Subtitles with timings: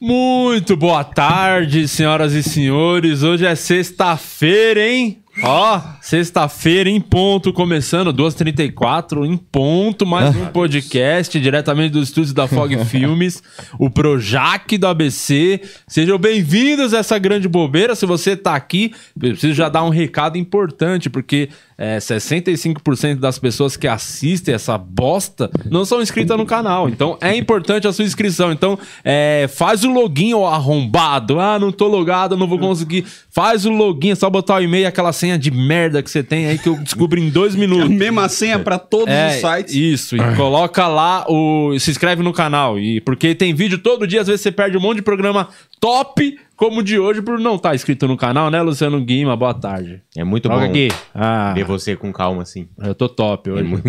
[0.00, 3.22] Muito boa tarde, senhoras e senhores.
[3.22, 5.22] Hoje é sexta-feira, hein?
[5.42, 12.48] Ó, sexta-feira em ponto, começando, 2h34 em ponto, mais um podcast diretamente dos estúdios da
[12.48, 13.42] Fog Filmes,
[13.78, 15.60] o Projac do ABC.
[15.86, 17.94] Sejam bem-vindos a essa grande bobeira.
[17.94, 23.38] Se você tá aqui, eu preciso já dar um recado importante, porque é, 65% das
[23.38, 26.88] pessoas que assistem essa bosta não são inscritas no canal.
[26.88, 28.50] Então é importante a sua inscrição.
[28.52, 31.38] Então é, faz o login, ó, arrombado.
[31.38, 33.04] Ah, não tô logado, não vou conseguir.
[33.28, 36.46] Faz o login, é só botar o e-mail, aquela senha de merda que você tem
[36.46, 37.88] aí que eu descubro em dois minutos.
[37.88, 39.74] Mesma senha pra todos É, os sites.
[39.74, 41.76] Isso, e coloca lá o.
[41.78, 42.78] Se inscreve no canal.
[42.78, 45.48] E porque tem vídeo todo dia, às vezes você perde um monte de programa
[45.80, 49.36] top, como o de hoje, por não estar inscrito no canal, né, Luciano Guima?
[49.36, 50.02] Boa tarde.
[50.16, 50.88] É muito bom aqui.
[51.14, 52.66] Ah, ver você com calma assim.
[52.82, 53.64] eu tô top É hoje.
[53.64, 53.86] muito...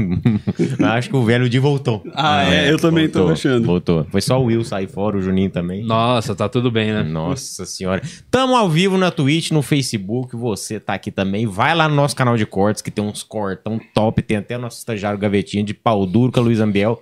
[0.79, 2.03] Eu Acho que o velho Di voltou.
[2.13, 3.65] Ah, é, eu também tô voltou, achando.
[3.65, 4.07] Voltou.
[4.11, 5.83] Foi só o Will sair fora, o Juninho também.
[5.83, 7.03] Nossa, tá tudo bem, né?
[7.03, 8.01] Nossa senhora.
[8.29, 10.35] Tamo ao vivo na Twitch, no Facebook.
[10.35, 11.45] Você tá aqui também.
[11.45, 14.21] Vai lá no nosso canal de cortes, que tem uns cortão top.
[14.21, 17.01] Tem até o nosso estagiário gavetinha de pau duro com a Luiz Ambiel.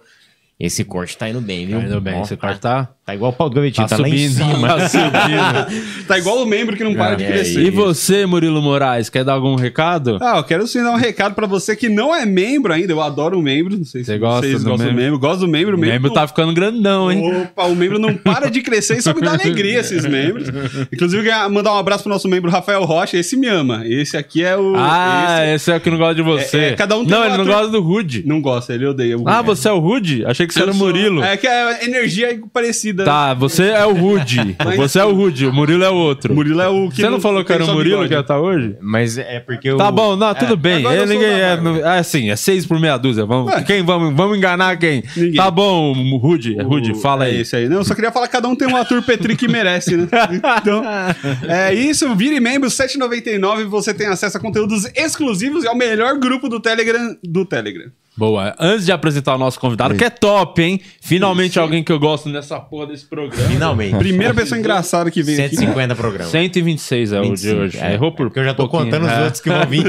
[0.60, 1.80] Esse corte tá indo bem, viu?
[1.80, 2.22] Tá indo bem.
[2.22, 4.52] Esse corte tá, Tá igual o pau do gavetinho, tá tá, lá em subindo.
[4.56, 4.66] cima.
[4.68, 5.86] Tá subindo.
[6.08, 7.62] Tá igual o membro que não para de É crescer.
[7.62, 10.18] E você, Murilo Moraes, quer dar algum recado?
[10.22, 12.92] Ah, eu quero sim dar um recado pra você que não é membro ainda.
[12.94, 13.78] Eu adoro o membro.
[13.78, 15.02] Não sei se Você gosta vocês do gostam membro?
[15.02, 15.20] do membro.
[15.20, 15.76] Gosto do membro.
[15.78, 17.44] O membro tá ficando grandão, hein?
[17.44, 18.98] Opa, o membro não para de crescer.
[18.98, 20.48] Isso me dá alegria, esses membros.
[20.92, 23.18] Inclusive, eu queria mandar um abraço pro nosso membro Rafael Rocha.
[23.18, 23.84] Esse me ama.
[23.88, 24.74] Esse aqui é o.
[24.78, 26.58] Ah, esse- esse é o que não gosta de você.
[26.58, 28.24] É, é, cada um tem não, ele não gosta do Rude.
[28.26, 30.24] Não gosta, ele odeia o Ah, você é o Rude?
[30.26, 31.24] Achei que você Eu era o sou- Murilo.
[31.24, 32.95] É que a energia é parecida.
[33.04, 34.56] Tá, você é o Rude.
[34.78, 36.32] Você é o Rude, o Murilo é o outro.
[36.32, 36.98] O Murilo é o que.
[37.02, 38.10] Você não falou que tem era o Murilo bigode.
[38.10, 38.76] que ia estar hoje?
[38.82, 39.78] Mas é porque o...
[39.78, 40.84] Tá bom, não, tudo bem.
[40.84, 43.26] eu Ele, sou ninguém é, é assim, é seis por meia dúzia.
[43.26, 43.64] Vamos, Ué.
[43.64, 45.04] quem vamos, vamos enganar quem?
[45.16, 45.36] Ninguém.
[45.36, 47.42] Tá bom, Rude, é Rude, fala é aí.
[47.42, 47.70] Esse aí.
[47.70, 50.08] Não, eu só queria falar que cada um tem um ator Petri que merece, né?
[50.62, 50.84] Então,
[51.48, 52.14] é isso.
[52.16, 53.66] Vire membro, R$ 7,99.
[53.66, 57.16] Você tem acesso a conteúdos exclusivos e ao melhor grupo do Telegram.
[57.24, 57.90] Do Telegram.
[58.18, 58.56] Boa.
[58.60, 60.80] Antes de apresentar o nosso convidado, que é top, hein?
[61.02, 63.50] Finalmente alguém que eu gosto nessa porra desse programa.
[63.50, 63.98] Finalmente.
[63.98, 65.56] Primeira pessoa engraçada que vem aqui.
[65.58, 66.32] 150 programas.
[66.32, 67.78] 126 é o de 25, hoje.
[67.80, 67.94] é.
[67.94, 68.86] Errou por Porque eu já tô pouquinho.
[68.92, 69.24] contando os É.
[69.24, 69.84] outros que vão vir.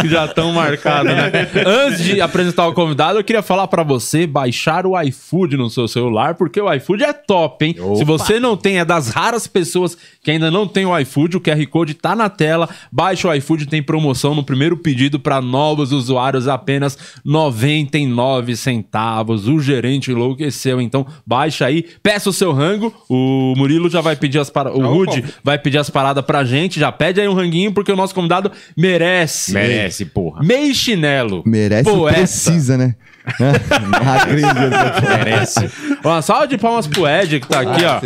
[0.00, 1.30] que já estão marcados, né?
[1.64, 5.86] Antes de apresentar o convidado, eu queria falar pra você baixar o iFood no seu
[5.88, 7.76] celular, porque o iFood é top, hein?
[7.78, 7.96] Opa.
[7.96, 11.40] Se você não tem, é das raras pessoas que ainda não tem o iFood, o
[11.40, 12.68] QR Code tá na tela.
[12.90, 19.46] Baixa o iFood, tem promoção no primeiro pedido para novos usuários, apenas 99 centavos.
[19.48, 22.92] O gerente enlouqueceu, então baixa aí, peça o seu rango.
[23.08, 24.86] O Murilo já vai pedir as paradas, o.
[24.86, 28.14] Rude vai pedir as paradas pra gente, já pede aí um ranguinho, porque o nosso
[28.14, 29.52] convidado merece.
[29.52, 30.42] Merece, porra.
[30.42, 31.42] Meio chinelo.
[31.46, 32.18] Merece Poeta.
[32.18, 32.94] precisa, né?
[33.28, 35.08] Acredito.
[35.08, 35.70] Merece.
[36.04, 38.00] Uma salva de palmas pro Ed, que tá aqui, ó.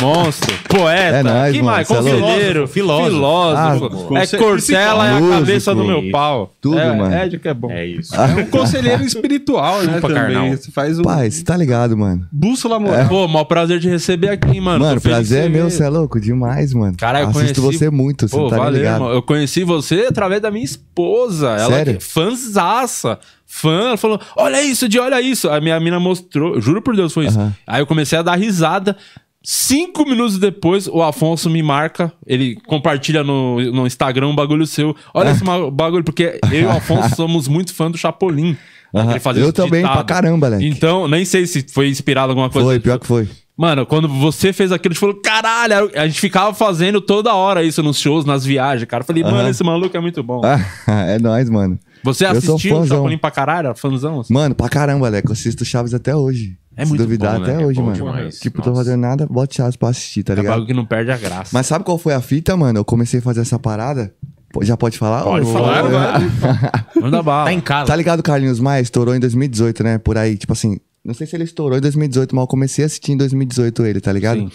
[0.00, 0.54] Monstro.
[0.68, 1.16] Poeta.
[1.16, 1.88] É nóis, que mano, mais?
[1.88, 2.20] cê é louco.
[2.20, 2.68] Conselheiro.
[2.68, 3.10] Filósofo.
[3.10, 4.14] Filósofo.
[4.16, 6.54] Ah, é Cortella e a cabeça do meu pau.
[6.60, 7.14] Tudo, é, mano.
[7.14, 7.70] Ed que é bom.
[7.70, 8.14] É isso.
[8.14, 9.94] É um conselheiro espiritual, né?
[9.94, 10.14] Chupa, Também.
[10.34, 10.50] carnal.
[10.50, 12.26] Você faz um Pai, você tá ligado, mano?
[12.30, 13.08] bússola moral.
[13.08, 14.84] Pô, maior prazer de receber aqui, mano.
[14.84, 16.20] Mano, Tô feliz prazer é meu, você é louco?
[16.20, 16.94] Demais, mano.
[16.96, 18.94] Cara, eu Assisto conheci- você muito, você Pô, não tá valeu, ligado.
[18.96, 19.10] irmão.
[19.12, 21.48] Eu conheci você através da minha esposa.
[21.50, 21.96] Ela Sério?
[21.96, 23.18] que fãzaça.
[23.52, 25.50] Fã, ela falou: Olha isso, de olha isso.
[25.50, 27.38] A minha mina mostrou, juro por Deus, foi isso.
[27.38, 27.52] Aham.
[27.66, 28.96] Aí eu comecei a dar risada.
[29.42, 34.94] Cinco minutos depois, o Afonso me marca, ele compartilha no, no Instagram um bagulho seu.
[35.12, 38.56] Olha esse bagulho, porque eu e o Afonso somos muito fã do Chapolin.
[38.94, 39.10] Aham.
[39.10, 39.94] Ele fazia Eu também ditado.
[39.94, 40.66] pra caramba, Leque.
[40.68, 42.68] Então, nem sei se foi inspirado alguma coisa.
[42.68, 43.28] Foi, pior que foi.
[43.56, 47.62] Mano, quando você fez aquilo, a gente falou, caralho, a gente ficava fazendo toda hora
[47.64, 49.02] isso nos shows, nas viagens, cara.
[49.02, 49.48] Eu falei, mano, Aham.
[49.50, 50.40] esse maluco é muito bom.
[50.86, 51.78] É nóis, mano.
[52.02, 52.86] Você eu assistiu o.
[52.86, 53.66] Chapolin pra caralho?
[53.66, 54.20] Era fãzão?
[54.20, 54.32] assim?
[54.32, 55.28] Mano, pra caramba, Leque.
[55.28, 56.56] Eu assisto Chaves até hoje.
[56.76, 57.52] É Se muito duvidar, bom, né?
[57.52, 57.96] até É hoje, bom mano.
[57.96, 58.38] demais.
[58.38, 58.84] Tipo, tô Nossa.
[58.84, 60.52] fazendo nada, bote Chaves pra assistir, tá É ligado?
[60.52, 61.50] bagulho que não perde a graça.
[61.52, 62.78] Mas sabe qual foi a fita, mano?
[62.78, 64.14] Eu comecei a fazer essa parada.
[64.62, 65.22] Já pode falar?
[65.22, 65.90] Pode Ou- falar, ou-
[67.02, 67.44] Manda bala.
[67.44, 67.86] Tá em casa.
[67.86, 68.80] Tá ligado o Carlinhos Maia?
[68.80, 69.98] Estourou em 2018, né?
[69.98, 70.78] Por aí, tipo assim.
[71.04, 74.00] Não sei se ele estourou em 2018, mas eu comecei a assistir em 2018 ele,
[74.00, 74.38] tá ligado?
[74.40, 74.50] Sim.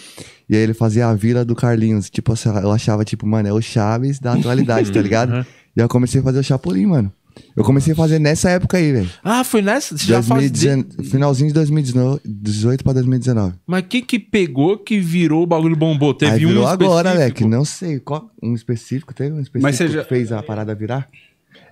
[0.48, 2.08] E aí ele fazia a vila do Carlinhos.
[2.08, 5.32] Tipo, assim, eu achava, tipo, mano, é o Chaves da atualidade, tá ligado?
[5.32, 5.40] Uhum.
[5.76, 7.12] E aí eu comecei a fazer o Chapolin, mano.
[7.56, 9.10] Eu comecei a fazer nessa época aí, velho.
[9.24, 9.96] Ah, foi nessa?
[9.96, 10.50] Você já faz...
[10.50, 13.54] de- 2019 Finalzinho de 2018 pra 2019.
[13.66, 16.12] Mas o que que pegou que virou o bagulho bombou?
[16.14, 17.40] Teve aí um virou agora, específico?
[17.44, 17.50] Leque.
[17.56, 18.00] Não sei.
[18.00, 19.14] Qual, um específico?
[19.14, 21.08] Teve um específico Mas você já- que fez a parada virar?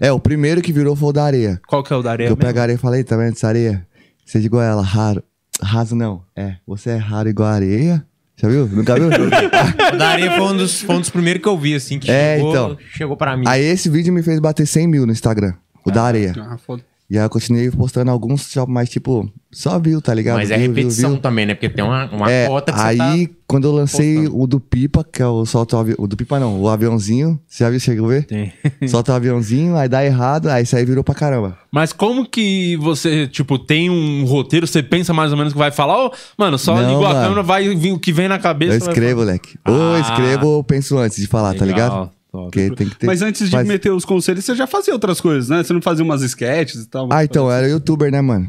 [0.01, 1.61] É, o primeiro que virou foi o da areia.
[1.67, 2.45] Qual que é o da areia eu mesmo?
[2.47, 3.87] pego a areia e falei, tá vendo essa areia?
[4.25, 5.23] Seja igual ela, raro.
[5.63, 6.23] Raso não.
[6.35, 8.05] É, você é raro igual a areia.
[8.37, 8.67] Já viu?
[8.67, 9.09] Nunca viu?
[9.95, 12.11] O da areia foi um, dos, foi um dos primeiros que eu vi, assim, que
[12.11, 12.79] É, chegou, então.
[12.91, 13.45] chegou pra mim.
[13.47, 15.55] Aí esse vídeo me fez bater 100 mil no Instagram.
[15.85, 16.33] O da areia.
[16.39, 16.83] Ah, foda.
[17.11, 20.37] E aí eu continuei postando alguns mas tipo, só viu, tá ligado?
[20.37, 21.21] Mas é Viu, viu, repetição viu.
[21.21, 21.55] também, né?
[21.55, 23.33] Porque tem uma, uma É, cota que aí você tá...
[23.47, 24.41] quando eu lancei postando.
[24.43, 25.97] o do Pipa, que é o solta o avião.
[25.99, 27.39] O do Pipa não, o aviãozinho.
[27.47, 28.25] Você já viu, chegou a ver?
[28.25, 28.53] Tem.
[28.89, 31.59] Solta o aviãozinho, aí dá errado, aí isso aí virou pra caramba.
[31.71, 35.71] Mas como que você, tipo, tem um roteiro, você pensa mais ou menos que vai
[35.71, 38.73] falar, ô, mano, só Não, ligou a câmera, vai vir o que vem na cabeça.
[38.73, 39.27] Eu escrevo, falar.
[39.27, 39.59] moleque.
[39.69, 40.01] Ou eu Ah.
[40.01, 42.11] escrevo ou eu penso antes de falar, tá Legal, ligado?
[42.35, 42.45] Top.
[42.51, 43.07] Porque tem que ter.
[43.07, 45.63] Mas antes de Faz- meter os conselhos, você já fazia outras coisas, né?
[45.63, 47.09] Você não fazia umas sketches e tal?
[47.13, 48.49] Ah, então, eu era youtuber, né, mano?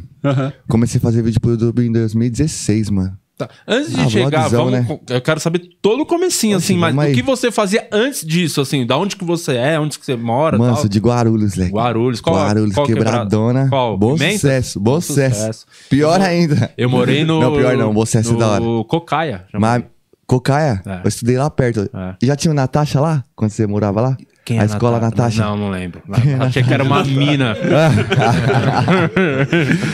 [0.67, 3.17] Comecei a fazer vídeo pro YouTube em 2016, mano.
[3.37, 3.49] Tá.
[3.67, 4.99] Antes de Ah, chegar, vlogzão, vamos, né?
[5.09, 8.85] eu quero saber todo o comecinho, assim, mas o que você fazia antes disso, assim,
[8.85, 10.87] da onde que você é, onde que você mora, Mano, tal.
[10.87, 11.73] de Guarulhos, leque.
[11.73, 13.67] Guarulhos, qual Guarulhos, qual quebradona.
[13.67, 13.97] Qual?
[13.97, 14.35] Bom Pimenta?
[14.35, 15.35] sucesso, bom sucesso.
[15.35, 15.65] sucesso.
[15.89, 16.71] Pior ainda.
[16.77, 17.41] Eu morei no...
[17.41, 18.63] Não, pior não, bom sucesso é no da hora.
[18.87, 19.45] Cocaia.
[19.51, 19.83] já Mas.
[20.27, 21.01] Cocaia, É.
[21.03, 21.89] eu estudei lá perto.
[21.93, 22.15] É.
[22.25, 24.17] Já tinha o Natasha lá, quando você morava lá?
[24.43, 25.41] Quem a é escola Natasha?
[25.43, 26.01] Não, não lembro.
[26.39, 27.55] Achei que era uma mina.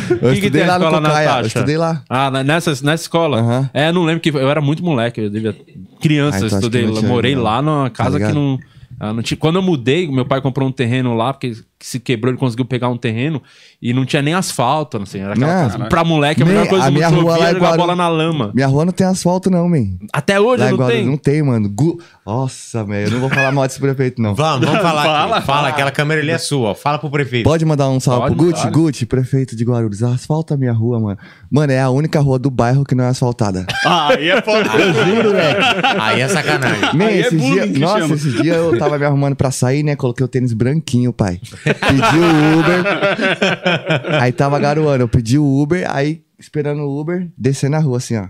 [0.09, 1.47] Eu Que que estudei a lá no Cocaia, eu Natasha?
[1.47, 2.03] estudei lá.
[2.09, 3.69] Ah, nessa, nessa escola?
[3.73, 5.55] É, não lembro que eu era muito moleque, eu devia
[6.01, 8.33] criança, Ah, eu então estudei, que tinha morei lá numa casa que ligado?
[8.35, 8.59] não,
[8.99, 9.37] ah, não tinha.
[9.37, 12.63] Quando eu mudei, meu pai comprou um terreno lá porque que se quebrou, ele conseguiu
[12.63, 13.41] pegar um terreno
[13.81, 16.89] e não tinha nem asfalto, assim, era aquela pra moleque a Nem- melhor coisa a
[16.89, 18.51] do minha mundo rua é jogar Guaru- bola na lama.
[18.53, 19.97] Minha rua não tem asfalto, não, man.
[20.13, 21.05] Até hoje não tem.
[21.05, 21.67] não tem, mano.
[21.67, 21.99] Gu...
[22.23, 24.35] Nossa, velho, eu não vou falar mal desse prefeito, não.
[24.35, 25.45] Vamos, vamos falar Fala, aqui.
[25.47, 26.75] Fala, aquela câmera ali é sua, ó.
[26.75, 27.43] Fala pro prefeito.
[27.43, 28.61] Pode mandar um salve Pode, pro Gucci?
[28.61, 28.71] claro.
[28.79, 30.03] Gucci, prefeito de Guarulhos.
[30.03, 31.17] Asfalta a minha rua, mano.
[31.49, 33.65] Mano, é a única rua do bairro que não é asfaltada.
[33.83, 34.69] Ah, aí é foda.
[34.69, 35.57] Juro, velho.
[35.99, 36.93] Aí é sacanagem.
[36.93, 38.13] Man, Aí é bullying dias, que nossa, chama.
[38.15, 39.95] esses dias eu tava me arrumando pra sair, né?
[39.95, 41.39] Coloquei o tênis branquinho, pai.
[41.73, 44.21] Pedi o Uber.
[44.21, 45.03] aí tava garoando.
[45.03, 48.27] Eu pedi o Uber, aí esperando o Uber, descendo a rua assim, ó.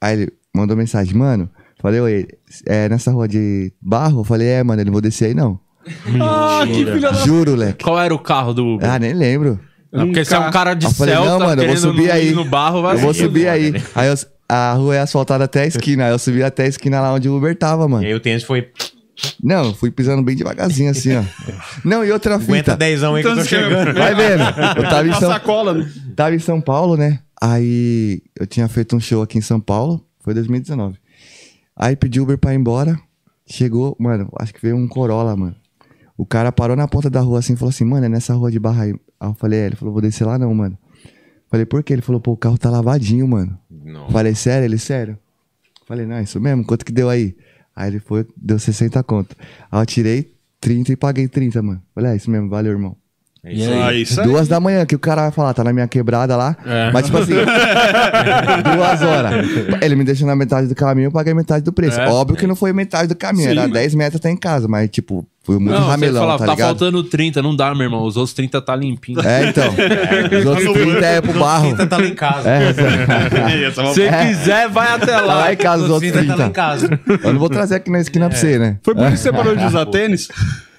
[0.00, 1.48] Aí ele mandou mensagem, mano.
[1.80, 2.26] Falei, oi,
[2.66, 4.20] é nessa rua de barro?
[4.20, 5.58] Eu falei, é, mano, ele não vou descer aí não.
[6.20, 7.12] Ah, que filha da...
[7.14, 7.82] Juro, leque.
[7.84, 8.88] Qual era o carro do Uber?
[8.90, 9.58] Ah, nem lembro.
[9.92, 12.06] Não, porque você é um cara de Eu falei, Celta não, mano, eu vou subir
[12.06, 12.30] no- aí.
[12.32, 13.72] no barro, vai eu vou subir aí.
[13.94, 14.14] Aí eu-
[14.48, 16.04] a rua é asfaltada até a esquina.
[16.06, 18.04] Aí eu subi até a esquina lá onde o Uber tava, mano.
[18.04, 18.68] E aí o tênis foi.
[19.42, 21.22] Não, fui pisando bem devagarzinho assim, ó.
[21.84, 22.76] Não, e outra Aguenta fita.
[22.76, 23.94] dezão aí que eu tô Então, chegando.
[23.94, 24.42] Vai vendo.
[24.76, 25.74] Eu tava em, São, sacola.
[25.74, 25.92] né?
[26.16, 27.20] tava em São Paulo, né?
[27.40, 30.04] Aí eu tinha feito um show aqui em São Paulo.
[30.20, 30.96] Foi 2019.
[31.76, 32.98] Aí pedi Uber pra ir embora.
[33.46, 35.56] Chegou, mano, acho que veio um Corolla, mano.
[36.16, 38.50] O cara parou na ponta da rua assim e falou assim, mano, é nessa rua
[38.50, 38.94] de barra aí.
[39.18, 40.78] Aí eu falei, é, ele falou, vou descer lá não, mano.
[41.50, 41.94] Falei, por quê?
[41.94, 43.58] Ele falou, pô, o carro tá lavadinho, mano.
[43.70, 44.08] Não.
[44.10, 44.66] Falei, sério?
[44.66, 45.18] Ele, sério?
[45.86, 46.64] Falei, não, é isso mesmo?
[46.64, 47.34] Quanto que deu aí?
[47.74, 49.36] Aí ele foi, deu 60 conto.
[49.70, 51.82] Aí eu tirei 30 e paguei 30, mano.
[51.94, 52.96] Falei, é isso mesmo, valeu, irmão.
[53.42, 53.82] É isso aí.
[53.82, 54.26] Ah, isso aí.
[54.26, 56.54] Duas da manhã, que o cara vai falar, tá na minha quebrada lá.
[56.66, 56.90] É.
[56.92, 57.32] Mas, tipo assim,
[58.74, 59.46] duas horas.
[59.80, 61.98] Ele me deixou na metade do caminho, eu paguei metade do preço.
[62.00, 62.08] É.
[62.08, 64.68] Óbvio que não foi metade do caminho, Sim, era mas- 10 metros até em casa,
[64.68, 66.66] mas, tipo, foi muito Não, você ramelão, falava, tá tá ligado?
[66.68, 68.04] faltando 30, não dá, meu irmão.
[68.04, 69.20] Os outros 30 tá limpinho.
[69.26, 69.72] É, então.
[70.38, 71.74] Os outros 30 é pro barro.
[71.86, 72.48] Tá lá em casa.
[72.50, 72.68] É,
[73.66, 75.34] é Se quiser, vai até tá lá.
[75.34, 76.50] lá em casa os outros Tá lá em 30.
[76.50, 77.00] casa.
[77.24, 78.76] Eu não vou trazer aqui na esquina pra você, né?
[78.82, 80.28] Foi por isso que você parou de usar tênis?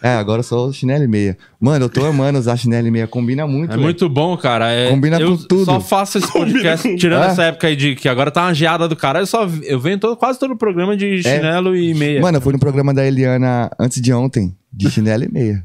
[0.04, 1.38] É, agora eu sou chinelo e meia.
[1.60, 3.06] Mano, eu tô amando usar chinelo e meia.
[3.08, 3.82] Combina muito, É velho.
[3.84, 4.72] muito bom, cara.
[4.72, 5.66] É, Combina eu com tudo.
[5.66, 7.28] só faço esse podcast, tirando É.
[7.28, 9.20] essa época aí de que agora tá uma geada do cara.
[9.20, 12.20] Eu só eu venho todo, quase todo o programa de chinelo e meia.
[12.22, 15.64] Mano, eu fui no programa da Eliana antes de ontem, de chinelo e meia.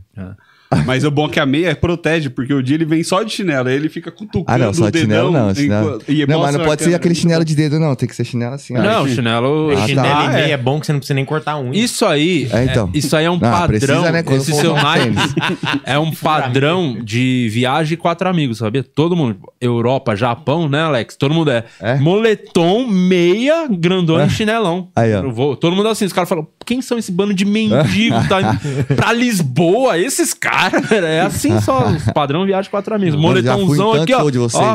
[0.85, 3.33] Mas o bom é que a meia protege, porque o dia ele vem só de
[3.33, 5.27] chinelo, aí ele fica cutucando Ah, não, só o de dedão.
[5.29, 5.55] chinelo não.
[5.55, 5.87] Chinelo...
[5.89, 7.95] enquanto- e Não, mas não pode ser aquele chinelo de dedo, não.
[7.95, 8.83] Tem que ser chinelo assim, ó.
[8.83, 9.71] não, chinelo.
[9.73, 9.87] Ah, tá.
[9.87, 10.51] Chinelo e Ah, meia é.
[10.51, 11.79] é bom que você não precisa nem cortar unha.
[11.79, 12.91] Isso aí, É, então.
[12.93, 13.67] é, isso aí é um Ah, padrão.
[13.69, 15.17] precisa, né, quando Esse seu um naipe
[15.85, 18.83] é um padrão de viagem e quatro amigos, sabia?
[18.83, 19.37] Todo mundo.
[19.61, 21.17] Europa, Japão, né, Alex?
[21.17, 21.65] Todo mundo é.
[21.81, 21.97] É?
[21.97, 24.89] Moletom, meia, grandona e chinelão.
[24.97, 25.23] Aí, ó.
[25.23, 26.05] Eu vou- todo mundo assim.
[26.05, 28.17] Os caras falam: quem são esse bando de mendigo?
[28.29, 28.59] tá
[28.95, 29.99] pra Lisboa?
[29.99, 30.56] Esses caras.
[30.93, 31.85] É assim só.
[32.15, 33.19] Padrão viagem quatro amigos.
[33.19, 34.31] Moletãozão aqui, ó.
[34.31, 34.63] de vocês.
[34.63, 34.75] ó.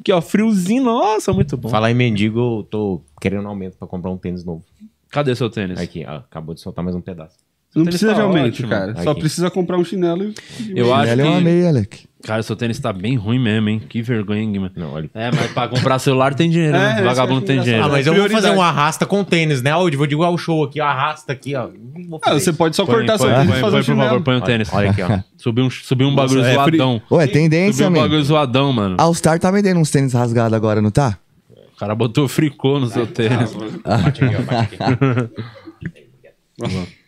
[0.00, 0.82] Aqui, ó, friozinho.
[0.84, 1.68] Nossa, muito bom.
[1.68, 4.64] Falar em mendigo, eu tô querendo um aumento pra comprar um tênis novo.
[5.10, 5.78] Cadê seu tênis?
[5.78, 7.36] Aqui, ó, acabou de soltar mais um pedaço.
[7.74, 8.68] Não tênis precisa tá de aumento, ótimo.
[8.68, 9.02] cara.
[9.02, 9.20] Só Aqui.
[9.20, 10.34] precisa comprar um chinelo e...
[10.76, 11.44] Eu acho Chinelo é uma que.
[11.44, 12.12] meia, Alec.
[12.22, 13.82] Cara, seu tênis tá bem ruim mesmo, hein?
[13.88, 14.70] Que vergonha, hein, Guima.
[14.76, 15.10] Não, olha.
[15.12, 17.02] É, mas pra comprar celular tem dinheiro, É, né?
[17.02, 17.84] Vagabundo eu tem dinheiro.
[17.84, 18.42] Ah, mas eu Prioridade.
[18.42, 19.74] vou fazer um arrasta com tênis, né?
[19.74, 21.68] Hoje vou igual o show aqui, ó, arrasta aqui, ó.
[22.24, 24.04] Ah, você pode só Põe, cortar põe, seu tênis põe, e fazer põe, um por
[24.04, 24.68] favor, põe o tênis.
[24.72, 25.18] Olha aqui, ó.
[25.36, 27.02] Subiu um, subiu um bagulho Nossa, é zoadão.
[27.20, 28.96] É tendência, Subiu um bagulho zoadão, mano.
[29.00, 31.18] All Star tá vendendo uns tênis rasgados agora, não tá?
[31.74, 33.52] O cara botou fricô no seu tênis.
[33.84, 35.32] Bate aqui, ó, bate aqui.
[36.64, 37.01] Esse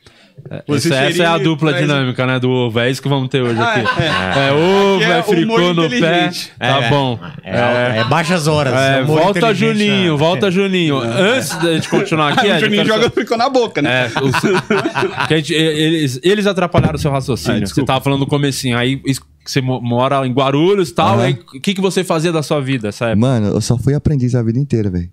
[0.68, 2.38] Essa, essa é a dupla dinâmica, né?
[2.38, 2.78] Do ovo.
[2.78, 4.02] É isso que vamos ter hoje Ah, aqui.
[4.02, 4.48] é.
[4.48, 6.30] É, ovo, Aqui é é, fricô no pé.
[6.58, 7.18] Tá É, bom.
[7.42, 8.74] É, é baixas horas.
[8.74, 10.18] É, volta Juninho, né?
[10.18, 10.98] volta Juninho.
[10.98, 14.04] Antes da gente continuar aqui, o Ed, eu Juninho joga ficou na boca, né?
[14.06, 14.34] É, os-
[15.28, 17.60] que a gente- eles, eles atrapalharam o seu Ah, raciocínio.
[17.60, 17.80] desculpa.
[17.80, 18.76] você tava falando no comecinho.
[18.76, 19.00] Aí
[19.44, 21.18] você mo- mora em Guarulhos e tal.
[21.20, 23.20] O que, que você fazia da sua vida essa época?
[23.20, 25.08] Mano, eu só fui aprendiz a vida inteira, velho.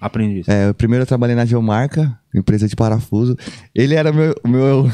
[0.00, 0.50] Aprendi isso.
[0.50, 3.36] É, primeiro eu trabalhei na Geomarca, empresa de parafuso.
[3.74, 4.90] Ele era meu, meu,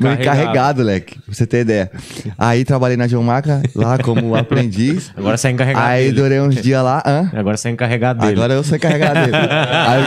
[0.00, 1.90] meu encarregado, leque, pra você ter ideia.
[2.36, 5.10] Aí trabalhei na Geomarca, lá como aprendiz.
[5.16, 6.16] Agora você é encarregado Aí dele.
[6.16, 7.02] durei uns dias lá.
[7.06, 7.30] Hã?
[7.34, 8.32] Agora você é encarregado dele.
[8.32, 9.36] Agora eu sou encarregado dele.
[9.36, 10.02] Aí?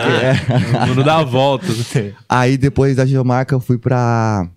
[0.79, 0.84] É.
[0.84, 1.91] O mundo dá voltas.
[2.27, 4.48] Aí depois da Geomarca eu fui pra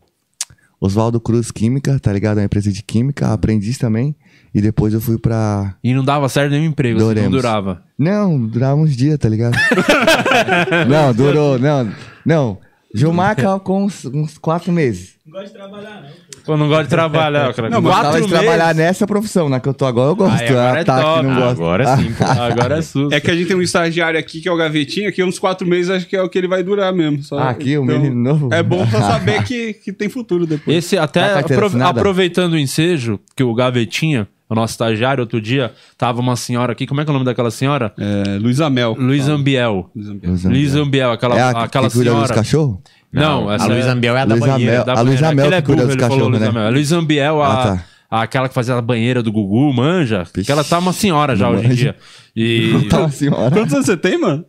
[0.80, 2.38] Oswaldo Cruz Química, tá ligado?
[2.38, 4.14] Uma empresa de química, aprendiz também.
[4.54, 5.74] E depois eu fui pra.
[5.82, 7.82] E não dava certo nenhum emprego, assim, não durava.
[7.98, 9.56] Não, durava uns dias, tá ligado?
[10.88, 11.90] não, durou, não.
[12.24, 12.58] Não.
[12.94, 15.14] Geomarca com uns, uns quatro meses.
[16.44, 17.70] Pô, não gosto de trabalhar, cara.
[17.70, 18.38] Não, Quatro gostava de meses.
[18.38, 20.42] trabalhar nessa profissão, na que eu tô agora, eu gosto.
[20.42, 21.20] Aí, agora é tá, top.
[21.20, 21.62] que não gosto.
[21.62, 22.12] Agora sim.
[22.12, 22.24] pô.
[22.24, 23.14] Agora é susto.
[23.14, 25.66] É que a gente tem um estagiário aqui que é o Gavetinha, que uns quatro
[25.66, 27.22] meses acho que é o que ele vai durar mesmo.
[27.22, 28.52] Só- Ah, aqui, o menino novo?
[28.52, 30.76] É bom pra saber que, que tem futuro depois.
[30.76, 32.00] Esse até assinada?
[32.00, 36.86] aproveitando o ensejo, que o Gavetinha, o nosso estagiário, outro dia, tava uma senhora aqui,
[36.86, 37.92] como é que é o nome daquela senhora?
[37.98, 38.94] É, Luiz Amel.
[38.98, 39.90] Luiz Ambiel.
[40.44, 42.26] Luiz Ambiel, aquela, É a aquela que cuida senhora.
[42.28, 42.78] dos cachorros?
[43.12, 44.72] Não, a essa Luiz é- Ambiel é a da Luiz banheira.
[44.72, 44.84] Amel.
[44.86, 45.28] da a banheira.
[45.28, 46.48] Amel Aquele que cuida dos cachorros, né?
[46.48, 46.66] Amel.
[46.66, 47.84] A Luiz Ambiel, a, Ah, tá.
[48.10, 50.24] a- aquela que fazia a banheira do Gugu, manja.
[50.24, 50.44] Vixe.
[50.46, 51.96] Que ela tá uma senhora já hoje em dia.
[52.34, 52.72] E.
[52.88, 53.50] Tá senhora.
[53.50, 54.44] Quantos anos você tem, mano?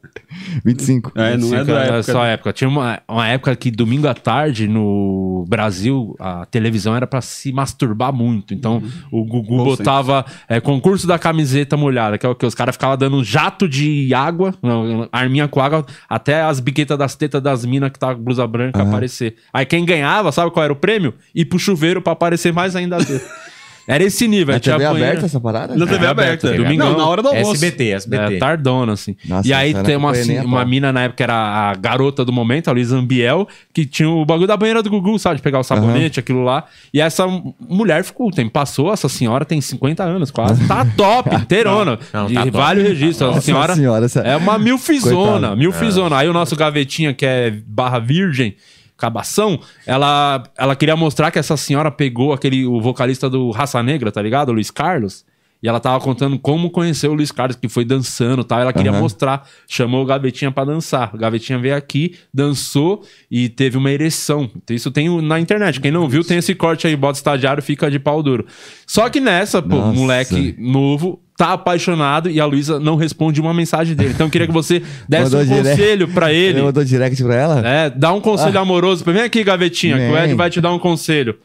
[0.66, 1.12] 25.
[1.16, 2.04] É, não é Sim, da cara, época.
[2.04, 2.54] só época.
[2.54, 7.52] Tinha uma, uma época que domingo à tarde no Brasil a televisão era pra se
[7.52, 8.54] masturbar muito.
[8.54, 12.56] Então o Gugu Bom botava é, concurso da camiseta molhada, que é o que os
[12.56, 17.16] caras ficavam dando um jato de água, não, arminha com água, até as biquetas das
[17.16, 19.36] tetas das minas que tava com blusa branca aparecer.
[19.54, 21.14] Aí quem ganhava, sabe qual era o prêmio?
[21.34, 22.98] Ir pro chuveiro pra aparecer mais ainda.
[22.98, 23.53] a teta.
[23.88, 24.54] Era esse nível.
[24.54, 25.76] Na TV banheiro- aberta essa parada?
[25.76, 26.48] Na TV É, aberta.
[26.48, 26.92] aberta, domingão.
[26.92, 27.54] Não, na hora do almoço.
[27.54, 28.36] SBT, SBT.
[28.36, 29.16] É, tardona, assim.
[29.28, 32.24] Nossa, e aí tem uma, assim, a uma mina na época que era a garota
[32.24, 35.36] do momento, a Luísa Ambiel, que tinha o bagulho da banheira do Gugu, sabe?
[35.38, 36.64] De pegar o sabonete, aquilo lá.
[36.94, 37.26] E essa
[37.60, 40.66] mulher ficou, tem, passou, essa senhora tem 50 anos quase.
[40.68, 42.00] Tá top, inteirona.
[42.14, 42.52] Não, tá top.
[42.52, 43.22] vários registros.
[43.22, 45.56] A Nossa senhora, senhora, essa- é uma milfizona, Coitada.
[45.58, 46.18] milfizona.
[46.18, 48.56] Aí o nosso gavetinha, que é barra virgem,
[49.04, 54.14] Cabação, ela, ela queria mostrar que essa senhora pegou aquele, o vocalista do Raça Negra,
[54.14, 54.48] tá ligado?
[54.48, 55.26] O Luiz Carlos.
[55.62, 58.60] E ela tava contando como conheceu o Luiz Carlos, que foi dançando e tal.
[58.60, 59.02] Ela queria Aham.
[59.02, 61.14] mostrar, chamou o Gavetinha pra dançar.
[61.14, 64.50] O Gavetinha veio aqui, dançou e teve uma ereção.
[64.56, 65.80] Então, Isso tem na internet.
[65.80, 68.46] Quem não viu, tem esse corte aí, bota estagiário, fica de pau duro.
[68.86, 70.00] Só que nessa, pô, Nossa.
[70.00, 74.12] moleque novo, tá apaixonado e a Luísa não responde uma mensagem dele.
[74.14, 75.70] Então eu queria que você desse Mandou um direct.
[75.70, 76.60] conselho pra ele.
[76.60, 77.68] Ele mandou direct pra ela?
[77.68, 79.04] É, dá um conselho amoroso.
[79.04, 81.38] pra- Vem aqui, gavetinha, que o Ed vai te dar um conselho.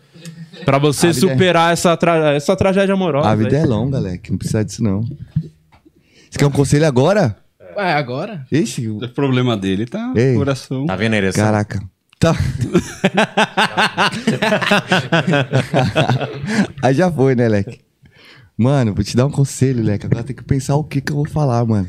[0.65, 3.29] Pra você é- superar essa, tra- essa tragédia amorosa.
[3.29, 3.63] A vida aí.
[3.63, 4.31] é longa, Leque.
[4.31, 5.01] Não precisa disso, não.
[5.03, 7.37] Você quer um conselho agora?
[7.77, 8.45] Ué, agora?
[8.53, 10.33] Ixi, O problema dele tá Ei.
[10.33, 10.85] no coração.
[10.87, 11.45] Tá vendo a ereção?
[11.45, 11.81] caraca.
[12.19, 12.35] Tá.
[16.83, 17.81] Aí já foi, né, Leque?
[18.59, 20.05] Mano, vou te dar um conselho, Leque.
[20.07, 21.89] Agora tem que pensar o que que eu vou falar, mano.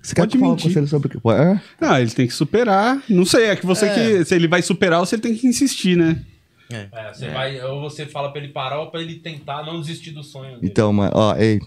[0.00, 0.68] Você quer Pode que eu fale um mentir.
[0.70, 1.28] conselho sobre o que?
[1.28, 1.60] Hã?
[1.80, 3.02] Ah, ele tem que superar.
[3.08, 4.24] Não sei, é que você que.
[4.24, 6.22] Se ele vai superar ou se ele tem que insistir, né?
[6.70, 10.10] É, você vai, ou você fala pra ele parar ou pra ele tentar não desistir
[10.12, 10.60] do sonho dele.
[10.66, 11.60] Então, mano, ó, ei.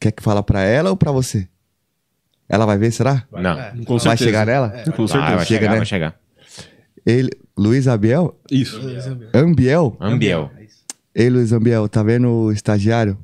[0.00, 1.46] Quer que fala pra ela ou pra você?
[2.48, 3.24] Ela vai ver, será?
[3.32, 3.84] Não.
[3.84, 4.24] Com Vai certeza.
[4.24, 4.68] chegar nela?
[4.68, 5.18] Com Vai, certeza.
[5.36, 5.76] vai Chega, chegar, né?
[5.78, 6.20] vai chegar.
[7.06, 8.38] Ele, Luiz Abiel?
[8.50, 8.80] Isso.
[9.34, 9.96] Ambiel?
[9.98, 10.50] Ambiel.
[11.14, 13.16] Ei, Luiz Ambiel, tá vendo o estagiário?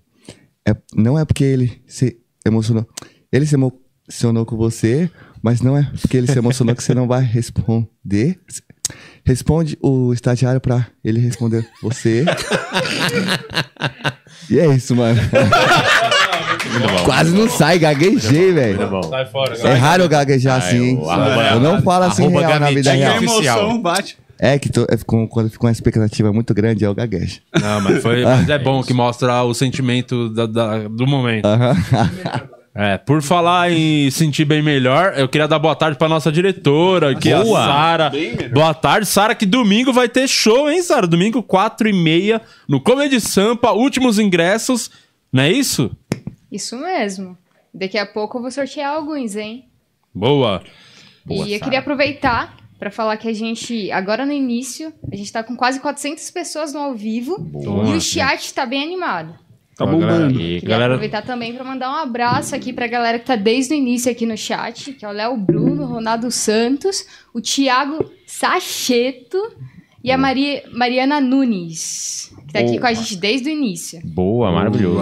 [0.71, 2.87] É, não é porque ele se emocionou.
[3.33, 5.11] Ele se emocionou com você,
[5.43, 8.39] mas não é porque ele se emocionou que você não vai responder.
[9.25, 12.25] Responde o estagiário pra ele responder você.
[14.51, 15.21] e é isso, mano.
[17.05, 18.79] Quase não sai, gaguejei, velho.
[19.09, 21.01] Sai fora, É raro eu gaguejar assim, hein?
[21.53, 23.17] Eu não falo assim real na vida É real.
[23.17, 23.59] oficial.
[23.61, 24.19] emoção bate.
[24.43, 27.41] É que tô- é com- quando fica uma expectativa muito grande, é o gaguejo.
[27.61, 31.45] Não, mas, foi, mas é bom que mostra o sentimento da- da- do momento.
[31.45, 31.77] Aham.
[32.75, 37.15] É, por falar em sentir bem melhor, eu queria dar boa tarde pra nossa diretora,
[37.17, 37.65] que é a Boa.
[37.67, 38.13] Sara.
[38.55, 41.07] Boa tarde, Sara, que domingo vai ter show, hein, Sara?
[41.07, 44.89] Domingo, 4 e meia, no Comedy Sampa, últimos ingressos,
[45.33, 45.91] não é isso?
[46.51, 47.37] Isso mesmo.
[47.75, 49.65] Daqui a pouco eu vou sortear alguns, hein?
[50.15, 50.63] Boa.
[51.27, 51.65] Boa, e eu Sara.
[51.65, 55.79] queria aproveitar para falar que a gente, agora no início, a gente tá com quase
[55.79, 57.91] 400 pessoas no ao vivo Boa.
[57.91, 59.39] e o chat tá bem animado.
[59.77, 60.13] Tá Ó, galera.
[60.25, 60.41] bombando.
[60.41, 63.75] E Queria Galera- aproveitar também para mandar um abraço aqui pra galera que tá desde
[63.75, 68.11] o início aqui no chat, que é o Léo Bruno, o Ronaldo Santos, o Thiago
[68.27, 69.39] Sacheto
[70.03, 74.01] e a Maria, Mariana Nunes, que tá aqui com a gente desde o início.
[74.05, 75.01] Boa, maravilhoso.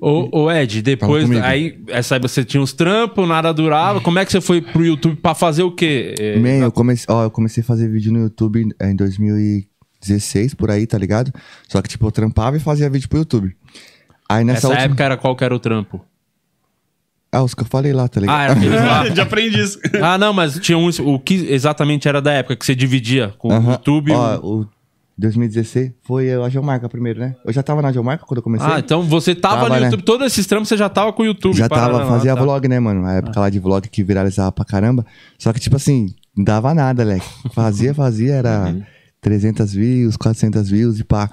[0.00, 1.44] Ô, ô, Ed, depois, comigo.
[1.44, 4.00] aí, essa aí você tinha uns trampos, nada durava.
[4.00, 6.14] Como é que você foi pro YouTube pra fazer o quê?
[6.18, 10.70] É, Man, eu comecei, ó, eu comecei a fazer vídeo no YouTube em 2016, por
[10.70, 11.32] aí, tá ligado?
[11.68, 13.54] Só que, tipo, eu trampava e fazia vídeo pro YouTube.
[14.28, 14.84] Aí nessa Essa última...
[14.84, 16.04] época era qual que era o trampo?
[17.32, 18.36] Ah, os que eu falei lá, tá ligado?
[18.38, 19.08] Ah, era aqueles lá.
[19.10, 19.78] De aprendiz.
[20.02, 20.98] Ah, não, mas tinha uns.
[20.98, 23.72] O que exatamente era da época que você dividia com o Aham.
[23.72, 24.12] YouTube?
[24.12, 24.66] o- Ó, o
[25.18, 27.34] 2016 foi a Geomarca primeiro, né?
[27.44, 28.68] Eu já tava na Geomarca quando eu comecei.
[28.70, 29.86] Ah, então você tava, Tava, no né?
[29.86, 30.02] YouTube.
[30.02, 31.56] Todos esses trampos você já tava com o YouTube.
[31.56, 32.42] já tava, lá, fazia tá.
[32.42, 33.06] vlog, né, mano?
[33.06, 35.06] A época lá de vlog que viralizava pra caramba.
[35.38, 37.26] Só que, tipo assim, não dava nada, leque.
[37.54, 38.76] Fazia, fazia, era
[39.22, 41.30] 300 views, 400 views e pá.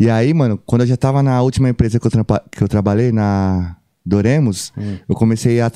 [0.00, 2.10] E aí, mano, quando eu já tava na última empresa que eu,
[2.50, 4.72] que eu trabalhei, na Doremos,
[5.08, 5.70] eu comecei a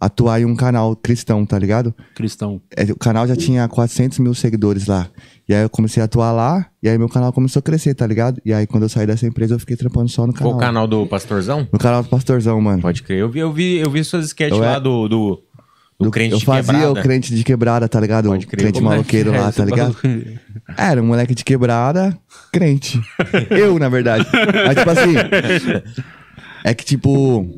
[0.00, 1.92] atuar em um canal cristão, tá ligado?
[2.14, 2.60] Cristão.
[2.76, 5.08] É, O canal já tinha 400 mil seguidores lá.
[5.48, 8.06] E aí eu comecei a atuar lá, e aí meu canal começou a crescer, tá
[8.06, 8.40] ligado?
[8.44, 10.54] E aí quando eu saí dessa empresa, eu fiquei trampando só no canal.
[10.54, 11.68] o canal do Pastorzão?
[11.72, 12.82] No canal do Pastorzão, mano.
[12.82, 13.18] Pode crer.
[13.18, 15.42] Eu vi, eu vi, eu vi suas sketches Eu é- lá do, do,
[16.00, 16.92] do crente eu de fazia quebrada.
[16.92, 18.28] o crente de quebrada, tá ligado?
[18.28, 18.60] Pode o crer.
[18.60, 19.96] crente Como é maloqueiro que é lá, tá ligado?
[20.76, 22.16] Era um moleque de quebrada,
[22.52, 23.00] crente.
[23.50, 24.26] eu, na verdade.
[24.66, 25.14] Mas, tipo assim.
[26.66, 27.48] É que, tipo.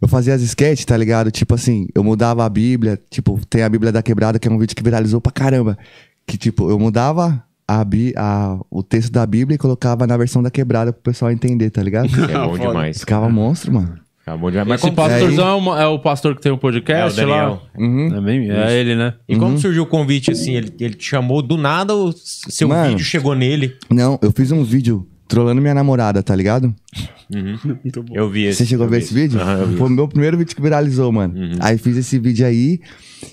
[0.00, 1.28] Eu fazia as sketches, tá ligado?
[1.32, 2.96] Tipo assim, eu mudava a Bíblia.
[3.10, 5.76] Tipo, tem a Bíblia da Quebrada, que é um vídeo que viralizou pra caramba.
[6.24, 7.84] Que, tipo, eu mudava a,
[8.16, 11.82] a- o texto da Bíblia e colocava na versão da Quebrada pro pessoal entender, tá
[11.82, 12.08] ligado?
[12.30, 12.98] É bom demais.
[13.00, 13.98] Ficava monstro, mano.
[14.20, 14.68] Ficava bom demais.
[14.68, 17.60] Mas Esse como, pastorzão é, é o pastor que tem um podcast É, o lá?
[17.76, 18.14] Uhum.
[18.16, 19.14] É, bem- é ele, né?
[19.28, 20.54] e como surgiu o convite, assim?
[20.54, 22.90] Ele, ele te chamou do nada ou seu Mano.
[22.90, 23.74] vídeo chegou nele?
[23.90, 26.74] Não, eu fiz um vídeo trolando minha namorada, tá ligado?
[27.30, 28.14] Muito bom.
[28.14, 28.58] Eu vi esse.
[28.58, 29.38] Você chegou a ver vi esse vídeo?
[29.68, 29.76] Vi.
[29.76, 31.34] Foi o meu primeiro vídeo que viralizou, mano.
[31.60, 32.80] Aí fiz esse vídeo aí.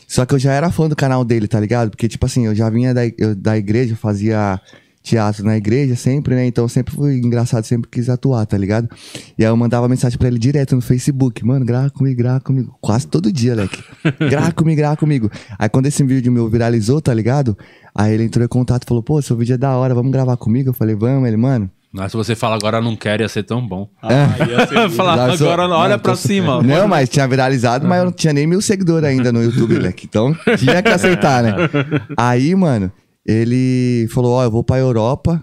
[0.07, 1.89] Só que eu já era fã do canal dele, tá ligado?
[1.91, 4.59] Porque, tipo assim, eu já vinha da, eu- da igreja, eu fazia
[5.01, 6.47] teatro na igreja sempre, né?
[6.47, 8.89] Então eu sempre fui engraçado, sempre quis atuar, tá ligado?
[9.37, 11.45] E aí eu mandava mensagem pra ele direto no Facebook.
[11.45, 12.75] Mano, grava comigo, grava comigo.
[12.81, 13.83] Quase todo dia, Leque.
[14.27, 15.29] grava comigo, grava comigo.
[15.59, 17.55] Aí quando esse vídeo meu viralizou, tá ligado?
[17.93, 20.35] Aí ele entrou em contato e falou, pô, seu vídeo é da hora, vamos gravar
[20.37, 20.69] comigo?
[20.69, 21.27] Eu falei, vamos.
[21.27, 23.87] Ele, mano, Mas se você fala agora não quero, ia ser tão bom.
[24.03, 26.61] ia ser Falar agora, olha pra tô- cima.
[26.61, 30.05] Não, mas tinha viralizado, mas eu não tinha nem mil seguidores ainda no YouTube, moleque.
[30.05, 31.53] Então tinha que aceitar, né?
[32.17, 32.91] Aí, mano,
[33.25, 35.41] ele falou: Ó, eu vou pra Europa.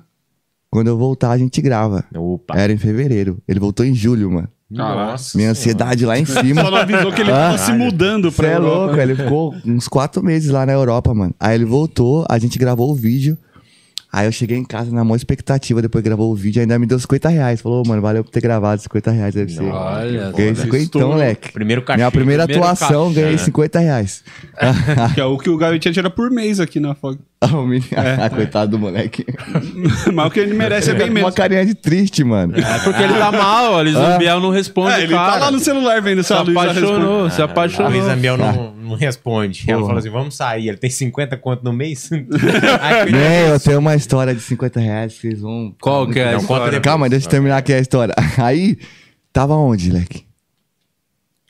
[0.70, 2.04] Quando eu voltar, a gente grava.
[2.14, 2.54] Opa.
[2.58, 3.38] Era em fevereiro.
[3.46, 4.48] Ele voltou em julho, mano.
[4.70, 5.36] Nossa.
[5.36, 6.62] Minha ansiedade lá em cima.
[6.62, 8.76] Só não avisou que ele tava se mudando Você pra é Europa.
[8.86, 11.34] louco, ele ficou uns quatro meses lá na Europa, mano.
[11.38, 13.36] Aí ele voltou, a gente gravou o vídeo.
[14.12, 16.98] Aí eu cheguei em casa na maior expectativa, depois gravou o vídeo, ainda me deu
[16.98, 17.60] 50 reais.
[17.62, 19.62] Falou, "Ô, mano, valeu por ter gravado 50 reais, deve ser.
[19.62, 20.64] Olha, Ganhei foda.
[20.64, 21.08] 50, Estourou.
[21.12, 21.52] moleque.
[21.52, 21.96] Primeiro cachê.
[21.96, 23.20] Minha primeira primeiro atuação, cachê.
[23.22, 24.22] ganhei 50 reais.
[25.14, 27.18] Que é o que o Gavetinha tira por mês aqui na Fog.
[27.40, 29.24] Ah, o menino- Ah, Coitado do moleque.
[30.12, 31.34] Mas o que ele merece é bem Uma menos.
[31.34, 32.54] carinha de triste, mano.
[32.56, 34.18] É porque ele tá mal, a Liz Ah.
[34.18, 35.32] Biel não responde, É, ele cara.
[35.32, 37.90] tá lá no celular vendo se a apaixonou, se A apaixonou.
[37.90, 39.64] Luísa Mel não, não responde.
[39.66, 40.68] Ela falou assim: vamos sair.
[40.68, 42.10] Ele tem 50 conto no mês?
[42.80, 45.74] Aí, Nem, eu tenho uma história de 50 reais que vocês vão.
[45.80, 46.64] Qual que é a Não, história?
[46.66, 46.82] depois.
[46.82, 48.14] Calma, deixa eu terminar aqui a história.
[48.38, 48.76] Aí,
[49.32, 50.24] tava onde, leque?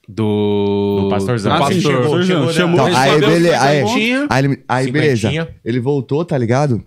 [0.09, 1.01] Do...
[1.03, 1.53] Do pastorzão.
[1.53, 2.03] Ah, sim, pastor.
[2.03, 2.75] chegou, Chegou da- chamou.
[2.75, 4.27] Então, Ele aí, beleza.
[4.69, 5.49] Aí, beleza.
[5.65, 6.83] Ele voltou, tá ligado?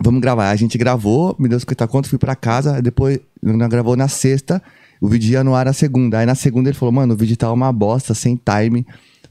[0.00, 0.50] Vamos gravar.
[0.50, 2.82] A gente gravou, me deu 50 conto, fui pra casa.
[2.82, 4.60] Depois, nós gravou na sexta.
[5.00, 6.18] O vídeo ia no ar na segunda.
[6.18, 8.84] Aí na segunda ele falou, mano, o vídeo tá uma bosta, sem time.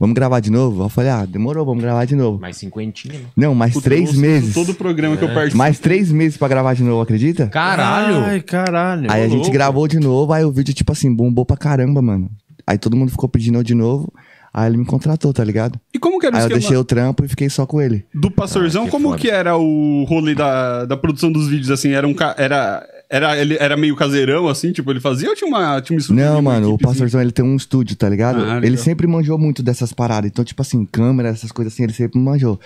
[0.03, 0.83] Vamos gravar de novo?
[0.83, 2.37] Eu falei, ah, demorou, vamos gravar de novo.
[2.37, 3.13] Mais cinquentinha.
[3.19, 3.25] né?
[3.37, 4.53] Não, mais Puta, três eu ouço meses.
[4.53, 5.57] Todo o programa que eu participo.
[5.57, 7.47] Mais três meses pra gravar de novo, acredita?
[7.47, 8.17] Caralho!
[8.17, 9.09] Ai, caralho.
[9.09, 12.29] Aí a gente gravou de novo, aí o vídeo, tipo assim, bombou pra caramba, mano.
[12.67, 14.11] Aí todo mundo ficou pedindo eu de novo.
[14.53, 15.79] Aí ele me contratou, tá ligado?
[15.93, 17.81] E como que era o Aí eu esquema deixei o trampo e fiquei só com
[17.81, 18.05] ele.
[18.13, 18.83] do pastorzão?
[18.83, 19.19] Ah, que como foda.
[19.21, 21.91] que era o rolê da, da produção dos vídeos, assim?
[21.93, 22.13] Era um...
[22.13, 24.71] ca- Era, era, ele era meio caseirão, assim?
[24.71, 26.77] Tipo, ele fazia ou tinha uma, tinha uma Não, mano, o?
[26.77, 28.37] Pastorzão, ele tem um estúdio, tá ligado?
[28.39, 28.63] Ah, legal.
[28.63, 30.29] ele sempre manjou muito dessas paradas.
[30.31, 32.59] Então, tipo assim, câmera, essas coisas assim, ele sempre manjou.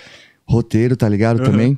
[0.45, 1.43] Roteiro, tá ligado?
[1.43, 1.77] Também.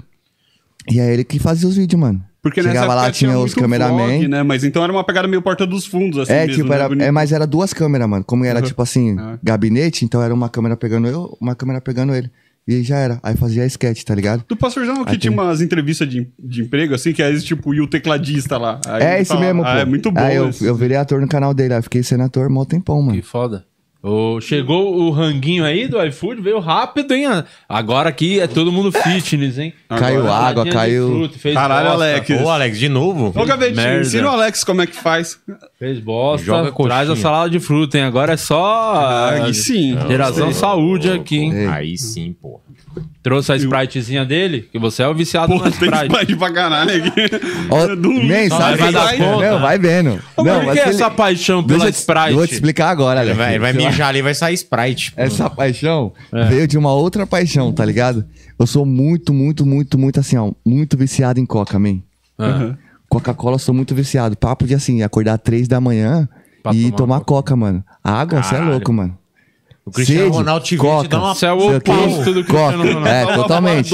[0.91, 2.23] E é ele que fazia os vídeos, mano.
[2.41, 4.07] Porque nessa Chegava época lá, tinha os muito cameraman.
[4.07, 4.43] vlog, né?
[4.43, 6.75] Mas então era uma pegada meio porta dos fundos, assim É, mesmo, tipo, né?
[6.75, 8.23] era, é, mas era duas câmeras, mano.
[8.23, 9.37] Como era, tipo assim, Ah.
[9.43, 12.29] gabinete, então era uma câmera pegando eu, uma câmera pegando ele.
[12.71, 13.19] E já era.
[13.23, 14.43] Aí fazia sketch, tá ligado?
[14.47, 17.43] Do pastorzão que Aí tinha tem- umas entrevistas de, de emprego, assim, que é esse
[17.43, 18.79] tipo, e o tecladista lá.
[18.85, 19.67] Aí é esse fala- mesmo, pô.
[19.67, 22.21] Ah, é muito bom Aí eu, eu virei ator no canal dele, aí fiquei sendo
[22.23, 23.17] ator mó tempão, mano.
[23.19, 23.65] Que foda.
[24.01, 27.25] Ô, chegou o ranguinho aí do iFood, veio rápido, hein?
[27.67, 29.73] Agora aqui é todo mundo fitness, hein?
[29.89, 32.29] Caiu Agora, água, caiu- fruta, fez Caralho, bosta, Alex.
[32.41, 33.33] Ô, Alex, de novo?
[33.37, 34.01] Ô, Gavetinho, merda.
[34.07, 35.37] ensina o Alex como é que faz.
[35.77, 36.95] Fez bosta, Joga coxinha.
[36.95, 38.05] traz a salada de fruta, hein?
[38.05, 38.93] Agora é só...
[38.95, 39.97] Ah, aí sim.
[40.07, 41.53] Geração saúde aqui, hein?
[41.53, 41.67] Ei.
[41.67, 42.61] Aí sim, pô.
[43.21, 46.05] Trouxe a Spritezinha dele, que você é o viciado Pô, na tem Sprite.
[46.05, 47.11] Sprite pra caralho aqui.
[47.69, 48.77] Ó, nem, Só sabe?
[48.77, 49.51] vai dar conta.
[49.51, 50.19] Não, vai vendo.
[50.37, 52.33] Ô, não, Por mas que ele- essa paixão pela Deixa eu te- Sprite?
[52.33, 53.89] vou te explicar agora, Ele vai, ele vai Sei lá.
[53.89, 55.11] mijar ali vai sair Sprite.
[55.11, 55.21] pô.
[55.21, 56.45] Essa paixão É.
[56.45, 58.25] veio de uma outra paixão, tá ligado?
[58.57, 60.51] Eu sou muito, muito, muito, muito assim, ó.
[60.65, 61.99] Muito viciado em coca, man.
[62.37, 62.73] Ah,
[63.09, 64.37] Coca-Cola, eu sou muito viciado.
[64.37, 66.27] Papo de assim, acordar três da manhã
[66.61, 67.83] Pra e tomar tomar, coca, mano.
[68.03, 69.17] Água, você é louco, mano.
[69.89, 71.03] O Cristiano Sede, Ronaldo te vê, coca.
[71.03, 71.35] te dá uma...
[71.35, 71.91] Você é o Sei o quê.
[71.91, 72.77] oposto do Coca.
[72.77, 73.07] Cristiano Ronaldo.
[73.07, 73.89] É, Uma totalmente.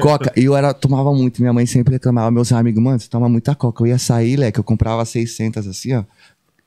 [0.00, 0.32] Coca.
[0.36, 1.40] E eu era, tomava muito.
[1.40, 2.30] Minha mãe sempre reclamava.
[2.30, 3.82] Meus amigos, mano, você toma muita coca.
[3.82, 6.04] Eu ia sair, leque, eu comprava 600 assim, ó.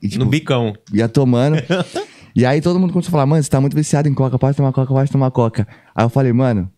[0.02, 0.74] E, tipo, No bicão.
[0.94, 1.58] ia tomando.
[2.36, 4.56] e aí todo mundo começou a falar, mano, você tá muito viciado em coca, pode
[4.58, 5.68] tomar coca, pode tomar coca.
[5.96, 6.70] Aí eu falei, mano,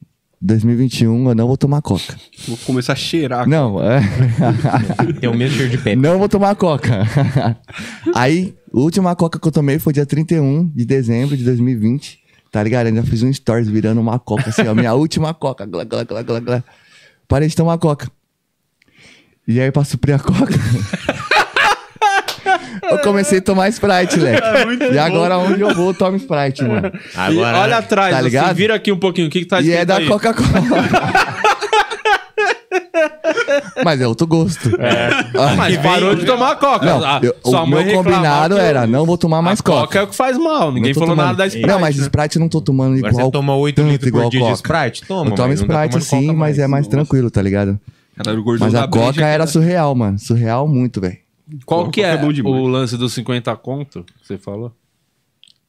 [0.41, 2.15] 2021 eu não vou tomar coca.
[2.47, 3.47] Vou começar a cheirar.
[3.47, 4.01] Não, é.
[5.19, 5.95] Tem o mesmo cheiro de pé.
[5.95, 7.07] não vou tomar coca.
[8.13, 12.19] aí, a última coca que eu tomei foi dia 31 de dezembro de 2020.
[12.51, 12.87] Tá ligado?
[12.87, 14.73] Ainda fiz um stories virando uma coca, assim, ó.
[14.73, 15.65] Minha última coca.
[15.65, 16.63] Glá, glá, glá, glá, glá.
[17.27, 18.09] Parei de tomar coca.
[19.47, 20.53] E aí, pra suprir a coca.
[22.83, 24.41] eu comecei a tomar Sprite, Leque.
[24.93, 26.91] e agora, onde eu vou, eu tomo Sprite, mano.
[26.93, 28.55] E Agora, olha atrás, Tá você ligado?
[28.55, 30.07] vira aqui um pouquinho, o que que tá E é da aí?
[30.07, 30.47] Coca-Cola.
[33.83, 34.69] Mas é outro gosto.
[35.37, 36.85] Ah, Mas parou de tomar Coca.
[36.85, 39.81] Não, Ah, eu- o meu combinado era, não vou tomar mais a Coca.
[39.81, 39.99] Coca.
[39.99, 41.67] é o que faz mal, ninguém falou tomando- nada da Sprite.
[41.67, 42.01] Não, mas né?
[42.03, 44.39] Sprite eu não tô tomando agora igual você toma 8 tanto litros por igual dia
[44.39, 44.55] de Coca.
[44.55, 45.05] Sprite?
[45.07, 47.79] Toma, Eu tomo mas tá Sprite sim, mas é mais tranquilo, tá ligado?
[48.59, 50.17] Mas a Coca era que- surreal, mano.
[50.17, 51.17] Surreal muito, velho.
[51.65, 54.73] Qual que é, é o lance dos 50 conto que você falou?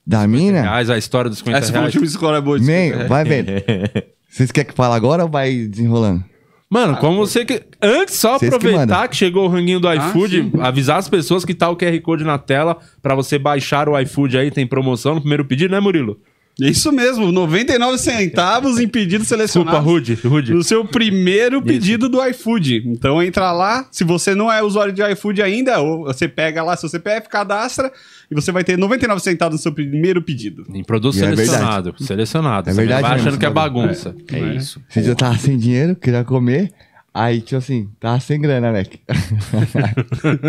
[0.06, 0.62] Da mina?
[0.62, 1.86] Reais, a história dos 50 Essa reais.
[1.86, 3.50] última escola boa de Man, vai vendo.
[4.28, 6.24] Vocês querem que fale agora ou vai desenrolando?
[6.70, 7.62] Mano, como você que...
[7.80, 9.08] Antes, só que aproveitar mandam.
[9.08, 12.24] que, chegou o ranguinho do Ah, iFood, avisar as pessoas que tá o QR Code
[12.24, 16.20] na tela pra você baixar o iFood aí, tem promoção no primeiro pedido, né, Murilo?
[16.60, 19.84] Isso mesmo, 99 centavos em pedido Desculpa, selecionado.
[19.84, 20.52] Rude, Rude.
[20.52, 22.82] No seu primeiro pedido do iFood.
[22.86, 23.86] Então entra lá.
[23.92, 27.92] Se você não é usuário de iFood ainda, ou você pega lá seu CPF, cadastra
[28.28, 30.64] e você vai ter 99 centavos no seu primeiro pedido.
[30.74, 31.94] Em produto E é selecionado.
[31.98, 32.70] selecionado.
[32.70, 34.16] É Você verdade vai achando mesmo, que é bagunça.
[34.32, 34.82] É isso.
[34.90, 36.72] Esse dia eu tava sem dinheiro, queria comer.
[37.14, 38.84] Aí, tipo assim, tava sem grana, né?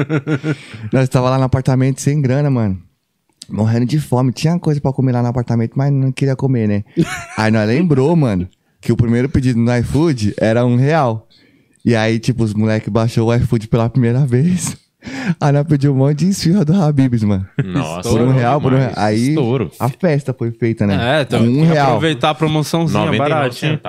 [0.92, 2.80] Nós tava lá no apartamento sem grana, mano.
[3.50, 4.32] Morrendo de fome.
[4.32, 6.84] Tinha coisa pra comer lá no apartamento, mas não queria comer, né?
[7.38, 8.48] Aí nós lembrou, mano,
[8.82, 11.28] que o primeiro pedido no iFood era um real.
[11.84, 14.78] E aí, tipo, os moleques baixou o iFood pela primeira vez.
[15.40, 17.46] Aí nós pedimos um monte de esfirra do Habibs, mano.
[17.64, 18.10] Nossa.
[18.10, 18.92] Por um real, por um real.
[18.98, 19.72] Aí Estouro.
[19.80, 21.20] a festa foi feita, né?
[21.20, 21.88] É, então, tem um real.
[21.88, 23.82] aproveitar a promoçãozinha 99 baratinha.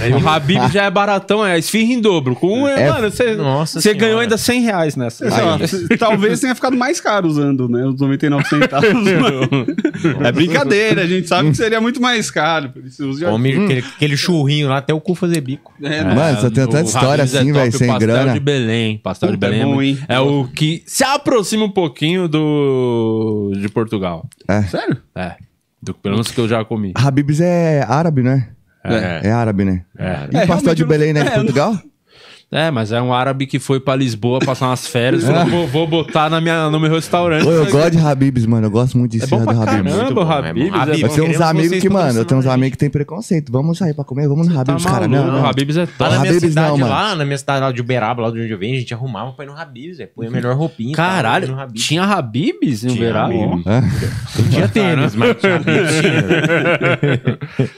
[0.00, 2.34] Aí o Habib já é baratão, é esfirra em dobro.
[2.34, 5.24] Com um, É, mano, você, você ganhou ainda 100 reais nessa.
[5.26, 5.58] Ó,
[5.98, 7.84] Talvez tenha ficado mais caro usando, né?
[7.86, 8.88] Os 99 centavos.
[10.24, 12.72] é brincadeira, a gente sabe que seria muito mais caro.
[13.24, 15.72] Come aquele, aquele churrinho lá até o cu fazer bico.
[15.80, 18.32] É, Mano, só tem o tanta história Habib's é assim, velho, sem pastel grana.
[18.32, 18.98] de Belém.
[18.98, 24.26] Pastel de Puta, Belém é é o que se aproxima um pouquinho do de Portugal.
[24.48, 24.62] É.
[24.62, 24.96] Sério?
[25.14, 25.36] É.
[25.82, 26.92] Do, pelo menos que eu já comi.
[26.96, 28.48] Habibs é árabe, né?
[28.82, 29.28] É.
[29.28, 29.84] É árabe, né?
[29.98, 30.28] É.
[30.32, 31.22] E É, pastel de Belém, né?
[31.22, 31.78] De não- Portugal?
[32.48, 35.66] É, mas é um árabe que foi pra Lisboa passar umas férias e falou, vou,
[35.66, 37.44] vou botar na minha, no meu restaurante.
[37.44, 38.68] Ô, eu gosto de Habibs, mano.
[38.68, 39.82] Eu gosto muito de É bom esfirra pra do Habibs.
[39.92, 40.66] caramba, Muito o bom, Habib's.
[40.66, 40.76] é bom.
[40.76, 41.02] é Habib's.
[41.02, 43.50] Eu tenho uns amigos que, mano, eu tenho uns amigos que tem preconceito.
[43.50, 44.28] Vamos sair pra comer?
[44.28, 45.08] Vamos no Tá Habibs, cara.
[45.08, 45.42] Não, não.
[45.42, 46.02] O Habib's é Lá top.
[46.02, 46.90] na minha Habib's cidade, não, mano.
[46.92, 49.32] lá na minha cidade lá de Uberaba, lá de onde eu venho, a gente arrumava
[49.32, 50.06] pra ir no Habib's, é.
[50.06, 50.94] Põe a melhor roupinha.
[50.94, 51.84] Caralho, no Habib's.
[51.84, 53.24] tinha Habib's verão?
[53.24, 53.66] Habib's.
[53.66, 53.80] Hã?
[54.38, 55.94] Não tinha tênis, mas tinha Habib's.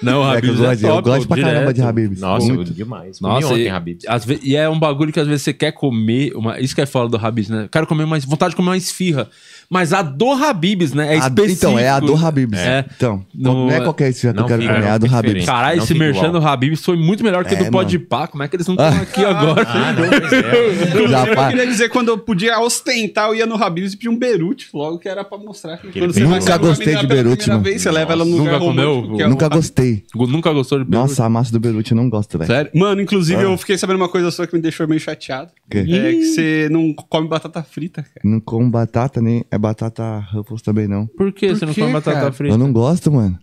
[0.02, 1.80] Não, o É Habib's gosto, é de- eu top, gosto pra caramba de.
[1.82, 2.20] Habibs.
[2.20, 3.18] Nossa, demais.
[3.18, 4.04] Nossa, ontem Habib's.
[4.42, 7.16] e é um bagulho que às vezes você quer comer, uma, isso que é foda
[7.16, 7.68] do Habib's, né?
[7.70, 9.28] Quero comer mais, vontade de comer uma esfirra.
[9.70, 11.14] Mas a do Habib's, né?
[11.14, 11.52] É específico.
[11.66, 12.58] então, é a do Habibs.
[12.58, 12.86] É.
[12.96, 15.44] Então, No- não é qualquer esfirra que eu quero comer, é a do Habibs.
[15.44, 18.26] Caralho, esse merchan do Habib's foi muito melhor que o É, do Pode Pá.
[18.26, 19.66] Como é que eles não estão aqui agora?
[19.68, 21.08] Ah, não, pois é.
[21.08, 24.18] Já Eu queria dizer, quando eu podia ostentar, eu ia no Habib's e pedia um
[24.18, 27.64] berute logo, que era pra mostrar que quando você Nunca gostei de berute, primeira mano.
[27.64, 29.18] vez, você leva ela no Nunca lugar comeu?
[29.20, 30.04] é o Nunca gostei.
[30.14, 31.10] Nunca gostou de Beirute?
[31.10, 32.50] Nossa, a massa do Beirute eu não gosto, velho.
[32.50, 32.70] Sério?
[32.74, 33.44] Mano, inclusive Ah.
[33.44, 35.50] eu fiquei sabendo uma coisa só que me deixou meio chateado.
[35.70, 38.20] É que você não come batata frita, cara.
[38.24, 41.06] Não como batata, nem é batata Ruffles também, não.
[41.06, 42.32] Por que você não quê, come batata cara?
[42.32, 42.54] frita?
[42.54, 43.38] Eu não gosto, mano.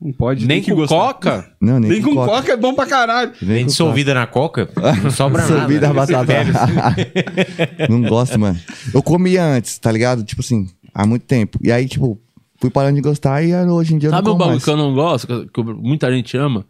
[0.00, 0.46] Não pode.
[0.46, 0.94] Nem com gostar.
[0.94, 1.52] coca?
[1.60, 2.52] Não, nem, Nem com coca.
[2.52, 3.32] é bom pra caralho.
[3.42, 4.70] Nem dissolvida na coca,
[5.02, 5.58] não sobra nada.
[5.58, 5.94] Sorvida a né?
[5.94, 6.32] batata.
[7.90, 8.58] não gosto, mano.
[8.94, 10.22] Eu comia antes, tá ligado?
[10.22, 11.58] Tipo assim, há muito tempo.
[11.62, 12.16] E aí, tipo,
[12.60, 14.64] fui parando de gostar e hoje em dia Sabe eu não como bagulho mais.
[14.64, 16.64] que eu não gosto, que, muita gente ama?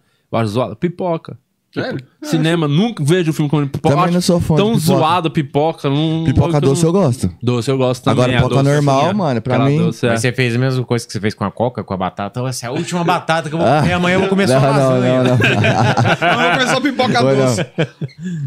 [0.46, 0.74] Zoado?
[0.74, 1.38] Pipoca.
[1.72, 2.00] Sério?
[2.22, 3.94] Cinema, nunca vejo filme comendo pipoca.
[3.94, 4.86] Também não sou fã de Tão pipoca.
[4.86, 5.90] zoado pipoca.
[5.90, 7.30] Não, Pipoca eu doce não- eu gosto.
[7.42, 8.24] Doce eu gosto também.
[8.24, 9.12] Agora, a pipoca normal, assim, é.
[9.12, 10.10] mano, pra mim- doce, é.
[10.10, 12.40] Mas você fez a mesma coisa que você fez com a coca, com a batata.
[12.48, 13.80] Essa é a última batata que eu vou Ah.
[13.80, 13.92] comer.
[13.92, 15.36] Amanhã eu vou comer só não, não, não, não.
[15.36, 17.66] Vamos começar a pipoca Foi, doce.
[17.76, 17.86] não.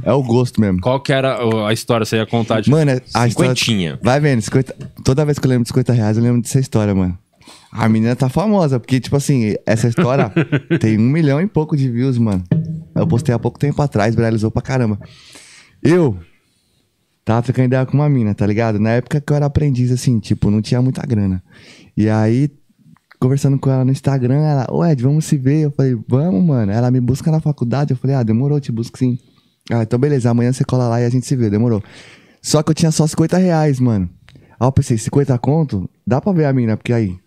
[0.04, 0.82] É o gosto mesmo.
[0.82, 2.06] Qual que era a história?
[2.06, 2.72] Você ia contar de...
[2.72, 3.52] Mano, é- a história...
[3.56, 4.00] Cinquentinha.
[4.02, 4.74] Vai vendo, 50...
[5.04, 7.18] toda vez que eu lembro de 50 reais, eu lembro dessa história, mano.
[7.72, 10.30] A menina tá famosa, porque, tipo assim, essa história
[10.82, 12.44] tem um milhão e pouco de views, mano.
[12.96, 15.00] Eu postei há pouco tempo atrás, viralizou pra caramba.
[15.82, 16.18] Eu
[17.24, 18.80] tava trocando ideia com uma mina, tá ligado?
[18.80, 21.42] Na época que eu era aprendiz, assim, tipo, não tinha muita grana.
[21.96, 22.50] E aí,
[23.20, 25.62] conversando com ela no Instagram, ela, ô Ed, vamos se ver.
[25.62, 26.72] Eu falei, vamos, mano.
[26.72, 27.92] Ela me busca na faculdade.
[27.92, 29.18] Eu falei, ah, demorou, te busco sim.
[29.72, 31.84] Ah, então beleza, amanhã você cola lá e a gente se vê, demorou.
[32.42, 34.10] Só que eu tinha só 50 reais, mano.
[34.60, 35.90] Aí eu pensei, 50 conto?
[36.06, 37.18] Dá pra ver a mina, porque aí.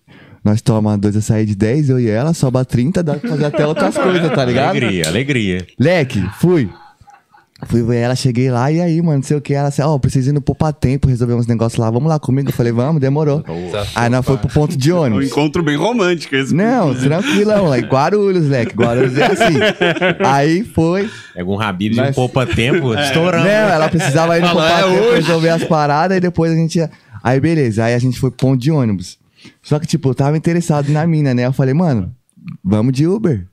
[0.44, 3.66] Nós toma dois açaí de 10, eu e ela, sobra 30, dá pra fazer até
[3.66, 4.70] outras coisas, tá ligado?
[4.70, 5.66] Alegria, alegria.
[5.80, 6.68] Leque, fui.
[7.66, 9.54] Fui ver ela, cheguei lá, e aí, mano, não sei o que.
[9.54, 12.50] Ela disse, ó, preciso ir no Poupa Tempo, resolver uns negócios lá, vamos lá comigo?
[12.50, 13.42] Eu falei, vamos, demorou.
[13.94, 15.26] Aí nós foi pro ponto de É um ônibus.
[15.28, 16.54] encontro bem romântico esse.
[16.54, 18.74] Não, tranquilão, lá em Guarulhos, Leque.
[18.74, 19.54] Guarulhos é assim.
[20.26, 21.08] Aí foi.
[21.32, 23.44] Pega um Habib de um Nós- poupa-tempo, estourando.
[23.44, 26.76] Não, ela precisava ir no Poupa é Tempo resolver as paradas e depois a gente
[26.76, 26.90] ia.
[27.22, 29.16] Aí beleza, aí a gente foi pro ponto de ônibus.
[29.62, 31.46] Só que, tipo, eu tava interessado na mina, né?
[31.46, 32.14] Eu falei, mano,
[32.62, 33.46] vamos de Uber.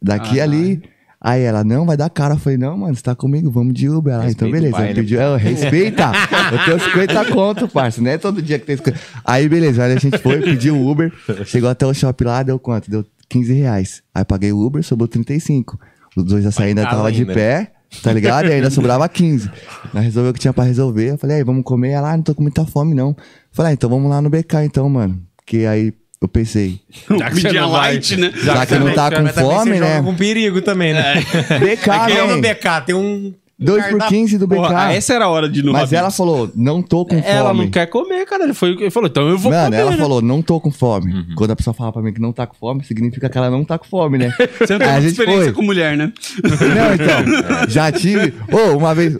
[0.00, 0.82] Daqui Ah, ali.
[1.24, 2.34] Aí ela, não, vai dar cara.
[2.34, 4.12] Eu falei, não, mano, você tá comigo, vamos de Uber.
[4.12, 4.76] Ela, então Respeita o beleza.
[4.76, 4.94] pai, né?
[4.94, 6.12] pediu, eu, respeita.
[6.52, 8.00] eu tenho 50 conto, parça.
[8.02, 8.98] Não é todo dia que tem 50.
[9.24, 11.12] Aí beleza, aí a gente foi, pediu o Uber.
[11.44, 12.90] Chegou até o shopping lá, deu quanto?
[12.90, 14.02] Deu 15 reais.
[14.12, 15.78] Aí paguei o Uber, sobrou 35.
[16.16, 17.32] Os dois açaí ainda tava de ainda.
[17.34, 18.48] pé, tá ligado?
[18.48, 19.48] E ainda sobrava 15.
[19.94, 21.10] Nós resolveu o que tinha pra resolver.
[21.12, 21.90] Eu falei, aí, vamos comer?
[21.92, 23.10] Ela, ah, não tô com muita fome, não.
[23.10, 23.16] Eu
[23.52, 25.22] falei, ah, então vamos lá no BK, então, mano.
[25.52, 28.32] Porque aí eu pensei, Já que você Comidinha não vai- light, né?
[28.42, 29.96] já que não tá com fome, você né?
[29.96, 31.16] joga com perigo também, né?
[31.20, 32.54] BK, Aqui é no né?
[32.54, 33.34] BK, tem um...
[33.58, 34.56] 2 por 15 do BK.
[34.56, 37.64] Porra, essa era a hora de no Mas ela falou, não tô com Ela fome.
[37.64, 38.42] não quer comer, cara.
[38.44, 39.76] Ele, foi, ele falou, então eu vou Mano, comer.
[39.76, 39.96] ela né?
[39.98, 41.12] falou, não tô com fome.
[41.36, 43.62] Quando a pessoa fala pra mim que não tá com fome, significa que ela não
[43.64, 44.34] tá com fome, né?
[44.58, 45.52] Você não tem muita experiência foi.
[45.52, 46.12] com mulher, né?
[46.42, 48.34] Não, então, já tive.
[48.50, 49.16] Ô, uma vez,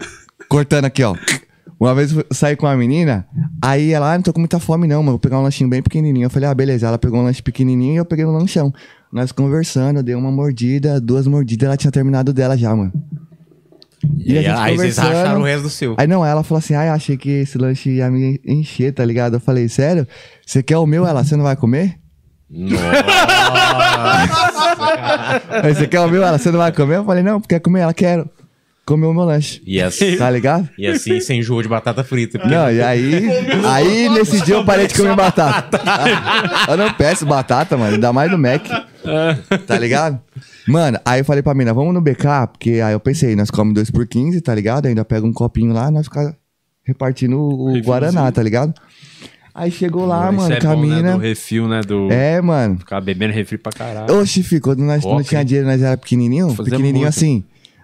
[0.49, 1.15] cortando aqui, ó.
[1.83, 3.27] Uma vez eu saí com uma menina,
[3.61, 5.81] aí ela, ah, não tô com muita fome não, mano, vou pegar um lanchinho bem
[5.81, 6.27] pequenininho.
[6.27, 6.87] Eu falei, ah, beleza.
[6.87, 8.73] Ela pegou um lanche pequenininho e eu peguei um lanchão.
[9.11, 12.93] Nós conversando, eu dei uma mordida, duas mordidas, ela tinha terminado dela já, mano.
[14.17, 15.95] E aí, aí vocês acharam o resto do seu.
[15.97, 19.33] Aí não, ela falou assim, ah, achei que esse lanche ia me encher, tá ligado?
[19.33, 20.07] Eu falei, sério?
[20.45, 21.05] Você quer o meu?
[21.05, 21.99] Ela, você não vai comer?
[25.63, 26.23] Aí, você quer o meu?
[26.23, 26.95] Ela, você não vai comer?
[26.95, 27.81] Eu falei, não, quer comer?
[27.81, 28.29] Ela, quero.
[28.85, 29.61] Comeu o meu lanche.
[29.65, 30.67] E assim, Tá ligado?
[30.77, 32.37] e assim sem enjoo de batata frita.
[32.37, 33.29] porque- Não, e aí,
[33.65, 35.79] aí nesse dia eu parei de comer batata.
[36.67, 38.65] eu não peço batata, mano, ainda mais no Mac.
[39.65, 40.19] Tá ligado?
[40.67, 43.75] Mano, aí eu falei pra mina, vamos no BK, porque aí eu pensei, nós comemos
[43.75, 44.85] 2 por 15, tá ligado?
[44.85, 46.33] Ainda pega um copinho lá, nós ficamos
[46.85, 48.73] repartindo o, o Guaraná, tá ligado?
[49.55, 51.11] Aí chegou lá, Isso mano, é bom, né?
[51.11, 51.81] Do refil, né?
[51.81, 52.11] Do...
[52.11, 52.79] É, mano.
[52.79, 54.13] Ficar bebendo refri pra caralho.
[54.19, 57.09] Oxi, fi, quando nós não Coca, tinha dinheiro, nós era pequenininho, Fazer pequenininho muito.
[57.09, 57.43] assim.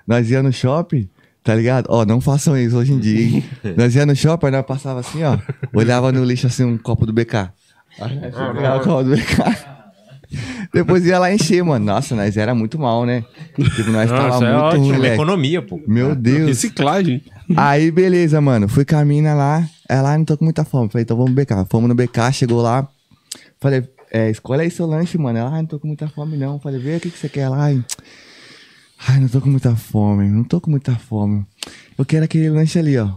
[0.10, 1.08] Nós ia no shopping,
[1.44, 1.86] tá ligado?
[1.88, 3.44] Ó, não façam isso hoje em dia, hein?
[3.78, 5.38] nós ia no shopping, aí nós passava assim, ó.
[5.72, 7.52] Olhava no lixo assim, um copo do BK.
[8.00, 9.70] O copo do BK.
[10.74, 11.86] Depois ia lá encher, mano.
[11.86, 13.24] Nossa, nós era muito mal, né?
[13.56, 14.84] Tipo, nós Nossa, tava é muito ótimo.
[14.84, 15.14] ruim, É moleque.
[15.14, 15.80] economia, pô.
[15.88, 16.48] Meu Deus.
[16.48, 17.24] Reciclagem.
[17.56, 18.68] Aí, beleza, mano.
[18.68, 19.64] Fui com a mina lá.
[19.88, 20.90] Ela, ah, não tô com muita fome.
[20.90, 21.66] Falei, então vamos no BK.
[21.70, 22.88] Fomos no BK, chegou lá.
[23.60, 25.38] Falei, é, escolhe aí seu lanche, mano.
[25.38, 26.60] Ela, ah, não tô com muita fome, não.
[26.60, 27.68] Falei, vê o que, que você quer lá.
[29.08, 30.28] Ai, não tô com muita fome.
[30.30, 31.46] Não tô com muita fome.
[31.98, 33.10] Eu quero aquele lanche ali, ó.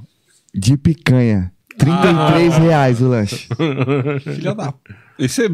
[0.54, 1.50] De picanha.
[1.78, 3.48] 33 reais o lanche.
[4.22, 4.72] Filha da...
[5.18, 5.48] Esse é...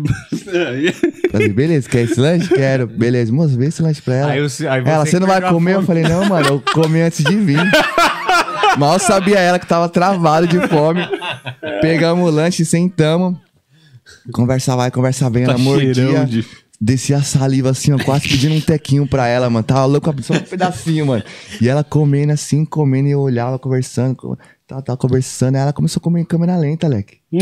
[1.30, 2.48] Falei, beleza, quer esse lanche?
[2.48, 2.86] Quero.
[2.86, 4.32] Beleza, moço, vê esse lanche pra ela.
[4.32, 5.74] Aí você- aí você ela, você não vai comer?
[5.76, 7.58] Eu falei, não, mano, eu comi antes de vir.
[8.78, 11.00] Mal sabia ela que tava travado de fome.
[11.80, 13.36] Pegamos o lanche, sentamos.
[14.32, 16.24] Conversa vai, conversa vem, ela Tá cheirão mordia.
[16.26, 16.46] de-
[16.80, 19.64] Descia a saliva assim, ó, quase pedindo um tequinho pra ela, mano.
[19.64, 21.24] Tava louco, só um pedacinho, mano.
[21.60, 24.38] E ela comendo assim, comendo, e eu olhava, conversando.
[24.68, 27.20] Tava, tava conversando, aí ela começou a comer em câmera lenta, Leque.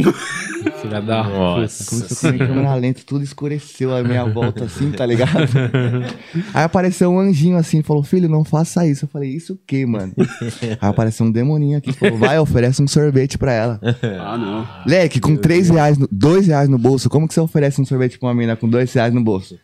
[0.81, 1.85] Filha da Nossa.
[1.85, 5.33] Começou a comer em câmera lenta, tudo escureceu a minha volta assim, tá ligado?
[6.55, 9.07] Aí apareceu um anjinho assim, falou, filho, não faça isso.
[9.07, 10.13] Eu falei, isso o quê, mano?
[10.81, 13.81] Aí apareceu um demoninho aqui, falou, vai, oferece um sorvete pra ela.
[14.21, 14.65] Ah, não.
[14.87, 18.21] Leque, com 3 reais, no, 2 reais no bolso, como que você oferece um sorvete
[18.21, 19.59] pra uma mina com 2 reais no bolso?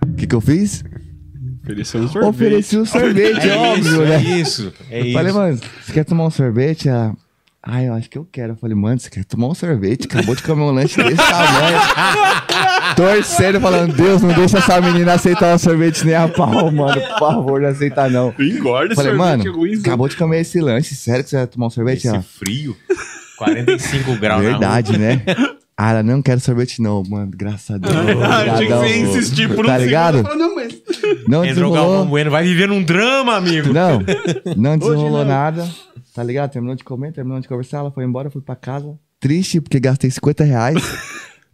[0.00, 0.84] O que que eu fiz?
[1.66, 2.28] Ofereceu um sorvete.
[2.30, 4.14] Ofereci o sorvete, É óbvio, isso, né?
[4.14, 4.72] é isso.
[4.90, 5.12] É isso.
[5.12, 6.88] Falei, mano, você quer tomar um sorvete?
[6.88, 7.12] Ela,
[7.62, 8.52] Ah, eu acho que eu quero.
[8.52, 10.04] Eu falei, mano, você quer tomar um sorvete?
[10.06, 11.78] Acabou de comer um lanche desse tamanho.
[12.94, 17.00] Torcendo, falando, Deus, não deixa essa menina aceitar um sorvete nem a pau, mano.
[17.00, 18.32] Por favor, não aceita não.
[18.38, 20.94] Engorda Falei, mano, ruim, acabou de comer esse lanche.
[20.94, 21.98] Sério que você vai tomar um sorvete?
[21.98, 22.76] Esse Ela, frio.
[23.38, 24.58] 45 graus na rua.
[24.58, 25.22] Verdade, né?
[25.78, 27.30] Ah, ela não quer sorvete não, mano.
[27.34, 27.94] Graças a Deus.
[28.22, 30.26] Ah, tinha que insistir por um Tá ligado?
[30.26, 30.74] Eu Não, mas...
[31.28, 32.06] Não Entrou o Galvão desenrolou.
[32.06, 32.30] Bueno.
[32.30, 33.72] Vai viver num drama, amigo.
[33.72, 33.98] Não,
[34.56, 35.24] não desenrolou não.
[35.24, 35.68] nada.
[36.14, 36.50] Tá ligado?
[36.50, 38.98] Terminou de comer, terminou de conversar, ela foi embora, eu fui pra casa.
[39.20, 40.76] Triste, porque gastei 50 reais.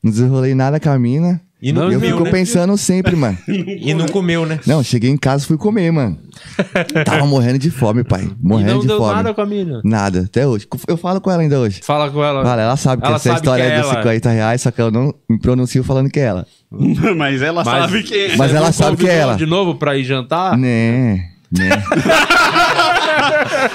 [0.00, 1.40] não desenrolei nada com a mina.
[1.64, 2.31] E não eu comeu, fico né?
[2.33, 3.38] pensando sempre, mano.
[3.46, 4.59] E não comeu, né?
[4.66, 6.18] Não, cheguei em casa e fui comer, mano.
[7.07, 8.22] Tava morrendo de fome, pai.
[8.25, 9.14] E Morrendo não de deu fome.
[9.14, 9.81] nada com a mina.
[9.85, 10.66] Nada, até hoje.
[10.88, 11.81] Eu falo com ela ainda hoje.
[11.85, 12.42] Fala com ela.
[12.44, 14.03] Fala, ela sabe que Ela essa sabe história que é é dos ela.
[14.03, 16.46] 50 reais, só que eu não me pronuncio falando que é ela.
[17.16, 18.14] mas ela Mas- sabe que...
[18.14, 18.37] é.
[18.37, 19.37] Mas ela Não sabe que é ela.
[19.37, 20.59] De novo pra ir jantar?
[20.59, 21.83] Né, né.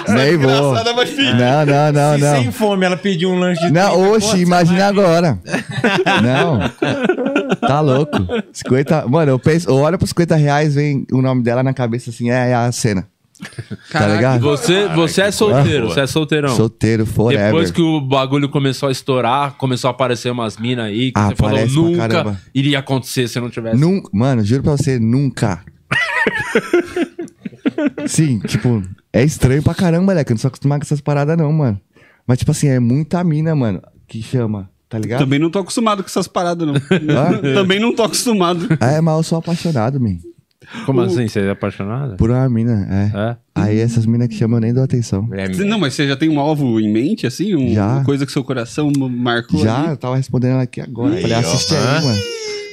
[0.09, 0.49] Nem vou.
[0.51, 1.35] Engraçada, mas filho.
[1.35, 2.35] Não, não, não, Se não.
[2.35, 5.39] sem fome ela pediu um lanche de Não, 30 oxe, imagina agora.
[6.23, 6.59] Não.
[7.61, 8.17] Tá louco.
[8.53, 9.07] 50.
[9.07, 12.29] Mano, eu penso, eu olho pros 50 reais, vem o nome dela na cabeça assim,
[12.29, 13.07] é, é a cena.
[13.91, 14.41] tá ligado?
[14.41, 16.55] Você, você é solteiro, você é solteirão.
[16.55, 17.45] Solteiro, forever.
[17.45, 21.29] Depois que o bagulho começou a estourar, começou a aparecer umas minas aí que Ah,
[21.29, 22.41] você falou nunca caramba.
[22.53, 23.77] iria acontecer se não tivesse.
[23.79, 25.63] Nun- Mano, juro pra você, nunca.
[28.07, 28.81] Sim, tipo,
[29.13, 30.31] é estranho pra caramba, moleque.
[30.31, 31.79] Eu não sou acostumado com essas paradas, não, mano.
[32.25, 35.19] Mas, tipo assim, é muita mina, mano, que chama, tá ligado?
[35.19, 36.75] Também não tô acostumado com essas paradas, não.
[36.75, 37.37] Ah?
[37.55, 38.67] Também não tô acostumado.
[38.79, 40.17] É, mas eu sou apaixonado, man.
[40.85, 41.27] Como assim?
[41.29, 42.17] Você é apaixonado?
[42.17, 43.17] Por uma mina, é.
[43.17, 43.37] É?
[43.55, 45.29] Aí essas minas que chamam eu nem dou atenção.
[45.31, 47.55] É, Não, mas você já tem um alvo em mente, assim?
[47.55, 47.87] Um- Já.
[47.87, 49.89] Uma coisa que seu coração marcou Já, ali?
[49.91, 51.15] eu tava respondendo ela aqui agora.
[51.21, 52.19] Falei, assiste aí, mano.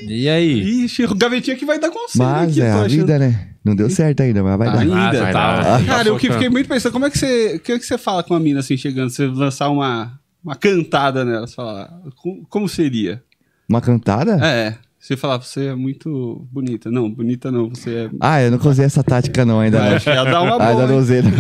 [0.09, 0.85] E aí?
[0.85, 2.91] Ixi, o gavetinha que vai dar conselho Mas aqui, é tô a achando.
[2.91, 3.49] vida, né?
[3.65, 4.79] Não deu certo ainda, mas vai dar.
[4.81, 5.29] Ainda.
[5.29, 7.87] Ah, tá- Cara, eu fiquei muito pensando, como é que você, o que, é que
[7.87, 9.09] você fala com a mina assim chegando?
[9.11, 10.13] Você lançar uma,
[10.45, 13.23] uma cantada nela, você fala, como, como seria?
[13.69, 14.39] Uma cantada?
[14.45, 16.91] É, você falar, você é muito bonita.
[16.91, 18.11] Não, bonita não, você é...
[18.21, 19.97] Ah, eu não usei essa tática não, ainda não.
[19.97, 21.01] Acho que ia dar uma Ainda boa, não hein?
[21.01, 21.31] usei, não.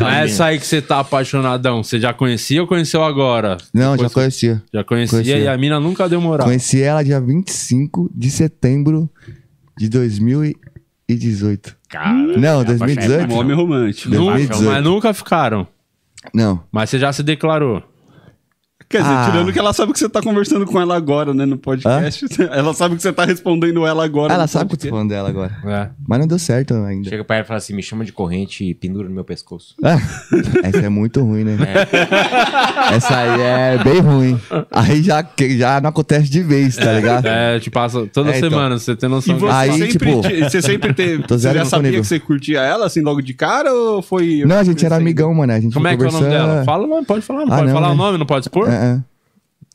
[0.00, 3.56] Mas essa aí que você tá apaixonadão, você já conhecia ou conheceu agora?
[3.72, 4.62] Não, já Depois- conhecia.
[4.72, 5.38] Já conhecia, Conhecia.
[5.38, 6.46] e a mina nunca deu moral.
[6.46, 9.08] Conheci ela dia 25 de setembro
[9.78, 9.88] de
[11.08, 11.76] 2018.
[11.88, 13.32] Cara, Não, é 2018?
[13.32, 14.14] Um homem romântico.
[14.14, 14.70] Nunca, 2018.
[14.70, 15.66] mas nunca ficaram.
[16.34, 16.62] Não.
[16.70, 17.82] Mas você já se declarou.
[18.90, 19.30] Quer dizer, Ah.
[19.30, 22.26] tirando que ela sabe que você tá conversando com ela agora, né, no podcast.
[22.50, 24.34] Ela sabe que você tá respondendo ela agora.
[24.34, 25.52] Ela sabe que eu tô falando dela agora.
[25.64, 25.88] É.
[26.08, 27.08] Mas não deu certo ainda.
[27.08, 29.76] Chega pra ela e fala assim: me chama de corrente e pendura no meu pescoço.
[29.84, 29.96] Ah,
[30.64, 31.56] essa é muito ruim, né?
[32.92, 34.40] Essa aí é bem ruim.
[34.72, 35.24] Aí já,
[35.56, 37.26] já não acontece de vez, tá ligado?
[37.26, 38.50] É, te passa toda É, então.
[38.50, 41.22] semana, você tem E noção você Aí, sempre, tipo, te- você sempre teve.
[41.28, 42.02] tô Você já sabia comigo.
[42.02, 44.42] que você curtia ela assim logo de cara ou foi.
[44.44, 45.52] Não, a gente era amigão, mano.
[45.52, 46.64] A gente Como é que é o nome dela?
[46.64, 47.94] Fala, não pode falar, não Ah, pode não, falar né?
[47.94, 48.68] o nome, não pode expor?
[48.68, 49.02] É, é.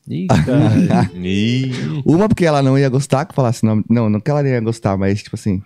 [0.07, 1.09] Ih, cara.
[2.05, 3.83] Uma porque ela não ia gostar que eu falasse nome.
[3.89, 5.61] Não, não que ela ia gostar, mas tipo assim.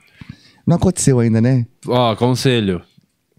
[0.65, 1.65] Não aconteceu ainda, né?
[1.87, 2.81] Ó, conselho.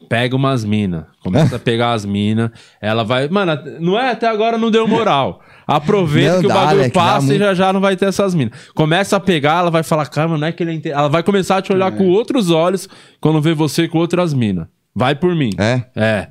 [0.09, 1.05] Pega umas minas.
[1.23, 2.51] Começa a pegar as minas.
[2.81, 3.29] Ela vai.
[3.29, 4.11] Mano, não é?
[4.11, 5.41] Até agora não deu moral.
[5.67, 7.39] Aproveita Não que o bagulho Alec, dá passa e muito.
[7.39, 8.59] já já não vai ter essas minas.
[8.75, 11.23] Começa a pegar, ela vai falar, cara, não é que ele é inte-" Ela vai
[11.23, 12.89] começar a te olhar com outros olhos
[13.21, 14.67] quando vê você com outras minas.
[14.93, 15.51] Vai por mim.
[15.57, 15.85] É.
[15.95, 16.29] É.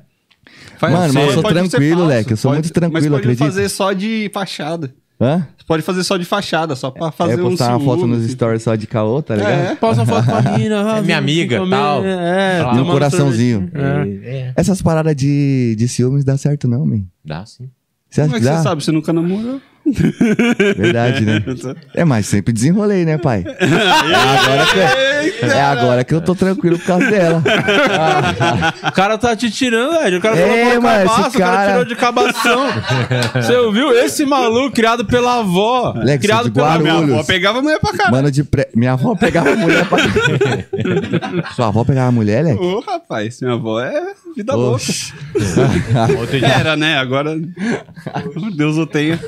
[0.78, 3.44] Faz- Mano, mas eu sou pode tranquilo, Leque, eu sou muito tranquilo, Mas pode acredita?
[3.44, 4.92] fazer só de fachada.
[5.20, 5.46] Hã?
[5.58, 8.24] Você pode fazer só de fachada, só pra fazer é um postar uma foto nos
[8.24, 8.32] assim.
[8.32, 9.52] stories só de caô, tá ligado?
[9.52, 9.74] É.
[9.76, 10.96] Posta uma foto com a mina.
[10.98, 12.02] É minha amiga, tal.
[12.04, 13.70] É, um tomando coraçãozinho.
[13.74, 14.28] É.
[14.48, 17.02] É, Essas paradas de, de ciúmes dá certo, não, man.
[17.22, 17.68] dá sim.
[18.08, 18.56] Você acha Como é que que dá?
[18.56, 18.82] você sabe?
[18.82, 19.60] Você nunca namorou?
[20.76, 21.42] Verdade, né?
[21.94, 23.44] É, mas sempre desenrolei, né, pai?
[23.46, 27.42] É agora, que, é agora que eu tô tranquilo por causa dela.
[28.86, 30.18] O cara tá te tirando, velho.
[30.18, 32.66] O cara É, falou mano, cabaço, esse o cara cara- tirou de cabação.
[33.34, 33.92] Você ouviu?
[33.92, 35.94] Esse maluco criado pela avó.
[36.20, 38.16] Criado pela Minha avó pegava a mulher pra caralho.
[38.16, 38.44] Mano de.
[38.74, 39.98] Minha avó pegava mulher pra...
[41.54, 42.62] Sua avó pegava mulher, Leque?
[42.62, 44.76] Ô, rapaz, minha avó é vida louca.
[44.76, 45.12] Oxi.
[46.30, 46.98] Dia, Era, né?
[46.98, 47.36] Agora,
[48.54, 49.18] Deus o tenha.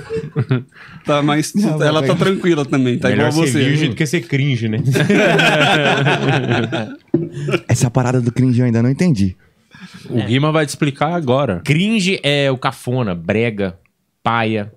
[1.05, 2.25] Tá mais, Não, ela tá pegar.
[2.25, 3.65] tranquila também, tá melhor igual ser você.
[3.65, 4.79] virgem do que ser cringe, né?
[7.69, 9.37] Essa parada do cringe eu ainda não entendi.
[10.09, 11.61] O Guima vai te explicar agora.
[11.65, 13.79] cringe é o cafona, brega,
[14.23, 14.73] paia,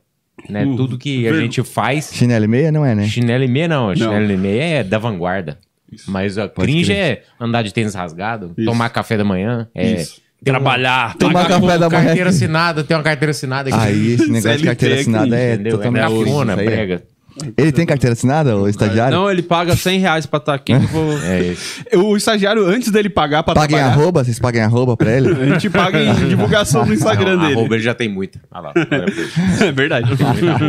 [0.49, 0.65] né?
[0.65, 2.12] Uh, Tudo que a gente faz.
[2.13, 3.08] Chinelo e meia não é, né?
[3.08, 5.60] Chinelo e meia não, chinelo e meia é da vanguarda.
[6.08, 6.97] Mas a cringe crer.
[6.97, 8.65] é andar de tênis rasgado, Isso.
[8.69, 10.21] tomar café da manhã, é Isso.
[10.46, 11.16] Trabalhar.
[11.18, 12.06] Pagar café com da manhã.
[12.06, 13.80] Carteira assinada, tem uma carteira assinada aqui.
[13.80, 15.54] Aí esse negócio de CLT carteira é assinada é?
[15.54, 17.02] É totalmente cafona, cringe,
[17.43, 17.62] aí é.
[17.62, 19.15] Ele tem carteira assinada, o estagiário?
[19.17, 20.71] Não, ele paga 100 reais pra estar aqui.
[20.74, 21.84] eu vou- É isso.
[21.95, 24.24] O estagiário, antes dele pagar pra Paguem trabalhar, arroba?
[24.24, 25.30] Vocês paguem arroba pra ele?
[25.41, 27.60] a gente paga em divulgação no Instagram Não, dele.
[27.60, 28.39] arroba ele já tem muito.
[28.52, 28.74] Olha lá.
[28.76, 29.66] ele.
[29.68, 30.10] É verdade.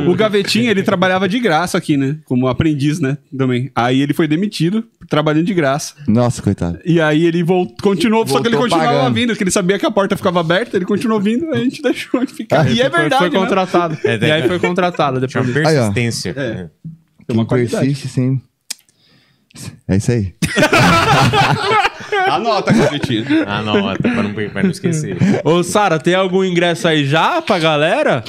[0.08, 2.16] o Gavetinha, ele trabalhava de graça aqui, né?
[2.24, 3.18] Como aprendiz, né?
[3.36, 3.70] Também.
[3.74, 5.94] Aí ele foi demitido, trabalhando de graça.
[6.08, 6.78] Nossa, coitado.
[6.84, 7.70] E aí ele volt...
[7.82, 9.14] continuou, só que ele Voltou continuava pagando.
[9.14, 12.20] vindo, porque ele sabia que a porta ficava aberta, ele continuou vindo, a gente deixou
[12.22, 12.70] ele ficar.
[12.70, 13.38] e é Foi- verdade, Foi né?
[13.38, 13.98] contratado.
[14.04, 15.32] É, e aí foi contratado depois.
[15.32, 15.62] Chama disso.
[15.92, 16.34] persistência.
[16.56, 16.70] É.
[17.26, 17.84] Tem uma qualidade.
[17.84, 18.40] persiste, sim.
[19.88, 20.34] É isso aí.
[22.30, 23.24] Anota, Gavetinha.
[23.46, 25.16] Anota, pra não, pra não esquecer.
[25.44, 28.22] Ô, Sara, tem algum ingresso aí já pra galera?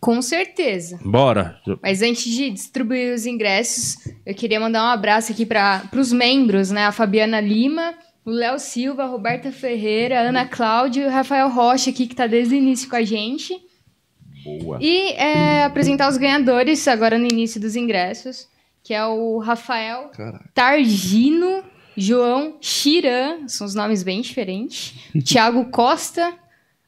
[0.00, 0.98] Com certeza.
[1.04, 1.58] Bora.
[1.82, 6.70] Mas antes de distribuir os ingressos, eu queria mandar um abraço aqui para os membros,
[6.70, 6.86] né?
[6.86, 7.94] A Fabiana Lima,
[8.24, 12.14] o Léo Silva, a Roberta Ferreira, a Ana Cláudia e o Rafael Rocha aqui, que
[12.14, 13.54] tá desde o início com a gente.
[14.44, 14.78] Boa.
[14.80, 18.48] E é, apresentar os ganhadores agora no início dos ingressos,
[18.82, 20.10] que é o Rafael
[20.54, 21.62] Targino,
[21.96, 26.34] João Chiran, são os nomes bem diferentes, Tiago Costa,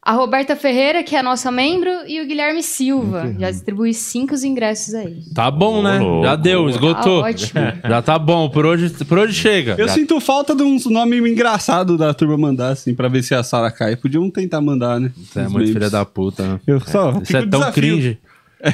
[0.05, 3.33] a Roberta Ferreira, que é a nossa membro, e o Guilherme Silva.
[3.39, 5.23] Já distribui cinco os ingressos aí.
[5.33, 6.01] Tá bom, né?
[6.01, 6.25] louco.
[6.27, 7.23] Já deu, esgotou.
[7.23, 7.61] Tá ótimo.
[7.89, 9.77] Já tá bom, por hoje, por hoje chega.
[9.79, 13.33] Eu Já- sinto falta de uns nomes engraçados da turma mandar, assim, pra ver se
[13.33, 13.95] a Sara cai.
[13.95, 15.13] Podiam tentar mandar, né?
[15.17, 16.61] Você é muito filha da puta, né?
[16.67, 17.73] Eu só Isso fica é tão desafio.
[17.73, 18.19] cringe.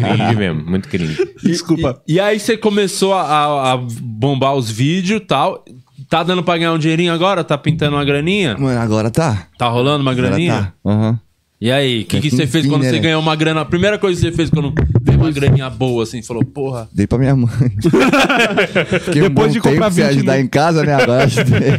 [0.00, 1.16] Cringe mesmo, muito cringe.
[1.42, 2.00] Desculpa.
[2.08, 5.64] E aí você começou a, a- a bombar os vídeos e tal.
[6.10, 7.44] Tá dando pra ganhar um dinheirinho agora?
[7.44, 8.56] Tá pintando uma graninha?
[8.58, 9.46] Mano, agora tá.
[9.56, 10.74] Tá rolando uma Agora graninha?
[10.84, 10.90] tá.
[10.90, 11.20] Aham.
[11.60, 13.60] E aí, o que, que você fez quando você ganhou uma grana?
[13.60, 16.88] A primeira coisa que você fez quando veio uma graninha boa, assim, falou, porra.
[16.92, 17.50] Dei pra minha mãe.
[19.04, 20.94] Fiquei um Depois bom de comprar tempo sem 20 ajudar no- em casa, né?
[20.94, 21.70] Agora ajudei.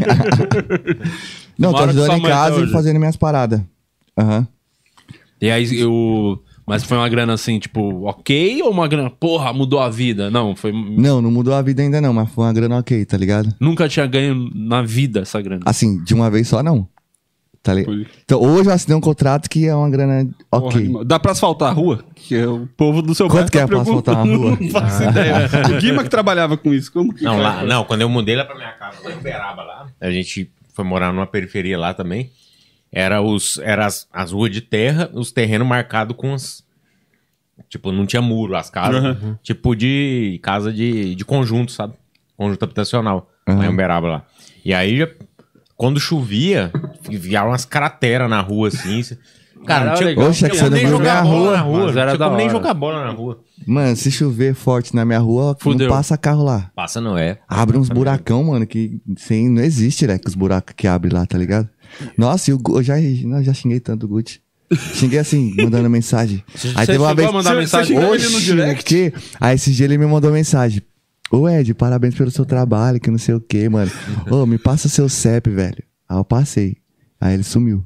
[1.57, 3.59] Não, tô ajudando em casa e fazendo minhas paradas.
[4.17, 4.47] Aham.
[5.41, 6.39] E aí eu.
[6.71, 8.63] Mas foi uma grana assim, tipo, ok?
[8.63, 10.31] Ou uma grana, porra, mudou a vida?
[10.31, 10.71] Não, foi.
[10.71, 13.53] Não, não mudou a vida ainda não, mas foi uma grana ok, tá ligado?
[13.59, 15.63] Nunca tinha ganho na vida essa grana.
[15.65, 16.87] Assim, de uma vez só não.
[17.61, 17.93] Tá ligado?
[17.93, 18.07] Foi.
[18.23, 20.79] Então, hoje eu assinei um contrato que é uma grana Porra, ok.
[20.81, 21.03] animal.
[21.03, 22.05] Dá pra asfaltar a rua?
[22.15, 24.47] Que é o povo do seu Quanto bairro que é tá pra asfaltar perguntando.
[24.47, 24.57] rua?
[24.61, 25.49] Não faço ideia.
[25.77, 26.89] O Guima que trabalhava com isso.
[26.91, 29.61] Como que Não, lá, não, quando eu mudei lá pra minha casa, lá em Uberaba,
[29.61, 32.31] lá, a gente foi morar numa periferia lá também.
[32.91, 36.63] Era, os, era as, as ruas de terra, os terrenos marcados com as.
[37.69, 39.17] Tipo, não tinha muro, as casas.
[39.41, 41.93] Tipo de casa de, de conjunto, sabe?
[42.35, 43.29] Conjunto habitacional.
[43.47, 44.25] Lá em Uberaba lá.
[44.65, 45.07] E aí, já,
[45.77, 46.71] quando chovia,
[47.09, 49.01] via umas crateras na rua assim.
[49.65, 50.29] Cara, não tinha, legal.
[50.29, 51.51] Oxe, é que tinha você nem jogar bola rua.
[51.51, 51.85] na rua.
[51.85, 53.39] Mas era Não tinha como nem jogar bola na rua.
[53.65, 55.87] Mano, se chover forte na minha rua, Fudeu.
[55.87, 56.71] não passa carro lá.
[56.75, 57.37] Passa não é.
[57.47, 60.17] Abre uns buracão, mano, que sem, não existe, né?
[60.17, 61.69] Que os buracos que abre lá, tá ligado?
[62.17, 64.39] Nossa, e o Gu- eu já, eu já xinguei tanto o Gucci.
[64.93, 66.43] Xinguei assim, mandando mensagem.
[66.75, 67.31] Aí teve uma vez.
[67.31, 67.97] mandar mensagem?
[67.99, 69.13] Oxi, no direct?
[69.39, 70.81] Aí esse dia ele me mandou mensagem.
[71.29, 73.89] Ô Ed, parabéns pelo seu trabalho, que não sei o que, mano.
[74.29, 75.83] Ô, me passa seu CEP, velho.
[76.07, 76.77] Aí eu passei.
[77.19, 77.85] Aí ele sumiu.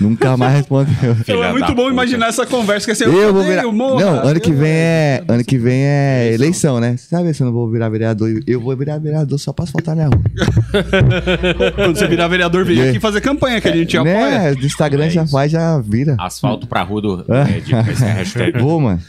[0.00, 0.94] Nunca mais respondeu.
[1.02, 1.90] Então Filha é muito bom puta.
[1.92, 3.64] imaginar essa conversa que assim, Eu vou virar.
[3.70, 5.24] morra, Não, ano que eu- vem é.
[5.28, 6.96] Ano que vem é eleição, né?
[6.96, 8.30] Você sabe se eu não vou virar vereador?
[8.46, 10.20] Eu vou virar vereador só pra asfaltar minha rua.
[11.74, 12.90] Quando você virar vereador, vem É.
[12.90, 14.14] aqui fazer campanha, que a gente apoia.
[14.14, 14.54] Né?
[14.54, 16.16] Do Instagram É já faz, já vira.
[16.18, 17.24] Asfalto pra rua do.
[17.28, 17.56] É.
[17.56, 18.58] É, de, hashtag.
[18.60, 19.00] Vou, mano.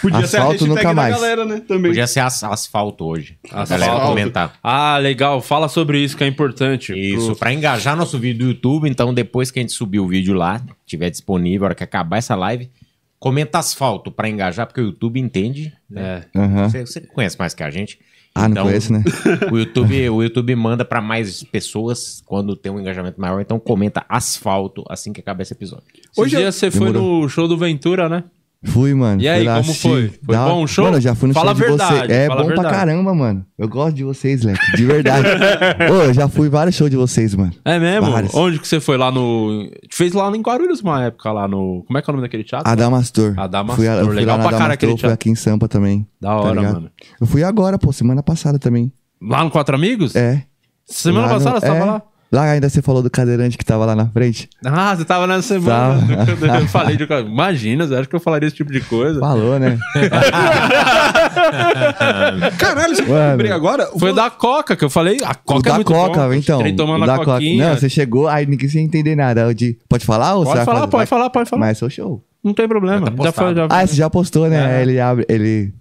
[0.00, 1.14] Podia ser a Asfalto nunca da mais.
[1.14, 1.60] galera, né?
[1.66, 1.90] Também.
[1.90, 3.38] Podia ser as- asfalto hoje.
[3.50, 3.84] A Asfalto.
[3.84, 4.58] galera comentar.
[4.62, 5.40] Ah, legal.
[5.40, 6.92] Fala sobre isso que é importante.
[6.92, 10.08] Isso, Pro- pra engajar nosso vídeo do YouTube, então depois que a gente subir o
[10.08, 12.70] vídeo lá, tiver disponível, a hora que acabar essa live,
[13.18, 15.72] comenta asfalto pra engajar, porque o YouTube entende.
[15.88, 16.24] né?
[16.34, 16.38] É.
[16.38, 16.68] Aham.
[16.68, 17.98] Você, você conhece mais que a gente.
[18.36, 19.04] Ah, não Então, conheço, né?
[19.52, 24.04] O YouTube, o YouTube manda pra mais pessoas quando tem um engajamento maior, então comenta
[24.08, 25.84] asfalto assim que acabar esse episódio.
[25.94, 27.22] Esses Hoje eu- dias você foi Demorou.
[27.22, 28.24] no show do Ventura, né?
[28.66, 29.20] Fui, mano.
[29.20, 30.08] E aí, como foi?
[30.24, 30.84] Foi Da- bom o show?
[30.84, 32.10] Mano, eu já fui no Fala show de vocês.
[32.10, 32.74] É fala bom pra verdade.
[32.74, 33.44] caramba, mano.
[33.58, 34.76] Eu gosto de vocês, Leque.
[34.76, 35.26] De verdade.
[35.92, 37.52] Ô, eu já fui vários shows de vocês, mano.
[37.64, 38.10] É mesmo?
[38.10, 38.34] Vários.
[38.34, 39.70] Onde que você foi lá no.
[39.92, 41.84] Fez lá em Guarulhos uma época lá no.
[41.86, 42.70] Como é que é o nome daquele teatro?
[42.70, 43.34] Adamastor.
[43.38, 45.14] Adamastor, Fui, eu fui legal lá pra cara aquele Adamastor, fui teatro.
[45.14, 46.06] aqui em Sampa também.
[46.20, 46.74] Da tá hora, ligado?
[46.74, 46.90] mano.
[47.20, 48.90] Eu fui agora, pô, semana passada também.
[49.22, 50.16] Lá no Quatro Amigos?
[50.16, 50.42] É.
[50.86, 51.84] Semana Lá no- passada você tava é.
[51.84, 52.02] lá?
[52.34, 54.48] Lá ainda você falou do cadeirante que tava lá na frente.
[54.64, 56.00] Ah, você tava nessa semana.
[56.26, 56.34] Tava.
[56.60, 57.04] eu falei de.
[57.04, 59.20] Imagina, você acha que eu falaria esse tipo de coisa?
[59.20, 59.78] Falou, né?
[62.58, 63.30] Caralho, você Mano.
[63.30, 63.86] lembrei agora?
[63.98, 65.18] Foi da Coca que eu falei.
[65.24, 66.32] A O Coca é da muito Coca, bom.
[66.34, 66.76] então.
[66.76, 67.40] Tomando o a da Coca.
[67.40, 69.54] Não, você chegou, aí ninguém sem entender nada.
[69.54, 70.90] De, pode falar ou Pode falar, fazer?
[70.90, 71.60] pode falar, pode falar.
[71.60, 72.24] Mas é o show.
[72.42, 73.06] Não tem problema.
[73.06, 74.56] Já tá Já foi, já Ah, você já postou, né?
[74.56, 74.76] É.
[74.78, 75.72] Aí ele abre, ele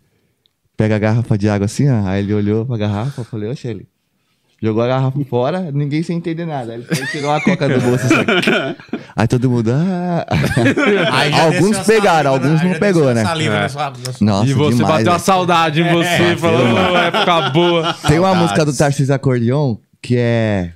[0.77, 2.07] pega a garrafa de água assim, ó.
[2.07, 3.87] Aí ele olhou pra garrafa, eu falei, oxe, ele.
[4.63, 6.73] Jogou a garrafa fora, ninguém sem entender nada.
[6.75, 8.15] Ele foi tirou a coca do bolso assim.
[9.13, 9.69] Aí todo mundo.
[9.73, 10.25] Ah.
[11.11, 13.23] Aí alguns a pegaram, saliva, alguns aí não pegou, a né?
[13.23, 13.59] saliva É.
[13.59, 15.19] na sua- na sua- Nossa, e você demais, bateu uma velho.
[15.25, 16.61] saudade em você, falou,
[16.93, 17.93] "Ô, época boa.
[18.07, 18.41] Tem uma Saudades.
[18.41, 20.71] música do Tarcísio Acordeon que é.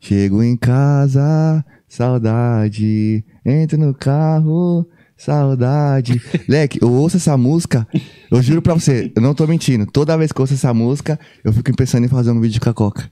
[0.00, 3.24] Chego em casa, saudade.
[3.44, 4.86] Entro no carro,
[5.24, 6.20] saudade.
[6.48, 7.86] Leque, eu ouço essa música,
[8.30, 9.86] eu juro pra você, eu não tô mentindo.
[9.86, 12.70] Toda vez que eu ouço essa música, eu fico pensando em fazer um vídeo com
[12.70, 13.10] a Coca.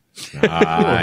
[0.48, 1.00] Ah,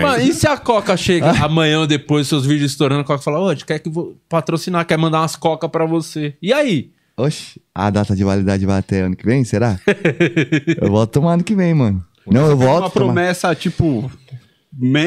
[0.00, 3.40] Mano, e se a Coca chega amanhã ou depois, seus vídeos estourando, a Coca fala,
[3.40, 6.34] ô, a gente quer que vou patrocinar, quer mandar umas Coca pra você.
[6.40, 6.90] E aí?
[7.16, 9.80] Oxe, a data de validade vai até ano que vem, será?
[10.80, 12.04] eu volto tomar ano que vem, mano.
[12.26, 12.82] Não, eu Foi volto.
[12.84, 14.10] uma tomar- promessa, tipo,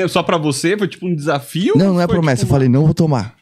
[0.10, 0.76] só pra você?
[0.78, 1.74] Foi tipo um desafio?
[1.78, 2.38] Não, não é Foi, promessa.
[2.42, 3.36] tipo, Eu falei, não vou tomar.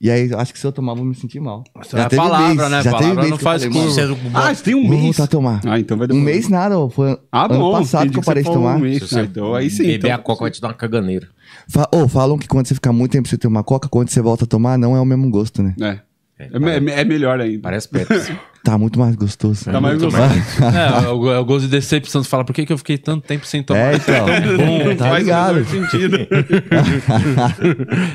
[0.00, 1.64] E aí, acho que se eu tomar, eu vou me sentir mal.
[1.92, 2.82] é a palavra, né?
[2.82, 5.02] Já Palavra teve vez não faz falei, Você- Ah, você tem um Vou mês.
[5.02, 5.60] voltar a tomar.
[5.66, 6.24] Ah, então vai Um demorar.
[6.24, 7.72] mês nada, ó, foi Ah, ano bom.
[7.72, 8.76] passado que eu parei de tomar.
[8.76, 9.12] Um mês.
[9.12, 9.82] Ah, então, aí sim.
[9.82, 11.26] beber então, a coca vai te dar uma caganeira.
[11.68, 14.20] Fa oh, falam que quando você fica muito tempo sem ter uma coca, quando você
[14.22, 15.74] volta a tomar, não é o mesmo gosto, né?
[15.80, 15.98] É.
[16.38, 17.60] É, me- é melhor ainda.
[17.60, 18.32] Parece Pepsi.
[18.62, 19.64] Tá muito mais gostoso.
[19.64, 20.22] Tá mais gostoso.
[20.22, 22.22] É, é o, é o gosto de decepção.
[22.22, 23.92] Você fala, por que, que eu fiquei tanto tempo sem tomar?
[23.92, 24.26] É, então.
[24.56, 24.96] bom.
[24.96, 25.64] tá Faz ligado?
[25.64, 26.18] sentido.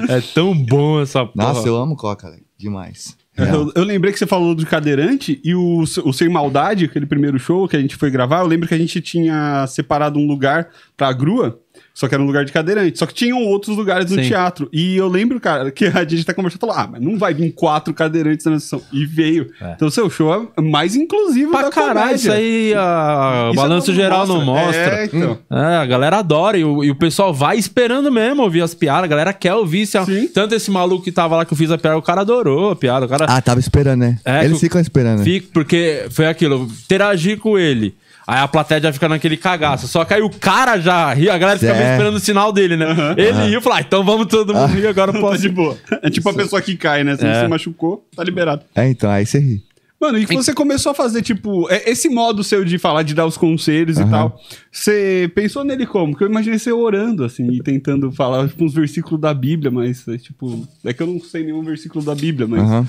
[0.09, 1.53] É tão bom essa porra.
[1.53, 2.43] Nossa, eu amo coca, velho.
[2.57, 3.15] Demais.
[3.35, 7.39] Eu, eu lembrei que você falou do cadeirante e o, o Sem Maldade, aquele primeiro
[7.39, 10.69] show que a gente foi gravar, eu lembro que a gente tinha separado um lugar
[10.95, 11.59] pra grua,
[11.93, 12.97] só que era um lugar de cadeirante.
[12.97, 14.27] Só que tinham outros lugares no Sim.
[14.27, 14.67] teatro.
[14.73, 17.33] E eu lembro, cara, que a gente tá conversando e falou: ah, mas não vai
[17.33, 18.81] vir quatro cadeirantes na sessão.
[18.91, 19.51] E veio.
[19.75, 22.15] Então o seu show é mais inclusivo Pra da caralho, comédia.
[22.15, 23.45] isso aí a...
[23.47, 24.81] o Isso balanço não geral não mostra.
[25.01, 25.37] É, então.
[25.51, 29.03] É, a galera adora e o, e o pessoal vai esperando mesmo ouvir as piadas.
[29.03, 29.85] A galera quer ouvir.
[29.85, 30.27] Se Sim.
[30.29, 32.75] Tanto esse maluco que tava lá que eu fiz a piada, o cara adorou a
[32.75, 33.05] piada.
[33.05, 34.19] O cara Ah, tava esperando, né?
[34.25, 35.19] É, Eles ficam esperando.
[35.19, 35.23] né?
[35.23, 37.95] fica, porque foi aquilo, interagir com ele.
[38.25, 39.87] Aí a plateia já fica naquele cagaço.
[39.87, 41.91] Só que aí o cara já ri, a galera fica meio É.
[41.93, 42.87] esperando o sinal dele, né?
[43.17, 45.41] Ele riu e falou: ah, então vamos todo mundo rir, agora eu Tá posso.
[45.41, 45.77] de boa.
[46.01, 47.15] É tipo a pessoa que cai, né?
[47.17, 47.41] Se É.
[47.41, 48.61] você machucou, tá liberado.
[48.75, 49.63] É, então, aí você ri.
[50.03, 53.13] Mano, e que você começou a fazer, tipo, é- esse modo seu de falar, de
[53.13, 54.09] dar os conselhos e Aham.
[54.11, 54.39] tal.
[54.69, 56.11] Você pensou nele como?
[56.11, 60.05] Porque eu imaginei você orando, assim, e tentando falar tipo, uns versículos da Bíblia, mas,
[60.09, 62.61] é, tipo, é que eu não sei nenhum versículo da Bíblia, mas.
[62.61, 62.87] Aham.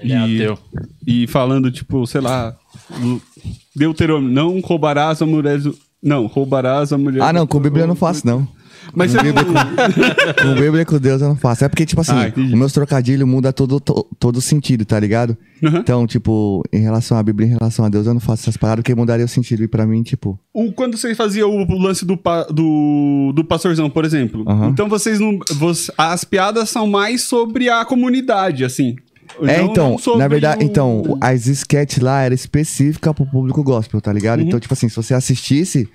[0.00, 0.56] Ele é.
[1.06, 2.56] E falando, tipo, sei lá,
[3.74, 5.58] Deuterônio, não roubarás a mulher.
[5.60, 7.22] do- Não, roubarás a mulher.
[7.22, 8.46] Ah, não, do- com Bíblia eu não faço, não.
[8.94, 9.22] Mas Com.
[9.22, 9.52] Bíblia, com,
[10.42, 11.64] com Bíblia e com Deus eu não faço.
[11.64, 15.36] É porque, tipo assim, Ah, os meus trocadilhos mudam todo, to- todo sentido, tá ligado?
[15.64, 15.78] Aham.
[15.78, 18.82] Então, tipo, em relação à Bíblia, em relação a Deus, eu não faço essas paradas
[18.82, 19.62] porque mudaria o sentido.
[19.62, 23.88] E pra mim, tipo, O, quando você fazia o, lance do, pa- do, do pastorzão,
[23.88, 24.44] por exemplo.
[24.48, 24.68] Aham.
[24.70, 25.38] Então vocês não.
[25.54, 28.96] você- as piadas são mais sobre a comunidade, assim.
[29.44, 33.98] É, então, sobre na verdade, o- então, as sketch lá era específica pro público gospel,
[34.00, 34.40] tá ligado?
[34.40, 34.46] Uhum.
[34.46, 35.88] Então, tipo assim, se você assistisse,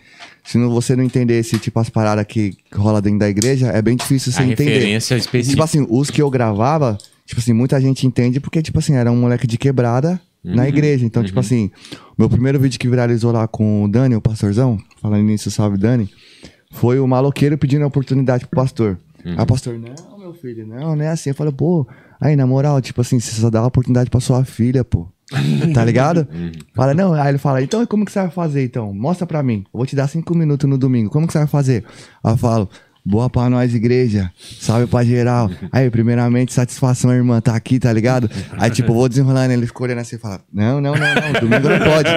[0.48, 3.96] se não, você não entendesse, tipo, as paradas que rola dentro da igreja, é bem
[3.98, 4.74] difícil você A entender.
[4.76, 5.64] referência Tipo específica.
[5.64, 9.18] assim, os que eu gravava, tipo assim, muita gente entende porque, tipo assim, era um
[9.18, 10.56] moleque de quebrada Uhum.
[10.56, 11.06] na igreja.
[11.06, 11.70] Então, tipo assim,
[12.18, 16.10] meu primeiro vídeo que viralizou lá com o Dani, o pastorzão, falando nisso, salve Dani,
[16.72, 18.98] foi o maloqueiro pedindo a oportunidade pro pastor.
[19.26, 19.34] Uhum.
[19.36, 21.32] Aí o pastor, não, meu filho, não, não é assim.
[21.32, 21.86] Eu falei, pô,
[22.22, 25.08] aí na moral, tipo assim, você só dá a oportunidade pra sua filha, pô.
[25.74, 26.28] Tá ligado?
[26.34, 26.52] Uhum.
[26.74, 28.94] Fala, não, aí ele fala, então como que você vai fazer então?
[28.94, 29.64] Mostra pra mim.
[29.74, 31.10] Eu vou te dar cinco minutos no domingo.
[31.10, 31.84] Como que você vai fazer?
[32.24, 32.70] Aí eu falo,
[33.06, 34.32] boa pra nós, igreja.
[34.38, 35.50] Salve pra geral.
[35.72, 38.30] Aí, primeiramente, satisfação, irmã, tá aqui, tá ligado?
[38.58, 41.40] Aí, tipo, eu vou desenrolando, ele ficou olhando assim e fala, não, não, não, não,
[41.40, 42.10] domingo não pode.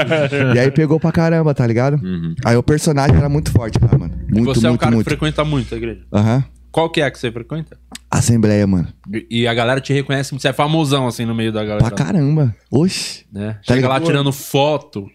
[0.55, 2.01] E aí pegou pra caramba, tá ligado?
[2.45, 4.15] Aí o personagem era muito forte lá, mano.
[4.29, 5.05] Muito, você é um muito, cara muito.
[5.07, 6.01] que frequenta muito a igreja.
[6.13, 6.45] Aham.
[6.73, 7.79] Qual que é que você frequenta?
[8.11, 8.89] Assembleia, mano.
[9.29, 11.85] E a galera te reconhece, você é famosão assim no meio da galera.
[11.85, 12.55] Pra caramba.
[12.71, 13.25] Oxi.
[13.33, 13.59] Né?
[13.67, 15.09] Tá Chega lá tirando foto.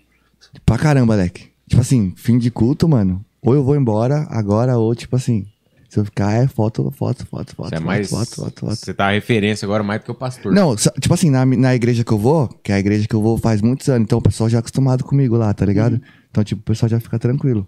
[0.66, 1.50] Pra caramba, Leque.
[1.68, 3.24] Tipo assim, fim de culto, mano.
[3.42, 5.46] Ou eu vou embora agora, ou tipo assim,
[5.90, 8.10] se eu ficar, é foto, foto, foto, foto, Você é foto, mais.
[8.10, 8.76] foto, foto, foto.
[8.76, 10.52] Você tá a referência agora mais do que o pastor.
[10.54, 13.22] Não, tipo assim, na, na igreja que eu vou, que é a igreja que eu
[13.22, 16.02] vou faz muitos anos, então o pessoal já é acostumado comigo lá, tá ligado?
[16.30, 17.68] Então, tipo, o pessoal já fica tranquilo.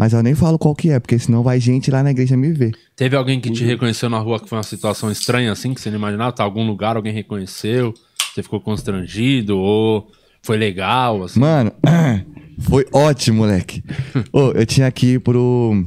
[0.00, 2.50] Mas eu nem falo qual que é, porque senão vai gente lá na igreja me
[2.54, 2.74] ver.
[2.96, 5.90] Teve alguém que te reconheceu na rua que foi uma situação estranha assim, que você
[5.90, 6.32] não imaginava?
[6.32, 7.92] Tá algum lugar, alguém reconheceu,
[8.32, 10.10] você ficou constrangido ou
[10.42, 11.38] foi legal, assim?
[11.38, 11.70] Mano,
[12.60, 13.84] foi ótimo, moleque.
[14.32, 15.84] Ô, eu tinha que ir pro.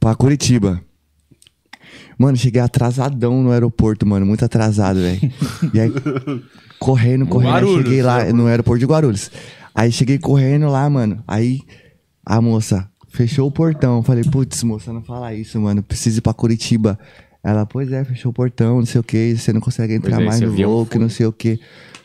[0.00, 0.80] pra Curitiba.
[2.16, 4.24] Mano, cheguei atrasadão no aeroporto, mano.
[4.24, 5.20] Muito atrasado, velho.
[5.74, 5.92] E aí,
[6.80, 7.52] correndo, correndo.
[7.52, 8.32] Guarulhos, cheguei lá né?
[8.32, 9.30] no aeroporto de Guarulhos.
[9.74, 11.22] Aí cheguei correndo lá, mano.
[11.28, 11.60] Aí
[12.24, 14.02] a moça fechou o portão.
[14.02, 15.82] Falei, putz, moça, não fala isso, mano.
[15.82, 16.98] Preciso ir pra Curitiba.
[17.42, 19.36] Ela, pois é, fechou o portão, não sei o que.
[19.36, 21.60] Você não consegue entrar é, mais no voo, que não sei o que.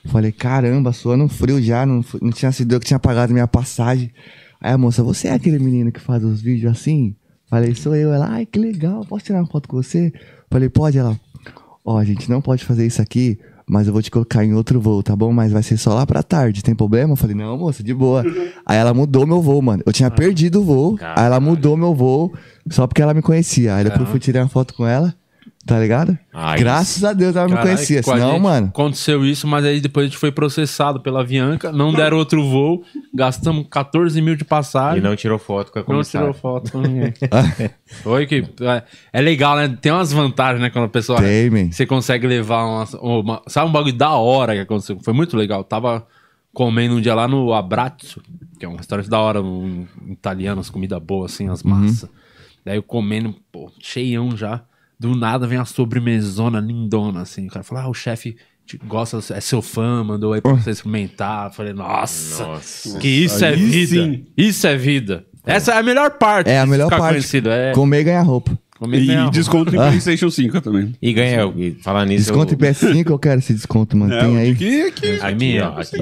[0.05, 1.85] Falei, caramba, suando frio já.
[1.85, 4.11] Não, não tinha sido eu que tinha pagado minha passagem.
[4.61, 7.15] Aí a moça, você é aquele menino que faz os vídeos assim?
[7.49, 8.13] Falei, sou eu.
[8.13, 10.13] Ela, ai, que legal, posso tirar uma foto com você?
[10.51, 10.97] Falei, pode?
[10.97, 11.19] Ela,
[11.83, 13.39] ó, a gente não pode fazer isso aqui,
[13.69, 15.31] mas eu vou te colocar em outro voo, tá bom?
[15.31, 17.13] Mas vai ser só lá pra tarde, tem problema?
[17.13, 18.23] Eu falei, não, moça, de boa.
[18.65, 19.83] Aí ela mudou meu voo, mano.
[19.85, 22.33] Eu tinha perdido o voo, aí ela mudou meu voo,
[22.69, 23.75] só porque ela me conhecia.
[23.75, 25.13] Aí depois eu fui tirar uma foto com ela,
[25.65, 26.17] tá ligado?
[26.33, 28.67] Ai, Graças a Deus ela me Caralho, conhecia, com a senão, gente mano...
[28.67, 32.83] Aconteceu isso, mas aí depois a gente foi processado pela Avianca, não deram outro voo,
[33.13, 35.01] gastamos 14 mil de E passagem.
[35.03, 36.27] não tirou foto com a Não comissária.
[36.29, 37.13] tirou foto com ninguém.
[38.03, 38.43] Foi que.
[38.61, 38.83] é-
[39.13, 39.77] É legal, né?
[39.81, 40.69] Tem umas vantagens, né?
[40.69, 41.19] Quando a pessoa.
[41.21, 41.71] Tem, man.
[41.71, 44.97] Você consegue levar uma, uma- Sabe um bagulho da hora que aconteceu?
[45.03, 45.63] Foi muito legal.
[45.63, 46.05] Tava
[46.53, 48.21] comendo um dia lá no Abrazzo,
[48.59, 52.09] que é um restaurante da hora, um italiano, as comidas boas, assim, as massas.
[52.65, 54.61] Daí eu comendo, pô, cheião já.
[54.99, 57.47] Do nada vem a sobremesona lindona, assim.
[57.47, 58.35] O cara fala, ah, o chefe
[58.85, 61.45] gosta, é seu fã, mandou aí pra você experimentar.
[61.47, 62.99] Eu falei, nossa, Nossa.
[62.99, 64.03] que isso é Aí vida.
[64.03, 64.25] sim.
[64.37, 65.25] Isso é vida.
[65.45, 66.49] Essa é a melhor parte.
[66.49, 67.13] É a melhor ficar parte.
[67.13, 67.49] Conhecido.
[67.49, 68.59] É Comer e ganhar roupa.
[68.77, 70.93] comer E bem desconto em PlayStation 5 também.
[71.01, 72.25] E ganha, e falando nisso.
[72.25, 74.13] Desconto em eu, PS5, eu quero esse desconto, mano.
[74.13, 74.51] É, Tem aí.
[74.51, 75.19] Aqui, aqui.
[75.21, 75.69] a minha.
[75.71, 75.97] ó, aqui.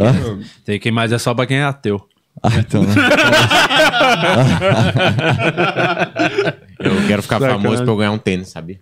[0.65, 2.01] Tem que mais é só pra quem é ateu.
[2.41, 2.93] Ah, então, né?
[6.79, 7.61] eu quero ficar Sacanagem.
[7.63, 8.79] famoso pra eu ganhar um tênis, sabe?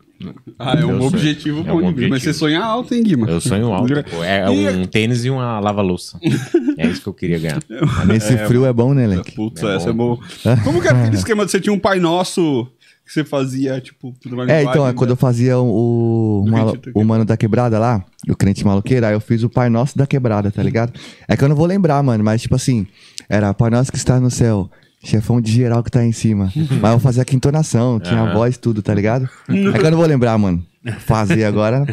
[0.57, 2.07] Ah, é um objetivo É bom um de vida.
[2.09, 2.33] Mas você objetivo.
[2.33, 3.29] sonha alto, hein, Guima?
[3.29, 3.93] Eu sonho alto.
[4.09, 4.23] pô.
[4.23, 6.17] É E- um tênis e uma lava-louça.
[6.77, 7.59] É isso que eu queria ganhar.
[8.05, 9.31] Nesse frio é bom, né, Leque?
[9.33, 10.15] Putz, É essa é bom.
[10.15, 10.57] boa.
[10.63, 12.67] Como que era aquele esquema de você tinha um Pai Nosso
[13.05, 16.51] que você fazia, tipo, tudo mais É, então, é quando eu fazia o, o, Do
[16.51, 19.49] malo- crente da o Mano da Quebrada lá, o crente maloqueiro, aí eu fiz o
[19.49, 20.91] Pai Nosso da Quebrada, tá ligado?
[21.27, 22.87] É que eu não vou lembrar, mano, mas tipo assim,
[23.29, 24.69] era Pai Nosso que está no céu,
[25.06, 26.51] chefão de geral que tá aí em cima.
[26.82, 28.34] mas eu fazia aqui entonação, tinha Aham.
[28.34, 29.30] voz, tudo, tá ligado?
[29.47, 30.66] É que eu não vou lembrar, mano.
[30.99, 31.86] Fazer agora,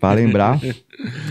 [0.00, 0.60] pra lembrar.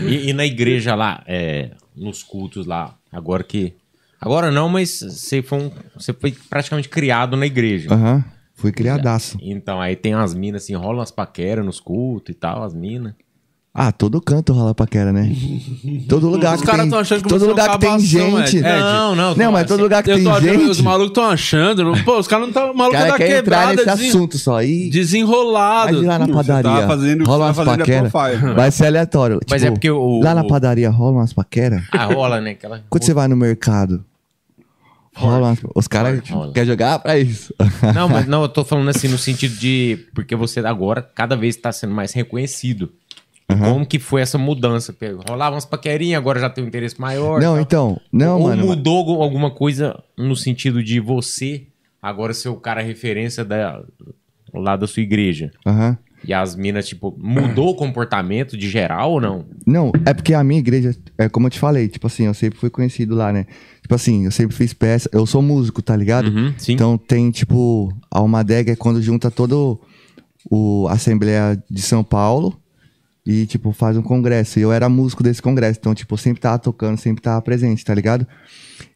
[0.06, 3.74] E, e na igreja lá, é, nos cultos lá, agora que.
[4.20, 7.92] Agora não, mas você foi, um- você foi praticamente criado na igreja.
[7.92, 8.24] Aham,
[8.54, 9.38] fui criadaço.
[9.40, 13.14] Então, aí tem umas minas assim, rolam as paqueras nos cultos e tal, as minas.
[13.80, 15.30] Ah, todo canto rola paquera, né?
[16.08, 16.90] Todo lugar Os que caras tem...
[16.90, 18.56] tão achando que Todo você é um lugar que tem gente...
[18.56, 18.58] Ed.
[18.58, 18.62] Ed.
[18.80, 19.34] Não, não.
[19.36, 20.64] Não, mas todo lugar que Eu tem achando, gente...
[20.70, 21.92] os malucos estão achando.
[22.04, 22.72] Pô, os caras não estão.
[22.72, 23.72] O maluco cara da quer entrar quebrada.
[23.74, 24.60] nesse desen- assunto só.
[24.64, 25.96] E Desenrolado.
[25.98, 26.62] Vai lá na Você padaria.
[26.72, 28.10] tava fazendo o que rola você umas é paquera.
[28.10, 28.54] profile.
[28.54, 29.40] Vai ser aleatório.
[29.48, 31.84] Mas Tipo, é porque o- Lá na padaria rola umas paquera.
[31.92, 32.50] Ah, rola, né?
[32.50, 32.82] Aquela...
[32.90, 34.04] Quando você vai no mercado,
[35.14, 35.58] rola umas...
[35.74, 36.20] Os caras
[36.52, 37.54] querem jogar pra isso.
[37.94, 40.06] Não, mas não, eu tô falando assim no sentido de.
[40.14, 42.90] Porque você agora cada vez tá sendo mais reconhecido.
[43.50, 44.94] E Como que foi essa mudança?
[45.28, 47.40] Rolava umas paquerinhas, agora já tem um interesse maior.
[47.40, 47.60] não, tal.
[47.62, 48.00] então...
[48.12, 48.66] Não, Ou mano.
[48.66, 51.66] mudou algum- alguma coisa no sentido de você
[52.02, 53.82] agora ser o cara referência da,
[54.52, 55.50] lá da sua igreja.
[55.66, 55.96] Aham.
[56.26, 59.44] E as minas, tipo, mudou o comportamento de geral ou não?
[59.64, 62.58] Não, é porque a minha igreja, é como eu te falei, tipo assim, eu sempre
[62.58, 63.46] fui conhecido lá, né?
[63.80, 66.26] Tipo assim, eu sempre fiz peça, eu sou músico, tá ligado?
[66.28, 66.72] Uhum, sim.
[66.72, 69.80] Então tem, tipo, a Almadega é quando junta todo
[70.50, 72.60] o a Assembleia de São Paulo
[73.30, 74.58] e, tipo, faz um congresso.
[74.58, 77.84] E eu era músico desse congresso, então, tipo, eu sempre tava tocando, sempre tava presente,
[77.84, 78.26] tá ligado?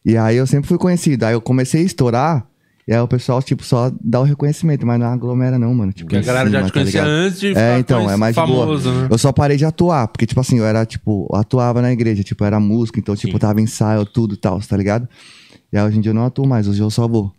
[0.03, 1.23] E aí eu sempre fui conhecido.
[1.25, 2.47] Aí eu comecei a estourar,
[2.87, 5.93] e aí o pessoal, tipo, só dá o reconhecimento, mas não aglomera não, mano.
[5.93, 7.15] Tipo, Porque a galera já cima, te tá conhecia ligado?
[7.27, 9.01] antes de É, então, é mais famoso, boa.
[9.03, 9.07] né?
[9.11, 12.23] Eu só parei de atuar, porque, tipo assim, eu era, tipo, eu atuava na igreja,
[12.23, 13.37] tipo, era músico, então, tipo, Sim.
[13.39, 15.07] tava ensaio, tudo e tal, tá ligado?
[15.71, 17.31] E aí hoje em dia eu não atuo mais, hoje eu só vou.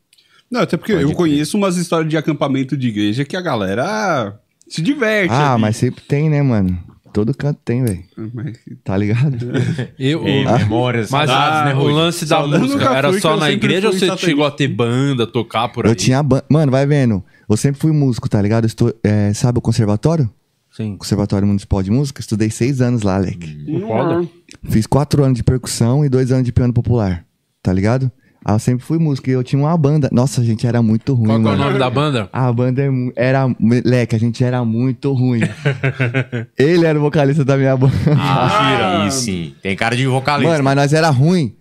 [0.50, 1.16] Não, até porque Pode eu crer.
[1.16, 4.38] conheço umas histórias de acampamento de igreja que a galera
[4.68, 5.32] se diverte.
[5.32, 5.60] Ah, ali.
[5.62, 6.78] mas sempre tem, né, mano?
[7.12, 8.02] Todo canto tem, velho.
[8.34, 9.36] Mas- Tá ligado?
[9.96, 13.52] Eu, Ei, memórias, mas saudades, ah, né, o lance da Saudades música era só na
[13.52, 14.26] igreja ou você satanista.
[14.26, 15.92] chegou a ter banda, tocar por aí?
[15.92, 16.42] Eu tinha ban...
[16.48, 17.22] Mano, vai vendo.
[17.48, 18.64] Eu sempre fui músico, tá ligado?
[18.64, 20.28] Eu estou, é, sabe o conservatório?
[20.72, 20.96] Sim.
[20.96, 22.20] Conservatório Municipal de Música.
[22.20, 23.64] Estudei seis anos lá, Alec.
[23.86, 24.28] Foda.
[24.68, 27.24] Fiz quatro anos de percussão e dois anos de piano popular.
[27.62, 28.10] Tá ligado?
[28.44, 30.08] Aí eu sempre fui músico e eu tinha uma banda.
[30.12, 31.64] Nossa, a gente era muito ruim, Qual que é o mano.
[31.64, 32.28] nome da banda?
[32.32, 32.82] A banda
[33.16, 33.48] era.
[33.58, 35.40] Moleque, a gente era muito ruim.
[36.58, 37.94] Ele era o vocalista da minha banda.
[38.18, 39.54] Ah, aí sim.
[39.62, 40.50] Tem cara de vocalista.
[40.52, 41.54] Mano, mas nós era ruim.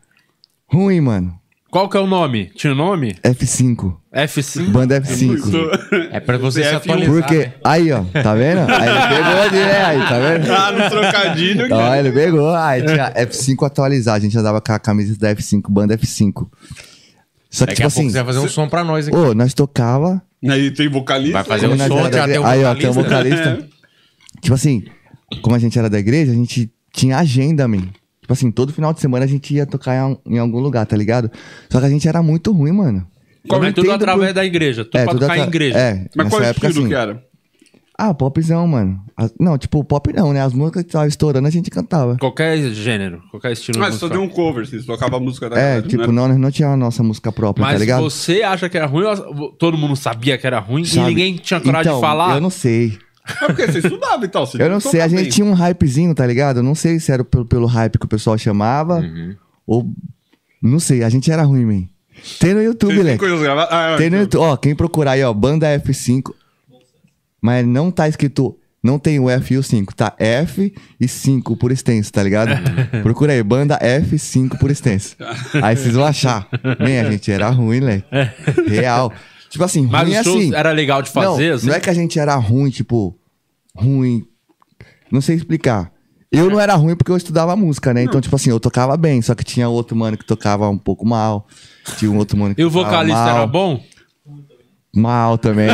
[0.68, 1.34] Ruim, mano.
[1.74, 2.52] Qual que é o nome?
[2.56, 3.16] Tinha nome?
[3.24, 3.96] F5.
[4.16, 4.70] F5?
[4.70, 5.70] Banda F5.
[6.14, 6.76] É pra você se F1.
[6.76, 7.14] atualizar.
[7.16, 7.38] Porque.
[7.40, 7.54] né?
[7.64, 8.04] Aí, ó.
[8.04, 8.60] Tá vendo?
[8.72, 9.84] Aí ele pegou ali, né?
[9.86, 10.52] Aí, tá vendo?
[10.54, 11.68] Ah, no trocadilho.
[11.72, 12.56] Ó, ele pegou.
[12.56, 14.14] Aí tinha F5 atualizar.
[14.14, 16.48] A gente andava com a camisa da F5, banda F5.
[17.50, 18.10] Só que, Daqui tipo a assim.
[18.10, 19.18] você vai fazer um som pra nós aqui.
[19.18, 20.22] Ô, nós tocava.
[20.48, 21.34] Aí tem vocalista.
[21.34, 23.38] Vai fazer um som, já tem um igreja- Aí, ó, tem um vocalista.
[23.38, 23.68] vocalista.
[24.42, 24.84] Tipo assim,
[25.42, 27.88] como a gente era da igreja, a gente tinha agenda, man.
[28.24, 29.96] Tipo assim, todo final de semana a gente ia tocar
[30.26, 31.30] em, em algum lugar, tá ligado?
[31.70, 33.06] Só que a gente era muito ruim, mano.
[33.48, 34.86] Como é tudo através por- da igreja.
[34.86, 35.78] Tudo pra tudo tocar em atra- igreja.
[35.78, 36.94] É, Mas qual época estilo assim.
[36.96, 37.22] que era?
[38.00, 39.00] Ah, popzão, mano.
[39.16, 40.42] As- não, tipo, pop não, né?
[40.42, 42.18] As músicas que tava estourando a gente cantava.
[42.18, 45.60] Qualquer gênero, qualquer estilo Mas só deu um cover, vocês tocavam a música da É,
[45.76, 46.14] galera, tipo, né?
[46.14, 48.02] não, não tinha a nossa música própria, Mas tá ligado?
[48.04, 51.02] você acha que era ruim ou todo mundo sabia que era ruim Sabe?
[51.02, 52.36] e ninguém tinha coragem Então, de falar?
[52.36, 52.98] Eu não sei.
[53.42, 54.46] É porque você estudava e tal.
[54.46, 56.58] você Eu não sei, a gente tinha um hypezinho, tá ligado?
[56.58, 59.36] Eu não sei se era pelo, pelo hype que o pessoal chamava Uhum.
[59.66, 59.90] ou.
[60.62, 61.84] Não sei, a gente era ruim, man.
[62.40, 63.20] Tem no YouTube, Leque.
[63.20, 63.74] coisas gravadas?
[63.74, 64.42] Ah, Tem no então.
[64.42, 64.42] YouTube.
[64.54, 66.32] Ó, quem procurar aí, ó, banda F5.
[67.42, 68.58] Mas não tá escrito.
[68.82, 72.52] Não tem o F e o 5, tá F e 5 por extenso, tá ligado?
[73.02, 75.16] Procura aí, banda F5 por extenso.
[75.62, 76.50] Aí vocês vão achar.
[76.80, 78.06] Man, a gente era ruim, Leque.
[78.68, 79.12] Real.
[79.54, 80.56] Tipo assim, Mas ruim show assim.
[80.56, 81.68] era legal de fazer, não, assim?
[81.68, 83.16] não é que a gente era ruim, tipo,
[83.76, 84.26] ruim.
[85.12, 85.92] Não sei explicar.
[86.32, 88.02] Eu não era ruim porque eu estudava música, né?
[88.02, 91.06] Então, tipo assim, eu tocava bem, só que tinha outro mano que tocava um pouco
[91.06, 91.46] mal.
[92.00, 93.80] Tinha um outro mano que E o tocava vocalista mal, era bom?
[94.96, 95.70] Mal também.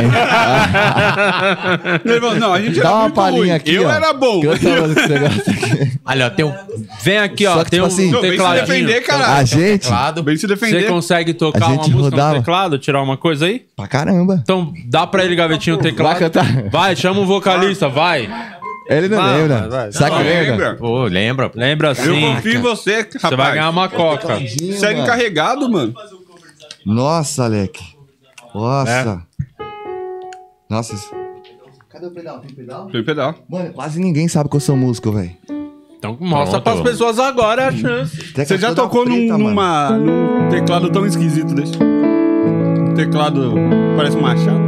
[2.04, 3.50] Ele falou, Não, a gente Dá era uma muito palhinha ruim.
[3.50, 3.90] aqui, Eu ó.
[3.92, 4.40] era bom.
[4.50, 5.98] Aqui.
[6.06, 6.54] Olha, ó, tem um
[7.02, 7.54] Vem aqui, ó.
[7.58, 8.66] Só que, tem tipo um assim- Não, vem se tecladinho.
[8.66, 9.32] defender, caralho.
[9.34, 10.22] A gente, teclado.
[10.22, 10.86] Vem se Você defender.
[10.88, 12.32] consegue tocar A uma gente música rodava.
[12.34, 13.62] no teclado, tirar uma coisa aí?
[13.76, 14.40] pra caramba.
[14.42, 16.12] Então dá pra ele, gavetinho, o teclado.
[16.12, 16.70] Vai cantar.
[16.70, 18.26] Vai, chama um vocalista, vai.
[18.88, 19.68] Ele não Vai, lembra.
[19.68, 19.90] vai, vai.
[19.90, 20.50] Que Não, lembra?
[20.50, 20.74] lembra?
[20.76, 21.50] Pô, lembra?
[21.54, 23.20] Lembra Eu confio em você, rapaz.
[23.22, 24.38] Você vai ganhar uma coca.
[24.38, 25.02] Segue mano.
[25.02, 25.94] encarregado, mano.
[26.84, 27.78] Nossa, Alec.
[28.54, 28.90] Nossa.
[28.90, 29.64] É.
[30.68, 30.96] Nossa.
[31.88, 32.40] Cadê o pedal?
[32.40, 32.86] Tem pedal?
[32.86, 33.34] Tem pedal.
[33.48, 35.32] Mano, quase ninguém sabe que eu sou músico, velho.
[35.98, 36.82] Então mostra Pronto.
[36.82, 38.32] pras pessoas agora a chance.
[38.32, 41.72] Você já tocou num, numa, num teclado tão esquisito desse?
[41.76, 43.54] Um teclado
[43.96, 44.60] parece um machado.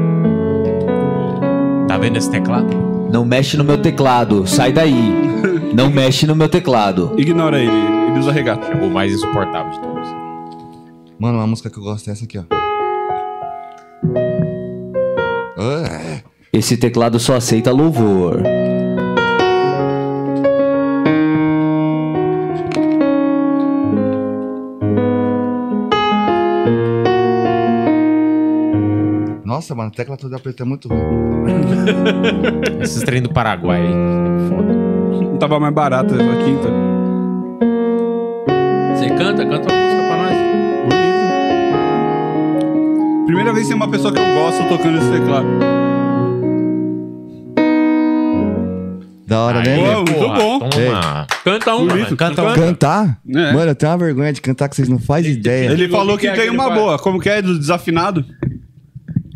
[1.88, 2.68] Tá vendo esse teclado?
[3.10, 5.32] Não mexe no meu teclado, sai daí.
[5.74, 7.14] Não mexe no meu teclado.
[7.16, 7.70] Ignora ele,
[8.08, 8.66] ele usa regata.
[8.66, 10.08] É o mais insuportável de todos.
[11.18, 12.44] Mano, uma música que eu gosto é essa aqui, ó.
[15.58, 16.20] Ah,
[16.52, 18.42] Esse teclado só aceita louvor.
[29.44, 31.00] Nossa, mano, tecla toda preta é muito ruim.
[32.80, 33.82] Esses trem do Paraguai.
[34.48, 34.72] Foda.
[34.72, 36.91] Não tava mais barato essa quinta.
[43.62, 45.46] Que tem uma pessoa que eu gosto tocando esse teclado.
[49.24, 49.76] Da hora, né?
[49.76, 49.96] Pô, velho?
[49.98, 50.58] muito porra, bom.
[50.68, 51.26] Toma.
[51.44, 52.04] Canta um, Bonito.
[52.04, 52.16] mano.
[52.16, 52.54] Canta um.
[52.54, 53.20] Cantar?
[53.28, 53.52] É.
[53.52, 55.70] Mano, eu tenho uma vergonha de cantar que vocês não fazem ideia.
[55.70, 56.98] Ele falou que que é tem que ele uma boa.
[56.98, 58.26] Como que é do desafinado?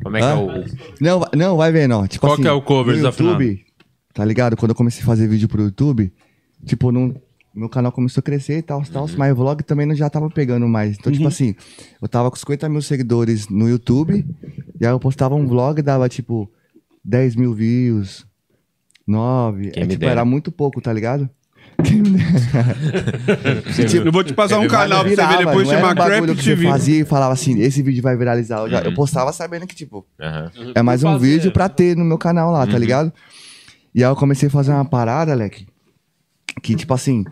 [0.02, 0.36] Como é que é Hã?
[0.38, 0.64] o.
[1.00, 2.06] Não, vai- não, vai vendo, ó.
[2.08, 3.40] Tipo Qual assim, que é o cover no desafinado?
[3.40, 3.64] YouTube,
[4.12, 4.56] tá ligado?
[4.56, 6.12] Quando eu comecei a fazer vídeo pro YouTube,
[6.66, 7.14] tipo, não,
[7.56, 10.28] meu canal começou a crescer e tal, tal, mas o vlog também não já tava
[10.30, 10.96] pegando mais.
[10.98, 11.54] Então, tipo assim,
[12.00, 14.26] eu tava com 50 mil seguidores no YouTube,
[14.80, 16.50] e aí eu postava um vlog e dava, tipo,
[17.04, 18.26] 10 mil views,
[19.06, 19.70] 9.
[19.70, 21.28] Quem É, tipo, era muito pouco, tá ligado?
[24.04, 26.34] Eu vou te passar um canal pra você ver depois, não era chama um bagulho
[26.34, 26.68] Crap TV.
[26.68, 28.58] fazia e falava assim, esse vídeo vai viralizar.
[28.60, 30.50] Eu, já- eu postava sabendo que, tipo, Aham.
[30.74, 31.26] é mais um fazer.
[31.26, 33.12] vídeo pra ter no meu canal lá, tá ligado?
[33.94, 35.66] E aí eu comecei a fazer uma parada, Leque,
[36.62, 37.24] que tipo assim,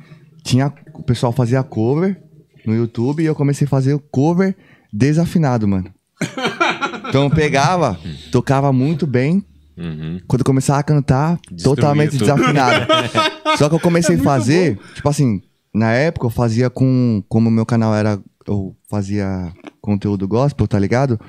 [0.44, 2.22] tinha, o pessoal fazia cover
[2.64, 4.54] no YouTube e eu comecei a fazer o cover
[4.92, 5.90] desafinado, mano.
[7.06, 7.96] Então eu pegava,
[8.32, 9.44] tocava muito bem.
[9.76, 10.18] Uhum.
[10.26, 12.20] Quando eu começava a cantar, Destruía totalmente tudo.
[12.20, 12.86] desafinado.
[13.56, 15.40] Só que eu comecei a fazer, tipo assim,
[15.72, 17.22] na época eu fazia com.
[17.28, 18.18] Como o meu canal era.
[18.48, 21.20] Eu fazia conteúdo gospel, tá ligado?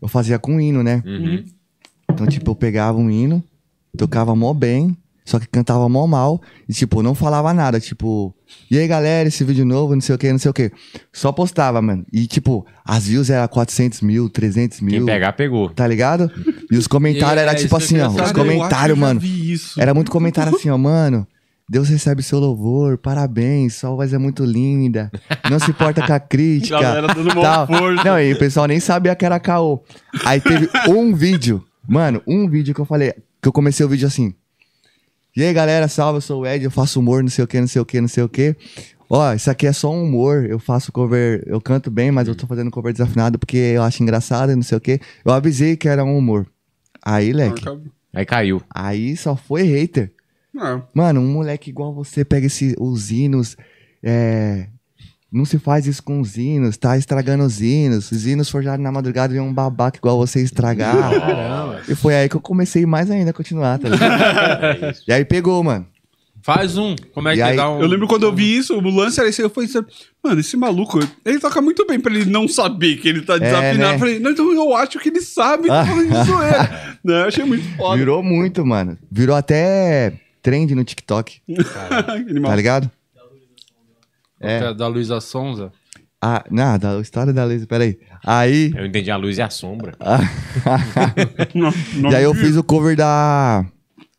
[0.00, 1.02] Eu fazia com hino, né?
[1.04, 1.44] Uhum.
[2.10, 3.44] Então, tipo, eu pegava um hino,
[3.98, 4.96] tocava mó bem,
[5.28, 8.34] só que cantava mó mal, e, tipo, não falava nada, tipo,
[8.70, 10.72] e aí, galera, esse vídeo novo, não sei o que, não sei o que.
[11.12, 12.06] Só postava, mano.
[12.10, 15.68] E, tipo, as views era 400 mil, 300 Quem mil, pegar, pegou.
[15.68, 16.30] tá ligado?
[16.72, 19.20] E os comentários É, era tipo assim, ó, os comentários, mano.
[19.22, 19.78] isso.
[19.78, 21.26] Era muito comentário assim, ó, mano.
[21.70, 25.10] Deus recebe seu louvor, parabéns, sua voz é muito linda.
[25.50, 26.80] Não se importa com a crítica.
[26.80, 27.66] Galera dando tal.
[27.66, 28.02] força.
[28.02, 29.82] Não, e o pessoal nem sabia que era caô.
[30.24, 33.12] Aí teve um vídeo, mano, um vídeo que eu falei,
[33.42, 34.32] que eu comecei o vídeo assim.
[35.38, 37.60] E aí, galera, salve, eu sou o Ed, eu faço humor, não sei o que,
[37.60, 38.56] não sei o que, não sei o que.
[39.08, 42.34] Ó, isso aqui é só um humor, eu faço cover, eu canto bem, mas eu
[42.34, 45.00] tô fazendo cover desafinado porque eu acho engraçado, não sei o que.
[45.24, 46.44] Eu avisei que era um humor.
[47.00, 47.64] Aí, leque,
[48.12, 48.60] Aí caiu.
[48.68, 50.12] aí só foi hater.
[50.52, 50.84] Não.
[50.92, 53.56] Mano, um moleque igual você pega esse, os hinos.
[54.02, 54.66] É,
[55.30, 58.10] não se faz isso com os hinos, tá estragando os hinos.
[58.10, 61.10] Os hinos forjados na madrugada e um babaca igual você estragar.
[61.88, 64.96] E foi aí que eu comecei mais ainda a continuar, tá ligado?
[65.06, 65.86] e aí pegou, mano.
[66.40, 66.94] Faz um.
[67.12, 67.80] Como é E que aí- dá um.
[67.82, 69.68] Eu lembro quando eu vi isso, o lance era esse, eu falei,
[70.24, 73.78] mano, esse maluco, ele toca muito bem pra ele não saber que ele tá desafinado.
[73.78, 73.94] né?
[73.94, 75.84] Eu falei, não, então eu acho que ele sabe, Ah.
[76.08, 76.98] tá zoeira.
[77.04, 77.96] Não, eu achei muito foda.
[77.96, 78.96] Virou muito, mano.
[79.10, 81.40] Virou até trend no TikTok,
[82.46, 82.90] tá ligado?
[84.40, 84.72] É.
[84.74, 85.72] Da Luísa Sonza.
[86.20, 87.98] Ah, nada, a história da Luísa, peraí.
[88.26, 89.94] Aí, Eu entendi a luz e a sombra.
[91.54, 91.70] Não,
[92.02, 92.40] não e aí eu vi.
[92.40, 93.64] fiz o cover da...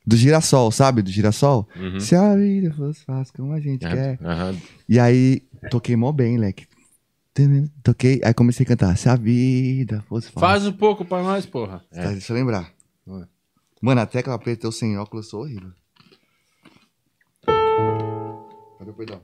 [0.07, 1.01] Do Girassol, sabe?
[1.03, 1.67] Do Girassol.
[1.75, 1.99] Uhum.
[1.99, 4.17] Se a vida fosse fácil como a gente quer.
[4.23, 4.55] Aham.
[4.87, 6.65] E aí, toquei mó bem, leque.
[7.83, 8.97] Toquei, aí comecei a cantar.
[8.97, 10.39] Se a vida fosse fácil.
[10.39, 11.83] Faz um pouco pra nós, porra.
[11.93, 12.71] Tá, deixa eu lembrar.
[13.05, 13.25] Vai.
[13.81, 15.71] Mano, a tecla preta eu sem óculos eu sou horrível.
[18.79, 19.21] Cadê o perdão?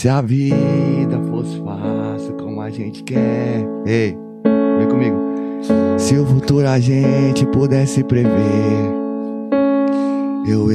[0.00, 3.68] Se a vida fosse fácil como a gente quer.
[3.84, 4.16] Ei,
[4.78, 5.18] vem comigo.
[5.98, 8.30] Se o futuro a gente pudesse prever,
[10.48, 10.72] eu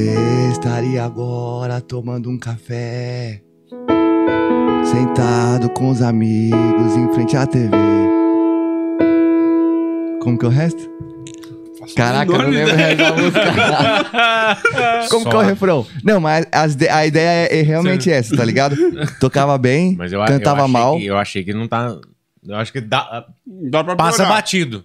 [0.48, 3.42] estaria agora tomando um café,
[4.84, 7.76] sentado com os amigos em frente à TV.
[10.22, 10.95] Como que é o resto?
[11.94, 13.40] Caraca, eu não lembro o resto da música.
[15.10, 15.86] Como que é o refrão?
[16.02, 18.76] Não, mas as a ideia é, é realmente essa, tá ligado?
[19.20, 20.98] Tocava bem, Mas eu, cantava eu achei mal.
[20.98, 21.96] Que, eu achei que não tá.
[22.46, 24.84] Eu acho que dá, Dá pra passa batido.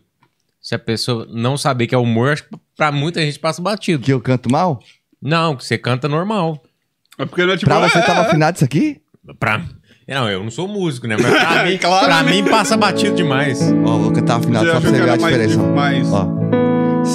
[0.61, 4.03] Se a pessoa não saber que é humor, acho que pra muita gente passa batido.
[4.03, 4.79] Que eu canto mal?
[5.21, 6.61] Não, que você canta normal.
[7.17, 7.69] É porque não é tipo...
[7.69, 8.25] Pra você é, tava é.
[8.27, 9.01] afinado isso aqui?
[9.39, 9.63] Pra...
[10.07, 11.15] Não, eu não sou músico, né?
[11.19, 12.05] Mas pra mim, Claro.
[12.05, 13.61] pra mim passa batido demais.
[13.85, 15.57] Ó, vou cantar afinado Você só pra você ver a diferença.
[15.57, 16.60] mais- Ó.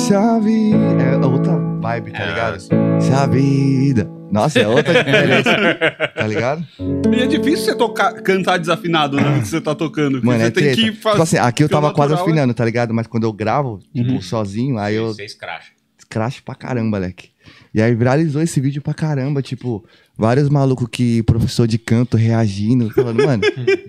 [0.06, 0.76] Se a vida.
[1.02, 2.28] É outra vibe, tá É.
[2.28, 2.60] ligado?
[2.60, 4.08] Se a vida.
[4.30, 5.50] Nossa, é outra diferença.
[6.14, 6.64] tá ligado?
[7.12, 10.22] E é difícil você tocar, cantar desafinado na hora que você tá tocando.
[10.24, 10.76] Mano, você é tem treta.
[10.80, 11.12] que fazer.
[11.14, 12.92] Tipo assim, aqui eu tava quase natural é- afinando, tá ligado?
[12.94, 15.70] Mas quando eu gravo, tipo, sozinho, aí eu Você escracha.
[16.08, 17.30] crash pra caramba, leque.
[17.74, 19.84] E aí viralizou esse vídeo pra caramba, tipo,
[20.16, 23.42] vários malucos que professor de canto reagindo, falando, mano,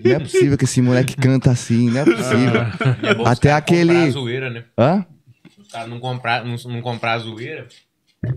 [0.04, 2.62] não é possível que esse moleque canta assim, não é possível.
[3.02, 4.64] E é Até aquele- zoeira, né?
[4.78, 5.04] Hã?
[5.74, 7.66] Os não comprar, não, não comprar a zoeira.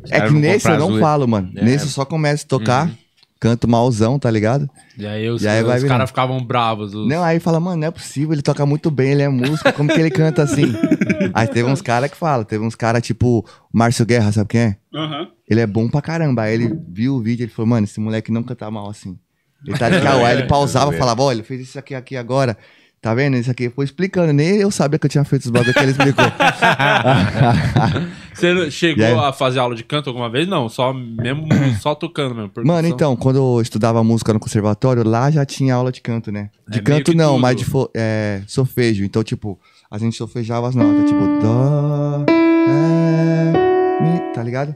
[0.04, 1.02] os É que nesse eu não zoeira.
[1.06, 1.52] falo, mano.
[1.56, 1.64] É.
[1.64, 2.92] Nesse eu só começo a tocar,
[3.40, 4.70] canto malzão, tá ligado?
[4.98, 5.88] E aí os, E aí os virando.
[5.88, 6.94] caras ficavam bravos.
[6.94, 9.72] os- Não, aí fala, mano, não é possível, ele toca muito bem, ele é músico,
[9.74, 10.64] como que ele canta assim?
[11.34, 14.78] aí teve uns caras que falam, teve uns caras tipo Márcio Guerra, sabe quem é?
[14.94, 15.28] Aham.
[15.50, 16.44] Ele é bom pra caramba.
[16.44, 19.18] Aí ele viu o vídeo, ele falou, mano, esse moleque não canta mal assim.
[19.68, 19.96] Ele tá de.
[19.98, 22.58] Aí ele pausava e falava, olha, ele fez isso aqui, aqui agora.
[23.02, 23.36] Tá vendo?
[23.36, 23.68] Isso aqui.
[23.70, 24.32] Foi explicando.
[24.32, 26.26] Nem eu sabia que eu tinha feito os bagulho que ele explicou.
[28.34, 30.48] Você chegou a fazer aula de canto alguma vez?
[30.48, 31.48] Não, só mesmo
[31.82, 32.50] só tocando mesmo.
[32.50, 32.76] percussão.
[32.76, 36.50] Mano, então, quando eu estudava música no conservatório, lá já tinha aula de canto, né?
[36.68, 37.42] De É, canto não, tudo.
[37.42, 39.04] mas de fo- é, solfejo.
[39.04, 44.76] Então, tipo, a gente solfejava as notas, tipo, dó, ré, mi, tá ligado?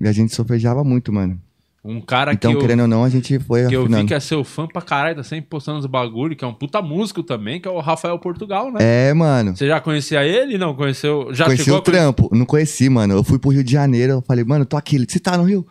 [0.00, 1.38] E a gente solfejava muito, mano.
[1.84, 4.08] Um cara Então, que, eu, querendo ou não, a gente foi que eu vi afinando.
[4.08, 6.80] que é seu fã pra caralho, tá sempre postando os bagulho, que é um puta
[6.80, 8.78] músico também, que é o Rafael Portugal, né?
[8.80, 9.54] É, mano.
[9.54, 10.56] Você já conhecia ele?
[10.56, 11.28] Não, conheceu?
[11.34, 12.30] Já conheci chegou o trampo.
[12.32, 13.12] Não conheci, mano.
[13.12, 14.14] Eu fui pro Rio de Janeiro.
[14.14, 15.04] Eu falei, mano, tô aqui.
[15.06, 15.66] Você tá no Rio?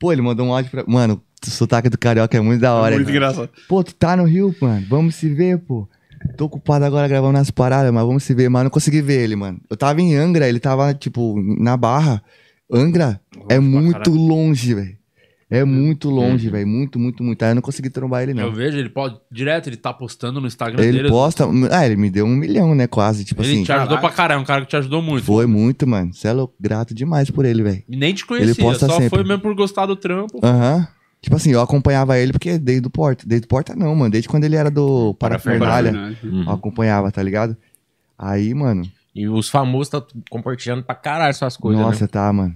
[0.00, 0.84] Pô, ele mandou um áudio pra.
[0.84, 2.96] Mano, o sotaque do carioca é muito da hora.
[2.96, 3.14] Muito hein?
[3.14, 3.48] engraçado.
[3.68, 4.84] Pô, tu tá no Rio, mano?
[4.90, 5.88] Vamos se ver, pô.
[6.36, 8.48] Tô ocupado agora gravando as paradas, mas vamos se ver.
[8.48, 9.60] Mas não consegui ver ele, mano.
[9.70, 12.20] Eu tava em Angra, ele tava, tipo, na Barra.
[12.72, 14.16] Angra é muito caralho.
[14.16, 15.01] longe, velho.
[15.54, 16.66] É muito longe, velho.
[16.66, 17.42] Muito, muito, muito.
[17.42, 18.52] Aí eu não consegui trombar ele, Eu não.
[18.54, 19.16] vejo, ele pode.
[19.30, 21.08] Direto, ele tá postando no Instagram Ele dele.
[21.10, 21.44] posta.
[21.70, 22.86] Ah, ele me deu um milhão, né?
[22.86, 23.22] Quase.
[23.24, 23.64] Tipo Ele assim.
[23.64, 25.24] te ajudou pra caralho, é um cara que te ajudou muito.
[25.24, 26.14] Foi muito, mano.
[26.14, 26.54] Você é louco.
[26.58, 27.82] Grato demais por ele, velho.
[27.86, 29.10] Nem te conhecia, posta só sempre.
[29.10, 30.40] foi mesmo por gostar do trampo.
[30.42, 30.88] Aham.
[31.20, 33.24] Tipo assim, eu acompanhava ele porque desde o Porta.
[33.26, 34.10] Desde o Porta não, mano.
[34.10, 35.92] Desde quando ele era do Parafernália.
[35.92, 36.44] Parafernália.
[36.46, 37.56] Eu acompanhava, tá ligado?
[38.18, 38.82] Aí, mano.
[39.14, 42.08] E os famosos tá compartilhando pra caralho suas coisas, nossa, né?
[42.10, 42.54] tá, mano.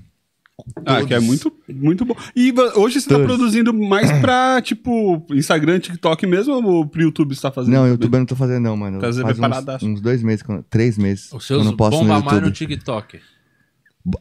[0.86, 2.14] Ah, que é muito, muito bom.
[2.34, 3.26] E hoje você tá Todos.
[3.36, 7.74] produzindo mais pra, tipo, Instagram, TikTok mesmo ou pro YouTube você tá fazendo?
[7.74, 8.98] Não, YouTube eu não tô fazendo, não, mano.
[8.98, 9.84] Tá Faz preparadaço.
[9.86, 11.30] uns, uns dois meses, três meses.
[11.32, 12.50] Os seus eu não posto no bomba mais no.
[12.50, 13.20] TikTok,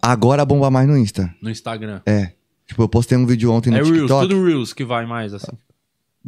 [0.02, 1.34] Agora bomba mais no Insta.
[1.42, 2.02] no Instagram.
[2.06, 2.32] É.
[2.68, 4.28] Tipo, eu postei um vídeo ontem no É Reels, TikTok.
[4.28, 5.52] tudo Reels que vai mais, assim.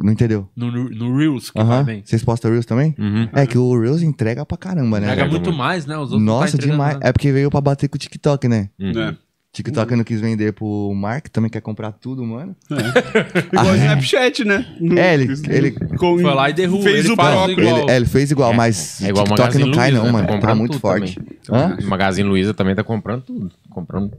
[0.00, 0.48] Não entendeu?
[0.54, 1.84] No, no Reels que vai Aham.
[1.84, 2.02] bem.
[2.04, 2.94] Vocês postam Reels também?
[2.96, 3.28] Uhum.
[3.32, 5.08] É que o Reels entrega pra caramba, né?
[5.08, 5.32] Pega velho?
[5.32, 5.96] muito mais, né?
[5.96, 6.94] Os outros não Nossa, tá demais.
[6.94, 7.08] nada.
[7.08, 8.70] É porque veio pra bater com o TikTok, né?
[8.78, 8.96] Uhum.
[9.00, 9.16] É.
[9.52, 12.54] TikTok não quis vender pro Mark, também quer comprar tudo, mano.
[12.70, 13.78] Igual o Ah, é.
[13.78, 14.66] Snapchat, né?
[14.96, 17.58] É, ele- ele- Foi lá e derrubou, Fez ele o próprio.
[17.58, 17.78] igual.
[17.82, 19.98] Ele, é, ele fez igual, É, mas é igual o TikTok Magazine não cai Luiza,
[20.04, 20.26] não, né?
[20.26, 20.40] mano.
[20.40, 21.14] Tá Tá muito forte.
[21.16, 21.62] também.
[21.62, 21.78] Hã?
[21.82, 23.50] O Magazine Luiza também tá comprando tudo.
[23.70, 24.12] Comprando.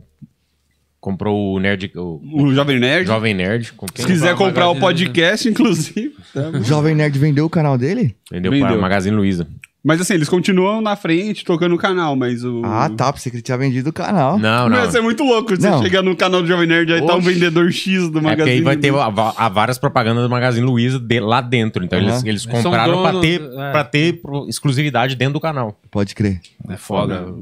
[1.00, 1.92] Comprou o Nerd.
[1.96, 3.08] O O Jovem Nerd.
[3.08, 3.72] Jovem Nerd.
[3.96, 6.14] Se quiser comprar o podcast, inclusive.
[6.34, 6.50] tá.
[6.50, 8.16] O Jovem Nerd vendeu o canal dele?
[8.30, 8.68] vendeu, Vendeu.
[8.68, 9.48] pra Magazine Luiza.
[9.82, 12.62] Mas assim, eles continuam na frente, tocando o canal, mas o...
[12.66, 13.14] Ah, tá.
[13.14, 14.38] Pensei que ele tinha vendido o canal.
[14.38, 14.78] Não, não.
[14.78, 15.82] Ia ser muito louco você Não.
[15.82, 17.32] chegar no canal do Jovem Nerd aí tá um Oxe.
[17.34, 18.52] vendedor X do É porque Magazine.
[18.58, 21.82] aí vai ter a- a- várias propagandas do Magazine Luiza de- lá dentro.
[21.86, 22.28] Então eles, Aham.
[22.28, 23.72] eles São compraram pra donos, ter, é.
[23.72, 25.80] pra ter pro- exclusividade dentro do canal.
[25.90, 26.42] Pode crer.
[26.68, 27.34] É foda.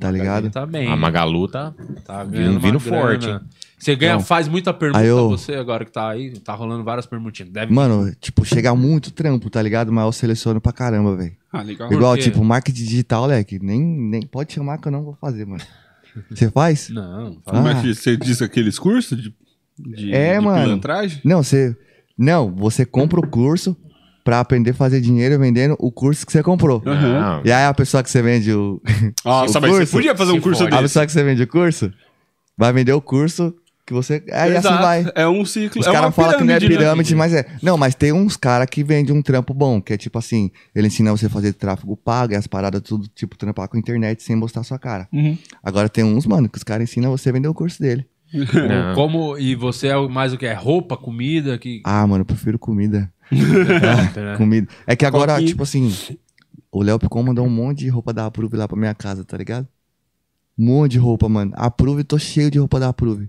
[0.00, 0.48] Tá ligado?
[0.48, 0.90] Tá bem.
[0.90, 1.74] A Magalu tá.
[2.06, 3.38] Tá vindo- vindo forte, hein?
[3.78, 4.20] Você ganha, Não.
[4.20, 7.50] faz muita pergunta Aí eu- você agora que tá aí, tá rolando várias perguntinhas.
[7.52, 9.92] Deve Mano, tipo, chega muito trampo, tá ligado?
[9.92, 11.32] Mas eu seleciono pra caramba, velho.
[11.52, 11.92] Ah, legal.
[11.92, 13.58] Igual, tipo, marketing digital, leque.
[13.62, 15.62] Nem, nem pode chamar que eu não vou fazer, mano.
[16.30, 16.88] Você faz?
[16.90, 17.60] Não, Ah.
[17.60, 19.34] Mas você disse aqueles cursos de,
[19.78, 20.62] de, É, de mano.
[20.62, 21.20] pilantragem?
[21.24, 21.76] Não, você.
[22.16, 23.76] Não, você compra o curso
[24.22, 26.80] pra aprender a fazer dinheiro vendendo o curso que você comprou.
[26.84, 27.42] Não.
[27.44, 28.80] E aí a pessoa que você vende o.
[29.24, 30.74] Nossa, o mas você curso, podia fazer um curso fode.
[30.74, 30.92] A desse.
[30.92, 31.92] pessoa que você vende o curso
[32.56, 33.52] vai vender o curso
[33.86, 34.24] que você.
[34.32, 34.82] Aí assim Exato.
[34.82, 35.06] vai.
[35.14, 35.80] É um ciclo.
[35.80, 37.18] Os é uma caras falam que não é pirâmide, né?
[37.18, 37.46] mas é.
[37.62, 40.86] Não, mas tem uns caras que vendem um trampo bom, que é tipo assim, ele
[40.86, 44.22] ensina você a fazer tráfego pago e as paradas tudo, tipo, trampar com a internet
[44.22, 45.08] sem mostrar sua cara.
[45.12, 45.36] Uhum.
[45.62, 48.06] Agora tem uns, mano, que os caras ensinam você a vender o curso dele.
[48.32, 48.94] Não.
[48.94, 50.46] Como, e você é mais o que?
[50.46, 51.56] É roupa, comida?
[51.58, 51.82] Que...
[51.84, 53.12] Ah, mano, eu prefiro comida.
[53.30, 54.36] né?
[54.36, 54.68] Comida.
[54.86, 55.92] É que agora, tipo assim,
[56.72, 59.36] o Léo Picon mandou um monte de roupa da Approve lá pra minha casa, tá
[59.36, 59.68] ligado?
[60.58, 61.52] Um monte de roupa, mano.
[61.54, 63.28] Approve, tô cheio de roupa da Approve.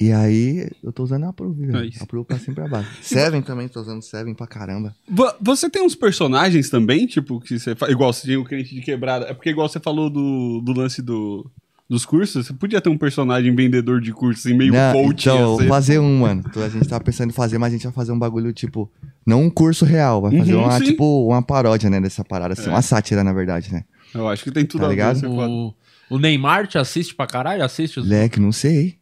[0.00, 1.84] E aí, eu tô usando a Approve, É velho.
[1.88, 2.02] isso.
[2.02, 2.90] Approve pra cima pra baixo.
[3.00, 4.94] Seven também, tô usando Seven pra caramba.
[5.08, 7.88] Vo- Você tem uns personagens também, tipo, que você fa...
[7.90, 9.26] igual você tem o crente de quebrada.
[9.26, 11.48] É porque igual você falou do, do lance do,
[11.88, 15.28] dos cursos, você podia ter um personagem vendedor de cursos, assim, meio Não, coach.
[15.28, 15.68] então, vou ser.
[15.68, 16.42] fazer um, mano.
[16.52, 18.90] Tô- A gente tá pensando em fazer, mas a gente vai fazer um bagulho, tipo...
[19.24, 20.84] Não um curso real, vai fazer Uhum, uma, sim.
[20.86, 22.52] tipo, uma paródia, né, dessa parada.
[22.54, 22.70] Assim, É.
[22.72, 23.84] Uma sátira, na verdade, né?
[24.14, 24.94] Eu acho que tem tudo Tá a ver.
[24.94, 25.20] ligado?
[25.22, 25.74] pode- O,
[26.10, 27.64] o Neymar te assiste pra caralho?
[27.64, 28.08] Assiste os...
[28.08, 28.96] Leque, não sei.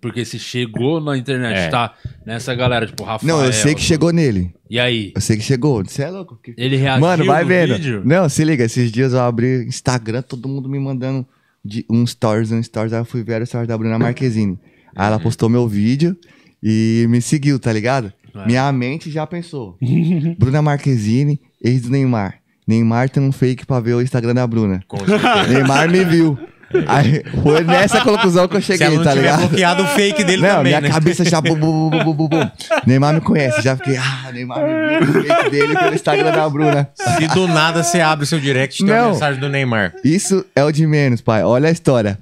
[0.00, 1.68] Porque se chegou na internet, É.
[1.68, 1.94] tá?
[2.26, 3.36] Nessa galera, tipo, Rafael...
[3.36, 4.52] Não, eu sei que chegou nele.
[4.68, 5.12] E aí?
[5.14, 5.82] Eu sei que chegou.
[5.84, 6.38] Você é louco?
[6.56, 7.74] Ele reagiu Mano, vai no vendo.
[7.74, 8.02] vídeo?
[8.04, 11.26] Não, se liga, esses dias eu abri Instagram, todo mundo me mandando
[11.64, 14.58] de, um stories, um stories, aí eu fui ver o stories da Bruna Marquezine.
[14.94, 16.16] Aí ela postou meu vídeo
[16.62, 18.12] e me seguiu, tá ligado?
[18.34, 18.46] É.
[18.46, 19.76] Minha mente já pensou.
[20.38, 22.39] Bruna Marquezine, ex do Neymar.
[22.70, 24.80] Neymar tem um fake pra ver o Instagram da Bruna.
[24.86, 25.48] Com certeza.
[25.48, 26.38] Neymar me viu.
[26.86, 29.40] Aí foi nessa conclusão que eu Se ela cheguei, não tá ligado?
[29.40, 30.88] bloqueado o fake dele Não, também, minha né?
[30.88, 31.40] cabeça já.
[31.40, 32.36] Bu, bu, bu, bu, bu, bu.
[32.86, 33.60] Neymar me conhece.
[33.60, 33.96] Já fiquei.
[33.96, 36.88] Ah, Neymar me viu o fake dele pelo Instagram da Bruna.
[36.94, 39.94] Se do nada você abre o seu direct e tem uma mensagem do Neymar.
[40.04, 41.42] Isso é o de menos, pai.
[41.42, 42.20] Olha a história.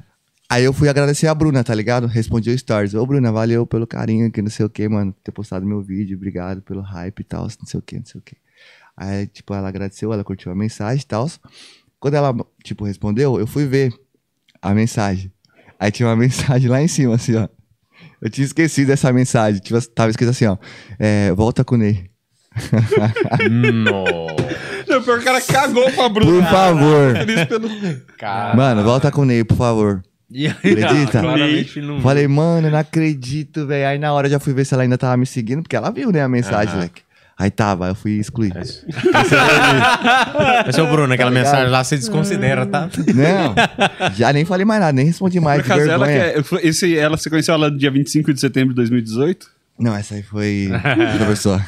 [0.49, 2.07] Aí eu fui agradecer a Bruna, tá ligado?
[2.07, 2.94] Respondi o stories.
[2.94, 5.14] Ô, Bruna, valeu pelo carinho, que não sei o que, mano.
[5.22, 8.18] Ter postado meu vídeo, obrigado pelo hype e tal, não sei o que, não sei
[8.18, 8.34] o que.
[9.01, 11.30] Aí, tipo, ela agradeceu, ela curtiu a mensagem e tal.
[12.01, 12.34] Quando ela,
[12.64, 13.92] tipo, respondeu, eu fui ver
[14.61, 15.30] a mensagem.
[15.78, 17.49] Aí tinha uma mensagem lá em cima, assim, ó.
[18.20, 19.61] Eu tinha esquecido dessa mensagem.
[19.61, 20.57] Tipo, tava escrito assim, ó.
[20.99, 22.11] É, volta com o Ney.
[23.84, 24.49] Nossa.
[24.88, 26.42] Não, pior o cara cagou pra Bruna.
[26.42, 27.14] Por favor.
[28.18, 28.57] Cara.
[28.57, 30.03] Mano, volta com o Ney, por favor.
[30.30, 31.22] E aí, Acredita?
[31.22, 32.01] não...
[32.01, 33.86] Falei, mano, eu não acredito, velho.
[33.88, 35.90] Aí na hora eu já fui ver se ela ainda tava me seguindo, porque ela
[35.90, 36.82] viu, né, a mensagem, Aham.
[36.82, 37.03] leque.
[37.39, 38.53] Aí tava, aí eu fui excluir.
[38.53, 38.84] Mas,
[40.74, 42.89] seu Bruno, aquela Tá mensagem lá você desconsidera, tá?
[43.14, 43.55] Não,
[44.14, 47.30] já nem falei mais nada, nem respondi mais, Por acaso, ela, é, esse, ela, você
[47.30, 49.49] conheceu ela dia 25 de setembro de 2018?
[49.78, 50.68] Não, essa aí foi
[51.12, 51.64] outra pessoa.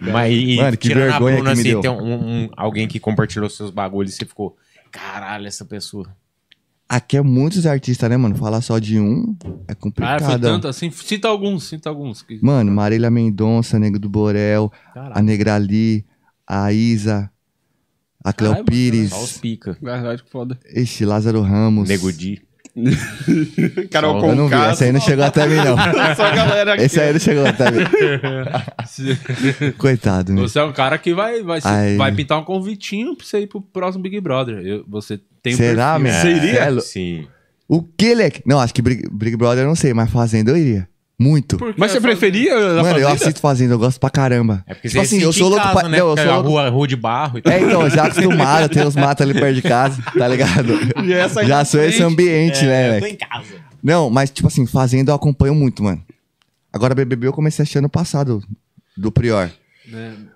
[0.00, 1.80] Mas e, Mano, que vergonha a Bruna, que me assim, deu.
[1.80, 2.14] tem um,
[2.44, 4.56] um- alguém que compartilhou seus bagulhos e você ficou,
[4.90, 6.08] caralho, essa pessoa.
[6.88, 8.34] Aqui é muitos artistas, né, mano?
[8.36, 9.34] Falar só de um
[9.66, 10.24] é Ah, complicado.
[10.24, 10.38] foi ó.
[10.38, 10.90] tanto assim.
[10.90, 12.22] Cita alguns, cita alguns.
[12.22, 16.04] que- Mano, Marília Mendonça, Nego do Borel, a Negra Ali,
[16.46, 17.30] a Isa,
[18.22, 19.76] a Cleo Pires, Só os pica.
[19.80, 20.58] Verdade, que foda.
[20.74, 21.88] ixi, Lázaro Ramos.
[21.88, 22.42] Nego Di.
[23.90, 24.72] Carol Só- Eu não vi, Conká.
[24.72, 25.76] esse aí não chegou até mim, não.
[26.16, 26.82] Só a galera aqui.
[26.82, 27.84] Esse aí não chegou até mim.
[29.78, 30.40] Coitado, né?
[30.42, 33.46] Você é um cara que vai, vai, se- vai pintar um convitinho pra você ir
[33.46, 34.58] pro próximo Big Brother.
[34.66, 36.12] Eu- você tem Será, meu?
[36.12, 36.60] Você iria?
[36.64, 37.26] É, Sim.
[37.68, 38.42] O que, Leque?
[38.44, 40.88] Não, acho que Big, Big Brother eu não sei, mas Fazenda eu iria.
[41.16, 41.56] Muito.
[41.78, 43.08] Mas você preferia a Mano, eu Fazenda?
[43.12, 44.64] assisto Fazenda, eu gosto pra caramba.
[44.66, 45.88] É porque tipo você assim, eu sou louco casa, pra.
[45.88, 45.98] né?
[45.98, 46.50] Não, eu Porque sou a louco.
[46.50, 47.52] rua, rua de barro e tal.
[47.52, 50.72] É, então, já acostumado, tem os matos ali perto de casa, tá ligado?
[51.04, 52.12] E essa aí Já na sou esse frente.
[52.12, 53.14] ambiente, né, É, eu tô Leque?
[53.24, 53.54] em casa.
[53.82, 56.02] Não, mas tipo assim, Fazenda eu acompanho muito, mano.
[56.72, 58.42] Agora BBB eu comecei a assistir ano passado,
[58.96, 59.50] do Prior.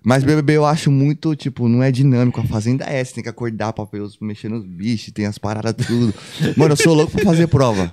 [0.04, 2.40] Mas BBB eu acho muito, tipo, não é dinâmico.
[2.40, 5.38] A Fazenda é, você tem que acordar pra ver os, mexer nos bichos, tem as
[5.38, 6.14] paradas tudo.
[6.56, 7.92] Mano, eu sou louco pra fazer prova.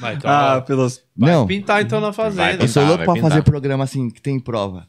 [0.00, 1.02] Vai, então, Ah, pelos.
[1.16, 2.52] vai não, pintar então na fazenda.
[2.52, 3.30] eu pintar, sou louco pra pintar.
[3.30, 4.86] fazer programa assim, que tem prova.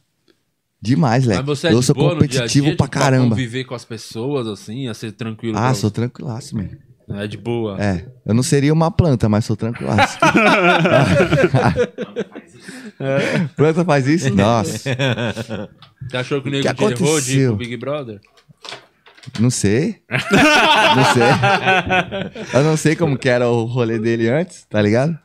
[0.80, 3.30] Demais, você é eu de sou boa no dia a competitivo dia, pra tipo, caramba.
[3.30, 5.56] conviver com as pessoas, assim, a ser tranquilo.
[5.58, 6.68] Ah, pra sou tranquilaço, man.
[7.08, 7.80] É de boa.
[7.80, 10.18] É, eu não seria uma planta, mas sou tranquilaço.
[13.56, 14.34] planta faz isso?
[14.34, 14.78] Nossa,
[16.10, 18.20] Você achou que o nego levou de ir pro Big Brother?
[19.40, 20.02] não sei.
[20.10, 21.22] não sei.
[22.54, 25.18] Eu não sei como que era o rolê dele antes, tá ligado?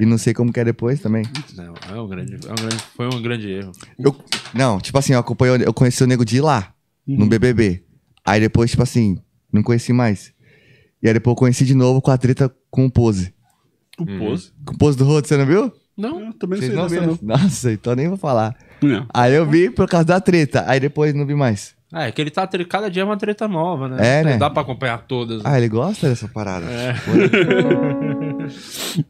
[0.00, 1.24] E não sei como que é depois também.
[1.56, 3.72] Não, é um grande, é um grande, foi um grande erro.
[3.98, 4.14] Eu,
[4.54, 6.72] não, tipo assim, eu acompanhei, eu conheci o nego de lá,
[7.06, 7.82] no BBB.
[8.24, 9.18] Aí depois, tipo assim,
[9.52, 10.32] não conheci mais.
[11.02, 13.32] E aí depois eu conheci de novo com a treta com o Pose.
[13.98, 14.52] O pose.
[14.64, 15.72] Com o Pose do Rodo, você não viu?
[15.96, 17.18] Não, Eu também não Vocês sei não dessa, viram?
[17.20, 17.36] não.
[17.36, 18.56] Nossa, então nem vou falar.
[18.80, 19.06] Não.
[19.12, 21.76] Aí eu vi por causa da treta, aí depois não vi mais.
[21.90, 22.46] Ah, é que ele tá.
[22.46, 23.96] tre- Cada dia é uma treta nova, né?
[24.20, 24.36] É, Não né?
[24.36, 25.40] dá pra acompanhar todas.
[25.44, 26.66] Ah, ele gosta dessa parada.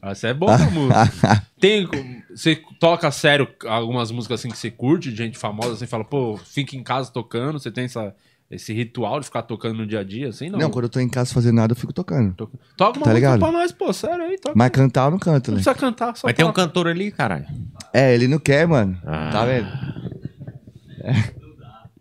[0.01, 1.43] Ah, Isso é bom pra música.
[1.59, 1.87] Tem.
[2.33, 6.37] Você toca sério algumas músicas assim que você curte, de gente famosa, assim, fala, pô,
[6.37, 7.59] fica em casa tocando.
[7.59, 8.13] Você tem essa,
[8.51, 10.49] esse ritual de ficar tocando no dia a dia, assim?
[10.49, 10.57] Não.
[10.59, 12.33] Não, quando eu tô em casa fazendo nada, eu fico tocando.
[12.33, 13.39] Toca, toca uma Tá música ligado?
[13.39, 14.37] pra nós, pô, sério aí.
[14.39, 14.53] Toca.
[14.57, 15.63] Mas cantar eu não canto, Não né?
[15.63, 16.63] precisa cantar, só Mas tem um toca.
[16.63, 17.45] cantor ali, caralho.
[17.93, 18.97] É, ele não quer, mano.
[19.05, 19.29] Ah.
[19.31, 19.67] Tá vendo?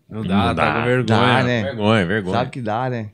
[0.09, 0.73] Não dá, Não tá dá.
[0.75, 1.05] com vergonha.
[1.21, 1.63] Dá, né?
[1.65, 2.37] Vergonha, vergonha.
[2.39, 3.11] Sabe que dá, né?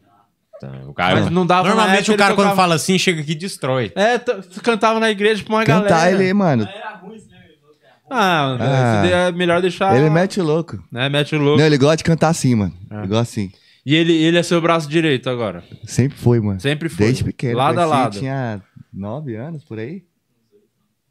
[0.61, 3.20] Tá, o cara, Mas não dava Normalmente o cara ele quando tocava- fala assim, chega
[3.20, 3.93] aqui e destrói.
[3.97, 4.16] É,
[4.62, 6.22] cantava na igreja pra uma Cantar galera.
[6.22, 6.68] ele, mano.
[8.11, 9.07] Ah, Ah.
[9.07, 9.96] é melhor deixar.
[9.96, 10.82] Ele mete louco.
[10.92, 11.59] Né, mete louco.
[11.59, 12.74] Não, ele gosta de cantar assim, mano.
[12.90, 13.50] Ele gosta assim.
[13.86, 15.62] E ele, ele é seu braço direito agora.
[15.84, 16.61] Sempre foi, mano.
[16.61, 17.07] Sempre foi.
[17.07, 17.57] Desde pequeno.
[17.59, 18.18] Lado a lado.
[18.18, 20.02] tinha nove anos, por aí.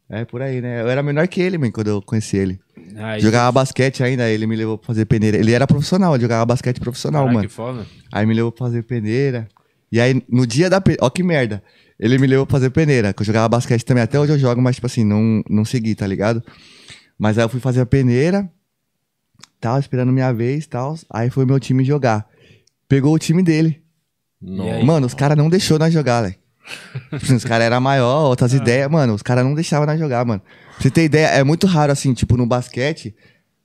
[0.08, 0.82] É, por aí, né?
[0.82, 2.60] Eu era menor que ele, mano, quando eu conheci ele.
[2.96, 5.36] Aí, Jogava basquete ainda, ele me levou pra fazer peneira.
[5.36, 7.48] Ele era profissional, ele jogava basquete profissional, Caraca, mano.
[7.48, 7.86] que foda.
[8.12, 9.48] Aí me levou pra fazer peneira.
[9.90, 11.04] E aí, no dia da peneira.
[11.04, 11.62] Ó, que merda.
[11.98, 14.02] Ele me levou pra fazer peneira, que eu jogava basquete também.
[14.02, 16.42] Até hoje eu jogo, mas, tipo assim, não, não segui, tá ligado?
[17.18, 18.50] Mas aí eu fui fazer a peneira,
[19.60, 20.96] tal, esperando minha vez tal.
[21.10, 22.28] Aí foi meu time jogar.
[22.88, 23.82] Pegou o time dele.
[24.42, 24.84] Aí?
[24.84, 26.34] Mano, os caras não deixou nós jogar, velho.
[27.34, 29.14] os caras eram maior, outras ideias, mano.
[29.14, 30.42] Os caras não deixavam nós jogar, mano.
[30.74, 33.14] Pra você ter ideia, é muito raro, assim, tipo, no basquete,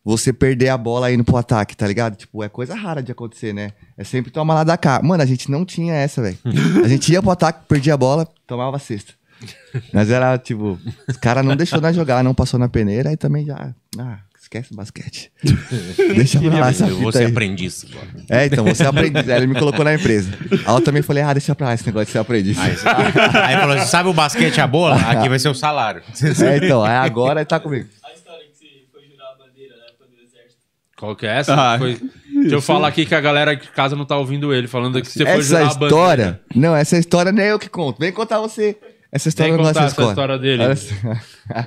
[0.04, 2.16] você perder a bola indo pro ataque, tá ligado?
[2.16, 3.72] Tipo, é coisa rara de acontecer, né?
[3.98, 5.02] É sempre tomar lá da cá.
[5.04, 6.38] Mano, a gente não tinha essa, velho.
[6.84, 9.14] A gente ia pro ataque, perdia a bola, tomava a cesta.
[9.94, 13.46] Mas era, tipo, os caras não deixou nós jogar, não passou na peneira, aí também
[13.46, 13.74] já.
[13.98, 15.32] Ah, esquece o basquete.
[16.16, 17.32] Deixa pra lá essa Eu vou fita ser aí.
[17.32, 17.86] aprendiz.
[17.90, 18.08] agora.
[18.30, 19.18] É, então, você aprende.
[19.20, 20.32] Aí ele me colocou na empresa.
[20.66, 22.58] Aí eu também falei, ah, deixa pra lá esse negócio de ser aprendiz.
[22.58, 24.96] Aí, você- aí falou sabe o basquete, a bola?
[24.96, 26.02] Aqui vai ser o salário.
[26.22, 27.88] É, então, aí agora tá comigo.
[28.04, 30.58] A história que você foi jurar a bandeira do exército.
[30.98, 31.54] Qual que é essa?
[31.56, 32.00] Ah, Foi-
[32.42, 35.08] Deixa eu falar aqui que a galera de casa não tá ouvindo ele, falando que
[35.10, 35.86] você foi Essa jurar a bandeira.
[35.88, 36.42] história.
[36.56, 38.00] Não, essa história nem eu que conto.
[38.00, 38.78] Vem contar você.
[39.12, 40.64] Essa história Vem não contar é essa história dele.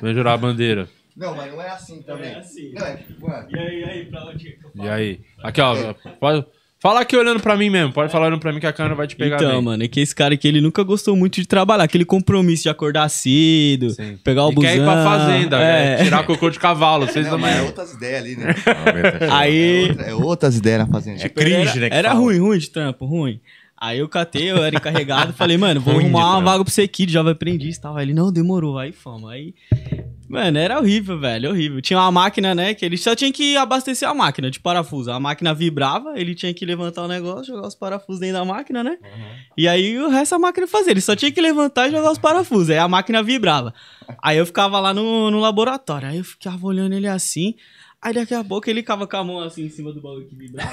[0.01, 0.89] Vai jurar a bandeira.
[1.17, 2.31] Não, mas não é assim também.
[2.31, 2.73] É assim.
[2.73, 3.47] Não, é tipo, mano.
[3.51, 5.21] E aí, e aí, pra onde que eu E aí?
[5.43, 5.95] Aqui, ó.
[6.19, 6.47] Pode...
[6.81, 7.93] Fala aqui olhando pra mim mesmo.
[7.93, 9.63] Pode falar olhando pra mim que a câmera vai te pegar Então, bem.
[9.63, 11.85] mano, é que esse cara aqui, ele nunca gostou muito de trabalhar.
[11.85, 14.19] Aquele compromisso de acordar cedo, Sim.
[14.25, 14.69] pegar o e busão.
[14.71, 16.01] quer ir pra fazenda, é.
[16.01, 16.05] é.
[16.05, 18.55] tirar cocô de cavalo, seis da Não, mas é outras ideias ali, né?
[19.31, 21.23] Aí, Outra- é outras ideias na fazenda.
[21.25, 21.89] É cringe, era, né?
[21.93, 22.21] era fala.
[22.21, 23.41] ruim, ruim de trampo, ruim.
[23.83, 26.83] Aí eu catei, eu era encarregado, falei, mano, vou Ruim arrumar uma vaga pra você
[26.83, 27.97] aqui de jovem aprendiz e tal.
[27.97, 28.79] Aí ele, não, demorou.
[28.79, 29.29] Aí fomos.
[29.29, 29.57] Aí,
[30.29, 31.83] mano, era horrível, velho, horrível.
[31.83, 35.11] Tinha uma máquina, né, que ele só tinha que abastecer a máquina de parafuso.
[35.11, 38.85] A máquina vibrava, ele tinha que levantar o negócio, jogar os parafusos dentro da máquina,
[38.85, 38.99] né?
[39.59, 40.93] E aí o resto a máquina fazia.
[40.93, 42.71] Ele só tinha que levantar e jogar os parafusos.
[42.71, 43.75] Aí a máquina vibrava.
[44.23, 46.07] Aí eu ficava lá no, no laboratório.
[46.07, 47.57] Aí eu ficava olhando ele assim.
[48.03, 50.35] Aí daqui a pouco ele ficava com a mão assim em cima do bagulho que
[50.35, 50.73] vibrava.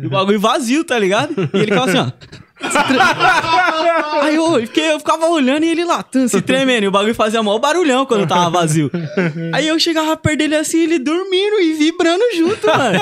[0.00, 1.34] e o bagulho vazio, tá ligado?
[1.52, 2.12] E ele ficava assim, ó.
[4.22, 6.84] Aí eu, fiquei, eu ficava olhando e ele lá, se tremendo.
[6.84, 8.90] E o bagulho fazia maior barulhão quando tava vazio.
[9.52, 12.98] Aí eu chegava perto dele assim, ele dormindo e vibrando junto, mano.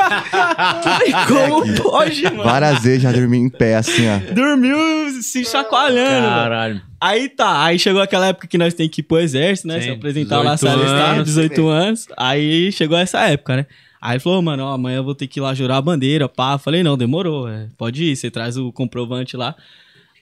[0.82, 2.44] Falei, como pode, mano?
[2.44, 4.34] Várias vezes já dormi em pé, assim, ó.
[4.34, 4.76] Dormiu
[5.22, 6.42] se chacoalhando, mano.
[6.42, 6.82] Caralho.
[7.00, 9.80] Aí tá, aí chegou aquela época que nós tem que ir pro exército, né?
[9.80, 11.24] Sim, Se apresentar lá, 18 se alistar, anos.
[11.26, 12.06] 18 anos.
[12.16, 13.66] Aí chegou essa época, né?
[14.06, 16.28] Aí ele falou, mano, ó, amanhã eu vou ter que ir lá jurar a bandeira,
[16.28, 16.56] pá.
[16.58, 19.56] Falei, não, demorou, é, pode ir, você traz o comprovante lá.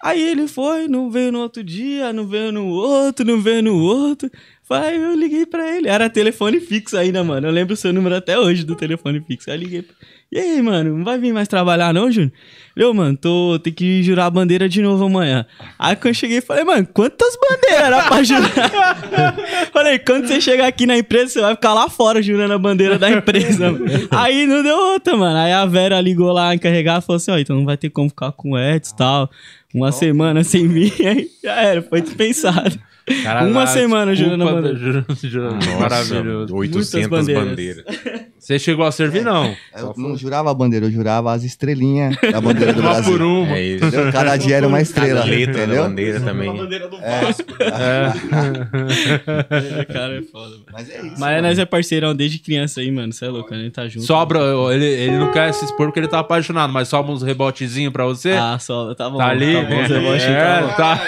[0.03, 3.76] Aí ele foi, não veio no outro dia, não veio no outro, não veio no
[3.76, 4.30] outro.
[4.70, 5.89] Aí eu liguei pra ele.
[5.89, 7.47] Era telefone fixo ainda, mano.
[7.47, 9.51] Eu lembro o seu número até hoje do telefone fixo.
[9.51, 9.82] Aí eu liguei.
[9.82, 9.95] pra-
[10.35, 12.32] E aí, mano, não vai vir mais trabalhar não, Júnior?
[12.74, 15.47] Eu, mano, tô, tem que jurar a bandeira de novo amanhã.
[15.78, 18.51] Aí quando eu cheguei, falei, mano, quantas bandeiras era pra jurar?
[19.72, 22.99] falei, quando você chegar aqui na empresa, você vai ficar lá fora jurando a bandeira
[22.99, 23.70] da empresa.
[23.70, 23.87] mano.
[24.11, 25.39] Aí não deu outra, mano.
[25.39, 28.09] Aí a Vera ligou lá encarregar e falou assim, ó, então não vai ter como
[28.09, 29.30] ficar com o Edson e tal.
[29.72, 32.76] Uma semana sem mim, aí já era, foi dispensado.
[33.22, 34.72] Cara, Uma a semana jurando bandeira.
[34.72, 36.57] da- jurando- jurando- Nossa, Maravilhoso.
[36.57, 37.45] 800 bandeiras.
[37.49, 37.84] bandeiras.
[38.38, 39.54] Você chegou a servir, não?
[39.76, 43.12] Eu não jurava a bandeira, eu jurava as estreilinhas da bandeira do Uma Brasil.
[43.12, 43.57] por uma.
[43.57, 43.84] É isso.
[43.87, 44.12] Entendeu?
[44.12, 45.20] Cada dia era uma estrela.
[45.20, 45.83] Cada letra da entendeu?
[45.84, 46.54] bandeira também.
[46.57, 47.20] bandeira do É,
[49.92, 50.64] cara é foda, mano.
[50.72, 51.14] mas é isso.
[51.20, 53.12] Mas nós é parceirão desde criança aí, mano.
[53.12, 54.07] Você é louco, a gente tá junto.
[54.07, 54.38] Sobra,
[54.72, 58.04] ele, ele não quer se expor porque ele tá apaixonado, mas sobra uns rebotezinhos pra
[58.04, 58.33] você.
[58.33, 59.18] Ah, só, tá bom.
[59.18, 59.54] tá ali?
[59.54, 60.68] Tá bom, Bosch, é, tá bom.
[60.76, 61.00] tá.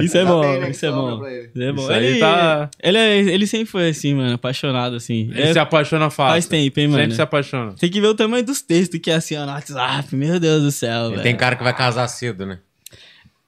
[0.12, 0.70] Tô solteiro.
[0.70, 1.60] Isso é bom, bem, né, isso é bom.
[1.60, 1.82] Isso é bom.
[1.82, 5.30] Isso aí ele, tá- ele, é- ele sempre foi assim, mano, apaixonado, assim.
[5.30, 6.32] Ele É, se apaixona fácil.
[6.32, 7.00] faz tempo, hein, mano.
[7.02, 7.72] Sempre se apaixona.
[7.78, 10.14] Tem que ver o tamanho dos textos que é assim, ó, no WhatsApp.
[10.14, 11.22] Meu Deus do céu, E velho.
[11.22, 12.58] tem cara que vai casar cedo, né?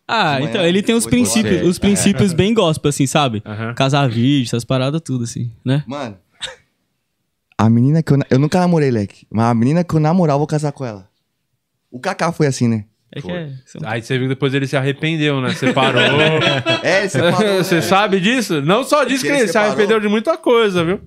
[0.06, 3.42] Ah, então, ele tem os princípios, os princípios bem gospel, assim, sabe?
[3.76, 5.82] Casar vídeo, essas paradas tudo, assim, né?
[5.86, 6.18] Mano,
[7.56, 8.18] a menina que eu...
[8.28, 9.26] Eu nunca namorei, Leque.
[9.30, 11.08] Mas a menina que eu namorar, eu vou casar com ela.
[11.90, 12.84] O Kaká foi assim, né?
[13.14, 13.50] É que é...
[13.66, 15.52] são- Aí você viu que depois ele se arrependeu, né?
[15.54, 16.00] Separou.
[16.82, 17.56] É, ele separou.
[17.58, 17.80] Você né?
[17.82, 18.62] sabe disso?
[18.62, 21.00] Não só disso que Ele ele se arrependeu de muita coisa, viu?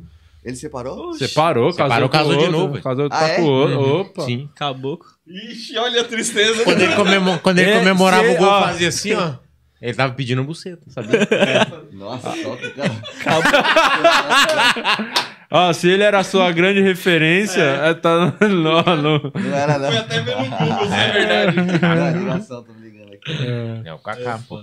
[0.44, 1.14] Ele separou?
[1.16, 2.82] Separou, casou, Separou, casou de outro, novo.
[2.82, 3.36] Casou Ah, tá é?
[3.38, 4.00] com outro.
[4.02, 4.22] Opa.
[4.22, 4.48] Sim.
[4.56, 5.08] Caboclo.
[5.28, 6.64] Ixi, olha a tristeza.
[6.64, 8.62] Quando ele, comemo- quando ele É, comemorava cê- o gol, ó.
[8.66, 9.34] fazia assim, ó.
[9.82, 11.20] Ele tava pedindo buceta, sabia?
[11.92, 12.92] Nossa, solta, cara.
[15.58, 17.94] Ó, se ele era a sua grande referência, é.
[17.94, 18.34] tá...
[18.42, 19.32] não, não.
[19.34, 19.88] Não era, não.
[20.00, 22.20] Até vendo no Google, se é verdade.
[22.20, 23.86] Ligação, tô ligando aqui.
[23.86, 24.62] É o Kaká, pô.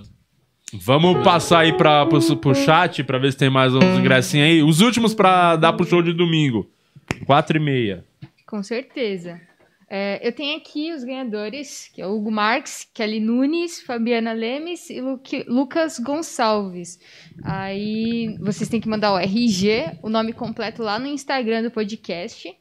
[0.71, 4.61] Vamos passar aí pra, pro, pro chat pra ver se tem mais uns ingressinhos aí.
[4.61, 6.69] Os últimos pra dar pro show de domingo.
[7.25, 8.05] Quatro e meia.
[8.45, 9.41] Com certeza.
[9.95, 14.89] É, eu tenho aqui os ganhadores, que é o Hugo Marques, Kelly Nunes, Fabiana Lemes
[14.89, 16.99] e Luque- Lucas Gonçalves.
[17.43, 22.51] Aí vocês têm que mandar o RG, o nome completo lá no Instagram do podcast,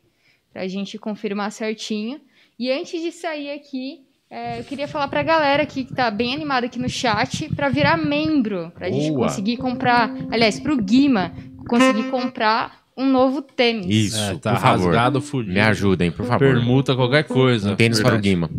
[0.52, 2.20] pra gente confirmar certinho.
[2.58, 6.34] E antes de sair aqui, é, eu queria falar pra galera aqui que tá bem
[6.34, 9.28] animada aqui no chat pra virar membro, pra gente Boa.
[9.28, 11.32] conseguir comprar, aliás, pro Guima
[11.66, 13.86] conseguir comprar um novo tênis.
[13.88, 14.84] Isso, É, tá por favor.
[14.86, 15.54] rasgado, fudido.
[15.54, 16.38] Me ajudem, por favor.
[16.38, 17.72] Permuta qualquer coisa.
[17.72, 18.50] Um tênis para o Guima.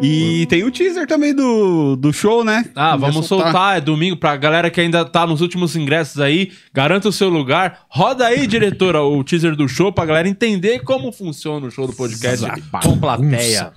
[0.00, 2.64] E tem o teaser também do, do show, né?
[2.74, 3.76] Ah, vamos soltar.
[3.78, 6.52] É domingo pra galera que ainda tá nos últimos ingressos aí.
[6.72, 7.80] Garanta o seu lugar.
[7.88, 11.92] Roda aí, diretora, o teaser do show pra galera entender como funciona o show do
[11.92, 12.46] podcast
[12.82, 13.72] com plateia.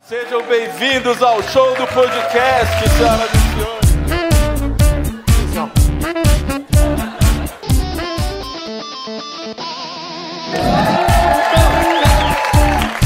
[0.00, 3.75] Sejam bem-vindos ao show do podcast, senhoras e senhores.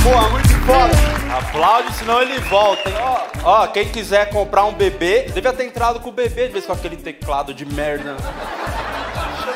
[0.02, 1.10] Porra, muito foda.
[1.39, 2.97] Aplaude, senão ele volta, hein?
[3.44, 6.66] Ó, ó, quem quiser comprar um bebê, devia ter entrado com o bebê, de vez
[6.66, 8.16] com aquele teclado de merda.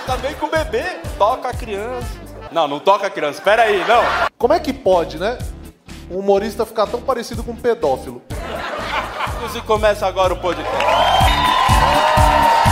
[0.06, 0.84] Também com o bebê,
[1.18, 2.06] toca a criança.
[2.52, 4.02] Não, não toca a criança, pera aí, não.
[4.38, 5.38] Como é que pode, né?
[6.10, 8.22] Um humorista ficar tão parecido com um pedófilo?
[9.54, 10.84] E começa agora o podcast.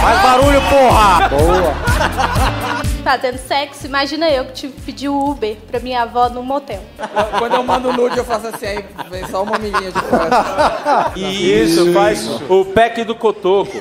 [0.01, 1.29] Faz barulho, porra!
[1.29, 2.69] Tá
[3.21, 3.87] tendo sexo?
[3.87, 6.83] Imagina eu que tive que pedir o Uber pra minha avó no motel.
[7.39, 11.13] Quando eu mando nude, eu faço assim, aí vem só uma menininha de fora.
[11.17, 13.73] Isso, faz o pack do cotoco.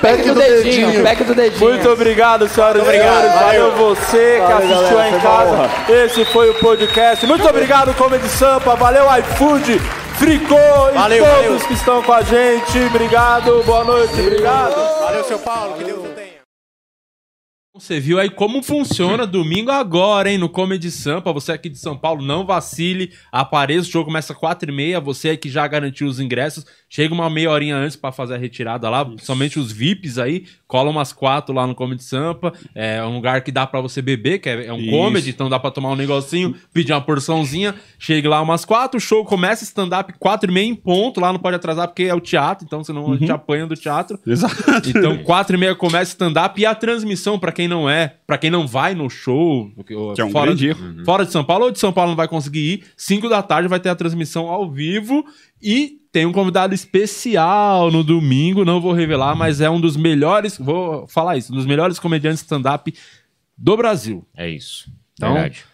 [0.00, 1.70] Pack do dedinho, pack do dedinho.
[1.70, 3.32] Muito obrigado, senhoras e senhores.
[3.32, 5.70] Valeu você que assistiu aí em casa.
[5.88, 7.26] Esse foi o podcast.
[7.26, 8.74] Muito obrigado, Comedy Sampa.
[8.74, 9.80] Valeu, iFood,
[10.22, 11.66] Fricô e Valeu, todos valeu.
[11.66, 12.78] que estão com a gente.
[12.86, 15.00] Obrigado, boa noite, obrigado.
[15.00, 16.11] Valeu, seu Paulo, que Deus.
[17.74, 20.36] Você viu aí como funciona domingo agora, hein?
[20.36, 21.32] No Comedy Sampa.
[21.32, 23.12] Você aqui de São Paulo, não vacile.
[23.32, 25.00] Apareça, o show começa às 4h30.
[25.00, 28.36] Você aí que já garantiu os ingressos, chega uma meia horinha antes pra fazer a
[28.36, 29.10] retirada lá.
[29.22, 30.44] Somente os VIPs aí.
[30.66, 32.52] Cola umas quatro lá no Comedy Sampa.
[32.74, 34.90] É um lugar que dá pra você beber, que é, é um Isso.
[34.90, 37.74] comedy, então dá pra tomar um negocinho, pedir uma porçãozinha.
[37.98, 41.20] Chega lá umas quatro, o show começa stand-up quatro e meia em ponto.
[41.22, 44.18] Lá não pode atrasar porque é o teatro, então senão a gente apanha do teatro.
[44.26, 44.90] Exato.
[44.90, 48.50] Então, quatro e meia começa stand-up e a transmissão, pra quem não é, pra quem
[48.50, 49.72] não vai no show,
[50.16, 51.04] é um fora, de, erro.
[51.04, 53.68] fora de São Paulo ou de São Paulo não vai conseguir ir, cinco da tarde
[53.68, 55.24] vai ter a transmissão ao vivo
[55.62, 60.58] e tem um convidado especial no domingo, não vou revelar, mas é um dos melhores,
[60.58, 62.92] vou falar isso, um dos melhores comediantes stand-up
[63.56, 64.26] do Brasil.
[64.36, 64.90] É isso.
[65.14, 65.64] Então, Verdade.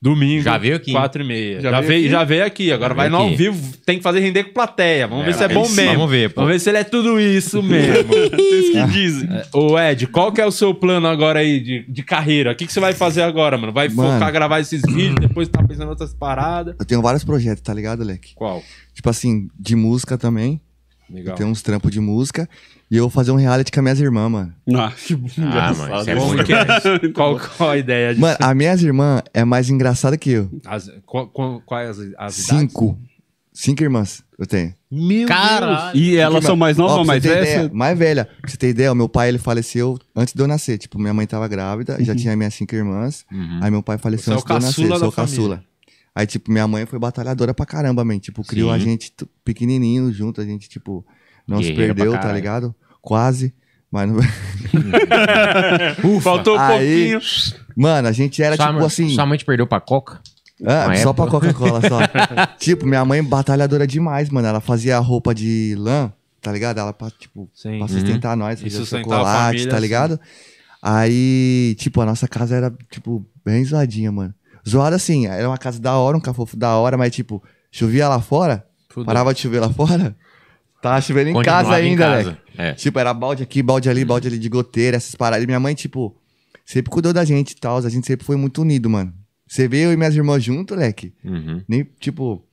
[0.00, 0.42] Domingo.
[0.42, 0.92] Já veio aqui.
[0.92, 1.60] 4 e meia.
[1.60, 2.10] Já Já, veio veio, aqui?
[2.10, 2.72] já veio aqui.
[2.72, 3.76] Agora Já vai no ao vivo.
[3.84, 5.08] Tem que fazer render com plateia.
[5.08, 5.92] Vamos É, ver se é bom mesmo.
[5.94, 6.40] Vamos ver, pô.
[6.42, 8.04] Vamos ver se ele é tudo isso mesmo.
[8.08, 9.28] Vocês que dizem.
[9.52, 12.52] Ô, Ed, qual que é o seu plano agora aí de, de carreira?
[12.52, 13.72] O que, que você vai fazer agora, mano?
[13.72, 14.12] Vai Mano.
[14.12, 16.76] focar, gravar esses vídeos, depois tá pensando em outras paradas?
[16.78, 18.34] Eu tenho vários projetos, tá ligado, Leque?
[18.36, 18.62] Qual?
[18.94, 20.60] Tipo assim, de música também.
[21.10, 21.32] Legal.
[21.34, 22.48] Eu tenho uns trampos de música.
[22.90, 24.54] E eu vou fazer um reality com as minhas irmãs, mano.
[24.74, 27.08] Ah, que Ah, mano, isso é bom é?
[27.12, 28.20] qual, qual a ideia disso?
[28.22, 30.50] Mano, as minhas irmãs é mais engraçada que eu.
[30.64, 32.34] As, qual, qual, quais as, as idades?
[32.46, 32.98] Cinco.
[33.52, 34.72] Cinco irmãs eu tenho.
[34.90, 35.98] Meu Caralho.
[35.98, 37.70] E elas são mais novas ou mais velhas?
[37.72, 38.24] mais velha.
[38.40, 40.78] Pra você ter ideia, o meu pai ele faleceu antes de eu nascer.
[40.78, 42.04] Tipo, minha mãe tava grávida, Uhum.
[42.04, 43.26] já tinha minhas cinco irmãs.
[43.60, 44.82] Aí meu pai faleceu Você é antes de eu nascer.
[44.84, 45.64] Eu sou da o caçula.
[46.14, 48.18] Aí, tipo, minha mãe foi batalhadora pra caramba, man.
[48.18, 48.76] Tipo, criou Sim.
[48.76, 49.12] a gente
[49.44, 50.40] pequenininho junto.
[50.40, 51.04] A gente, tipo,
[51.48, 52.74] não se perdeu, tá ligado?
[53.00, 53.54] Quase.
[53.90, 54.20] Mas não...
[56.20, 57.20] Faltou um Aí- pouquinho.
[57.76, 59.08] Mano, a gente era, sua, tipo mãe- assim...
[59.10, 60.20] Sua mãe te perdeu pra Coca?
[60.66, 61.14] Ah, Uma só época.
[61.14, 61.98] pra Coca-Cola, só.
[62.58, 64.48] tipo, minha mãe batalhadora demais, mano.
[64.48, 66.12] Ela fazia roupa de lã,
[66.42, 66.78] tá ligado?
[66.78, 67.78] Ela pra, tipo, Sim.
[67.78, 69.82] pra sustentar nós, E fazer sustentar a chocolate, família, tá assim.
[69.82, 70.20] ligado?
[70.82, 74.34] Aí, tipo, a nossa casa era, tipo, bem zoadinha, mano.
[74.68, 78.20] Zoada assim, era uma casa da hora, um cafofo da hora, mas, tipo, chovia lá
[78.20, 79.06] fora, Fudeu.
[79.06, 80.14] parava de chover lá fora,
[80.82, 82.30] tava chovendo em casa em ainda, casa.
[82.30, 82.38] né?
[82.70, 82.72] É.
[82.74, 85.44] Tipo, era balde aqui, balde ali, balde ali de goteira, essas paradas.
[85.44, 86.16] E minha mãe, tipo,
[86.64, 87.78] sempre cuidou da gente e tal.
[87.78, 89.12] A gente sempre foi muito unido, mano.
[89.46, 91.14] Você vê eu e minhas irmãs junto, leque.
[91.24, 91.62] Uhum.
[91.68, 92.44] Nem, tipo,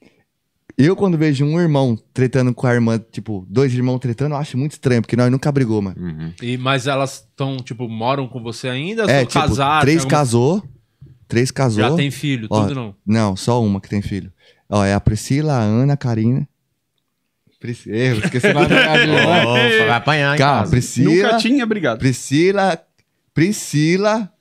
[0.77, 4.57] eu quando vejo um irmão tretando com a irmã, tipo, dois irmãos tretando, eu acho
[4.57, 5.95] muito estranho, porque nós nunca brigou, mano.
[5.99, 6.33] Uhum.
[6.41, 9.03] E, mas elas estão, tipo, moram com você ainda?
[9.03, 9.81] É, São tipo, casadas?
[9.81, 10.63] três alguma- casou,
[11.27, 11.83] três casou.
[11.83, 12.95] Já tem filho, Ó, tudo não?
[13.05, 14.31] Não, só uma que tem filho.
[14.69, 16.47] Ó, é a Priscila, a Ana, a Karina.
[17.65, 17.87] Pris...
[17.87, 18.75] Eu esqueci o nome da
[19.05, 20.67] minha vai apanhar Calma.
[20.69, 21.99] Priscila, Nunca tinha brigado.
[21.99, 22.79] Priscila,
[23.33, 24.31] Priscila,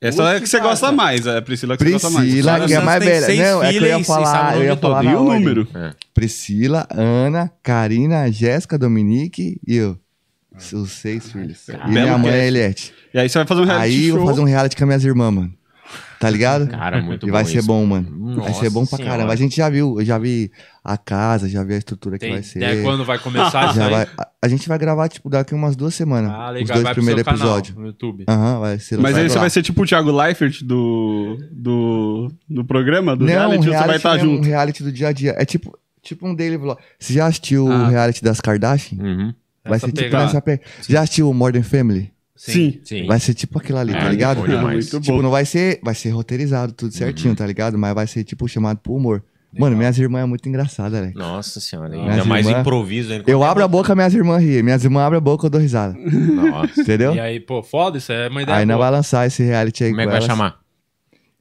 [0.00, 2.24] Essa é que você gosta mais, é a Priscila que você gosta mais.
[2.30, 3.50] Priscila, que é mais velha.
[3.50, 5.68] Não, é que eu ia falar, eu ia falar E o número?
[6.14, 9.98] Priscila, Ana, Karina, Jéssica, Dominique e eu.
[10.72, 11.68] Os seis filhos.
[11.68, 12.92] E minha mãe é Eliette.
[13.14, 14.18] E aí você vai fazer um reality Aí eu show.
[14.18, 15.54] vou fazer um reality com as minhas irmãs, mano.
[16.20, 16.66] Tá ligado?
[16.68, 17.66] Cara, muito E vai bom ser isso.
[17.66, 18.34] bom, mano.
[18.36, 19.14] vai Nossa ser bom pra Senhora.
[19.16, 19.32] caramba.
[19.32, 20.50] A gente já viu, eu já vi
[20.82, 22.58] a casa, já vi a estrutura que Tem vai ser.
[22.58, 25.94] ideia quando vai começar Já vai- a, a gente vai gravar, tipo, daqui umas duas
[25.94, 26.30] semanas.
[26.32, 26.66] Ah, os legal.
[26.74, 27.76] dois vai pro primeiros episódios.
[27.76, 28.24] no YouTube.
[28.28, 32.64] Aham, vai ser Mas aí você vai ser tipo o Thiago Leifert do, do, do
[32.64, 34.46] programa, do Não, reality, um ou você vai reality, estar mesmo, um junto?
[34.48, 35.34] reality do dia a dia.
[35.38, 36.80] É tipo, tipo um daily vlog.
[36.98, 37.84] Você já assistiu Ah.
[37.84, 38.98] o reality das Kardashian?
[39.02, 39.34] Uhum.
[39.64, 40.24] Vai Essa ser tipo pegada.
[40.24, 40.60] nessa pe...
[40.88, 42.10] Já assistiu o Modern Family?
[42.38, 42.80] Sim.
[42.84, 43.06] Sim.
[43.06, 44.40] Vai ser tipo aquilo ali, É, tá ligado?
[44.40, 44.90] bom demais.
[44.92, 45.22] Muito Tipo, bom.
[45.22, 47.76] não vai ser, vai ser roteirizado tudo certinho, tá ligado?
[47.76, 49.22] Mas vai ser tipo chamado pro humor.
[49.58, 51.12] Mano, minhas irmãs é muito engraçada, né?
[51.16, 53.24] Nossa senhora, Minhas ainda mais improviso ainda.
[53.30, 54.62] Eu abro a boca, minhas irmãs riem.
[54.62, 55.94] Minhas irmãs abrem a boca, eu dou risada.
[55.98, 56.78] Nossa.
[56.82, 57.14] Entendeu?
[57.14, 59.90] E aí, pô, foda, isso é uma ideia Aí não vai lançar esse reality aí
[59.90, 60.26] Como é que vai elas.
[60.26, 60.60] chamar?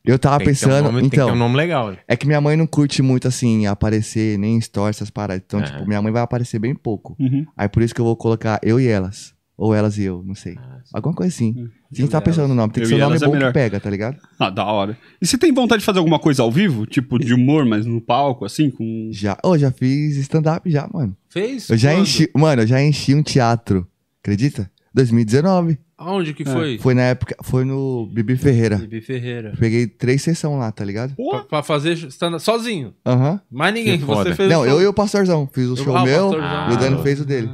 [0.06, 1.91] Eu tava Tem ter um pensando, nome- Tem então, um nome legal.
[1.91, 1.98] né?
[2.07, 5.44] é que minha mãe não curte muito assim aparecer nem em stories essas paradas.
[5.45, 5.69] Então, Aham.
[5.69, 7.14] tipo, minha mãe vai aparecer bem pouco.
[7.19, 7.45] Uhum.
[7.57, 9.34] Aí por isso que eu vou colocar eu e elas.
[9.57, 10.55] Ou elas e eu, não sei.
[10.93, 11.67] Alguma coisa assim.
[11.91, 12.71] A gente tá pensando no nome.
[12.71, 13.51] Tem que Eu ser um nome é bom que melhor.
[13.53, 14.17] pega, tá ligado?
[14.39, 14.95] Ah, da hora.
[15.19, 16.85] E você tem vontade de fazer alguma coisa ao vivo?
[16.85, 19.09] Tipo, de humor, mas no palco, assim, com...
[19.11, 19.35] Já.
[19.43, 21.17] Ô, já fiz stand-up já, mano.
[21.27, 21.67] Fez?
[21.71, 22.01] Eu já Quando?
[22.03, 22.29] enchi.
[22.35, 23.88] Mano, eu já enchi um teatro.
[24.21, 24.69] Acredita?
[24.93, 25.79] 2019.
[25.97, 26.77] Aonde que foi?
[26.77, 27.35] Foi na época.
[27.41, 28.77] Foi no Bibi Ferreira.
[28.77, 29.53] Bibi Ferreira.
[29.59, 31.15] Peguei três sessões lá, tá ligado?
[31.15, 32.93] Pra, pra fazer stand sozinho.
[33.03, 33.41] Aham.
[33.49, 33.97] Mais ninguém.
[33.97, 34.35] Que Você foda.
[34.35, 35.49] fez Não, o eu e o pastorzão.
[35.51, 36.34] Fiz o Eu- show ah, meu
[36.69, 37.03] e o Dano Ah.
[37.03, 37.49] fez o dele.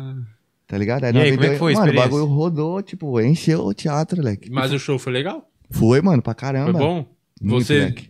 [0.73, 1.03] Tá ligado?
[1.03, 3.75] Aí E aí, como é que foi a Mano, o bagulho rodou, tipo, encheu o
[3.75, 4.49] teatro, moleque.
[4.51, 5.47] Mas o show foi legal?
[5.69, 6.71] Foi, mano, pra caramba.
[6.71, 7.05] Foi bom?
[7.39, 8.09] Muito, Você moleque.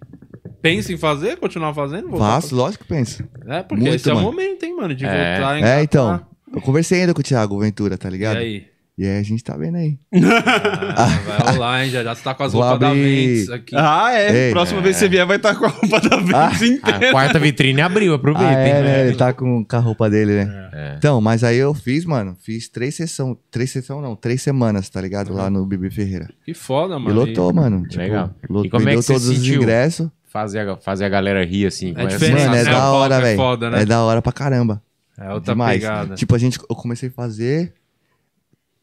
[0.62, 1.36] pensa em fazer?
[1.36, 2.10] Continuar fazendo?
[2.18, 3.22] Faço, lógico que penso.
[3.26, 4.28] pra- É, porque Muito, esse é o mano.
[4.32, 5.34] momento, hein, mano, de É.
[5.40, 6.26] voltar em É, então.
[6.56, 8.38] Eu conversei ainda com o Thiago Ventura, tá E ligado?
[8.38, 8.66] aí?
[8.96, 9.98] E aí a gente tá vendo aí.
[10.96, 11.90] Ah, vai rolar, hein?
[11.90, 13.76] Já, já tá com as Vou roupas da abrir- Ventes aqui.
[13.76, 14.48] Ah, é.
[14.48, 14.52] Ei.
[14.52, 16.34] Próxima vez que você vier vai estar com a roupa da vez
[16.84, 17.12] A inteira.
[17.12, 18.48] quarta vitrine abriu, aproveita.
[18.50, 18.84] Ah, é, hein?
[18.84, 19.08] né?
[19.08, 20.70] Ele tá com, com a roupa dele, né?
[20.74, 20.96] É.
[20.98, 23.36] Então, mas aí eu fiz, mano, fiz três sessões.
[23.50, 25.34] Três sessões não, três semanas, tá ligado?
[25.34, 26.30] Lá no Bibi Ferreira.
[26.46, 27.16] Que foda, E mano.
[27.16, 27.84] lotou, mano.
[27.88, 28.30] Tipo, Legal.
[28.50, 29.56] lot- E como é que você todos os sentiu?
[29.62, 30.08] ingressos.
[30.30, 31.94] Fazer, a, fazer a galera rir assim.
[31.94, 32.72] com essa diferente, Mano, é né?
[32.72, 33.38] da O hora, é velho.
[33.38, 33.82] foda, né?
[33.82, 34.82] É da hora pra caramba.
[35.18, 35.80] É outra Demais.
[35.80, 36.16] pegada.
[36.16, 37.72] Tipo, a gente, eu comecei a fazer,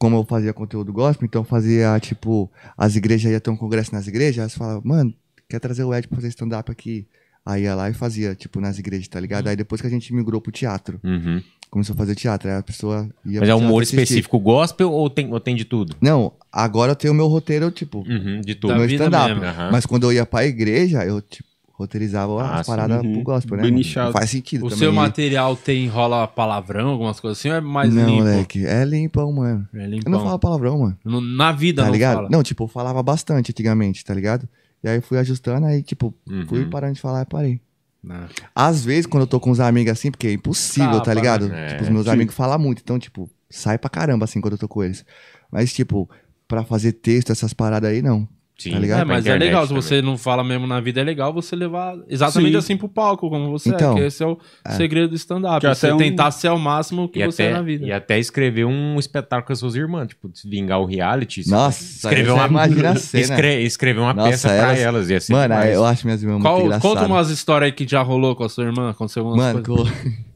[0.01, 3.95] como eu fazia conteúdo gospel, então eu fazia, tipo, as igrejas iam ter um congresso
[3.95, 5.13] nas igrejas, elas falavam, mano,
[5.47, 7.07] quer trazer o Ed pra fazer stand-up aqui?
[7.45, 9.49] Aí ia lá e fazia, tipo, nas igrejas, tá ligado?
[9.49, 11.43] Aí depois que a gente migrou pro teatro, Uhum.
[11.71, 14.01] começou a fazer teatro, aí a pessoa ia Mas é um humor assistir.
[14.01, 15.95] específico gospel ou tem, ou tem de tudo?
[16.01, 18.75] Não, agora eu tenho o meu roteiro, tipo, Uhum, de Da tudo.
[18.77, 19.35] meu stand-up.
[19.71, 21.49] Mas quando eu ia pra igreja, eu, tipo,
[21.81, 23.12] roteirizava Ah, as paradas Uhum.
[23.15, 23.70] pro gospel, né?
[23.70, 24.12] Nichado.
[24.12, 24.78] Faz sentido O também.
[24.78, 28.19] seu material tem rola palavrão, algumas coisas assim, ou é mais Não, limpo?
[28.19, 29.69] moleque, é limpão, mano.
[29.74, 30.12] É Eu limpão.
[30.12, 30.98] não falo palavrão, mano.
[31.05, 32.15] No- Na vida Tá não ligado?
[32.16, 32.28] fala.
[32.31, 34.48] Não, tipo, eu falava bastante antigamente, tá ligado?
[34.82, 36.15] E aí fui ajustando, aí, tipo,
[36.48, 36.70] fui Uhum.
[36.70, 37.61] parando de falar e parei.
[38.02, 38.27] Não.
[38.55, 41.48] Às vezes, quando eu tô com os amigos assim, porque é impossível, Capa, tá ligado?
[41.48, 41.66] né?
[41.69, 42.11] Tipo, os meus sim.
[42.12, 45.05] amigos falam muito, então, tipo, sai pra caramba assim quando eu tô com eles.
[45.52, 46.09] Mas, tipo,
[46.48, 48.27] pra fazer texto, essas paradas aí, não.
[48.62, 48.73] Sim.
[48.73, 49.01] Tá ligado?
[49.01, 49.82] É, mas é legal, se também.
[49.82, 52.59] você não fala mesmo na vida, é legal você levar exatamente Sim.
[52.59, 54.39] assim pro palco, como você Então, é, que esse é o
[54.77, 55.61] segredo do stand-up.
[55.61, 57.62] Que Você até um- tentar ser ao máximo o que E você é até, na
[57.62, 57.87] vida.
[57.87, 61.43] e até escrever um espetáculo com as suas irmãs, tipo, se vingar o reality.
[61.43, 63.23] você Nossa, escrever uma, você imagina a cena.
[63.23, 65.11] escre- escrever uma Nossa, peça pra elas- elas.
[65.11, 65.74] Ia ser Mano, demais.
[65.74, 66.99] eu acho minhas irmãs Qual- muito engraçadas.
[67.01, 69.91] conta umas histórias aí que já rolou com a sua irmã, aconteceu algumas Mano, coisas.
[69.91, 69.99] co-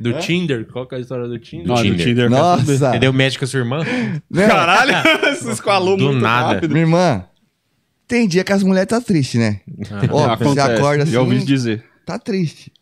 [0.00, 1.66] Do Tinder, qual que é a história do Tinder?
[1.66, 2.30] Não, do Tinder.
[2.30, 2.64] Nossa!
[2.64, 3.82] Você deu médico com a sua irmã?
[4.30, 4.92] Não, Caralho,
[5.36, 6.54] você escalou Do muito nada.
[6.54, 6.70] rápido.
[6.72, 7.24] Minha irmã,
[8.08, 9.60] tem dia que as mulheres tá triste, né?
[10.10, 11.84] Ó, você Acontece, acorda assim, já ouvi dizer.
[12.04, 12.72] tá triste.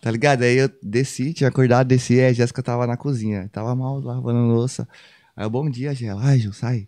[0.00, 0.42] Tá ligado?
[0.42, 3.48] Aí eu desci, tinha acordado, desci, e a Jéssica tava na cozinha.
[3.52, 4.88] Tava mal, lavando louça.
[5.36, 6.20] Aí eu, bom dia, Gela.
[6.24, 6.86] Ai, Ju, sai.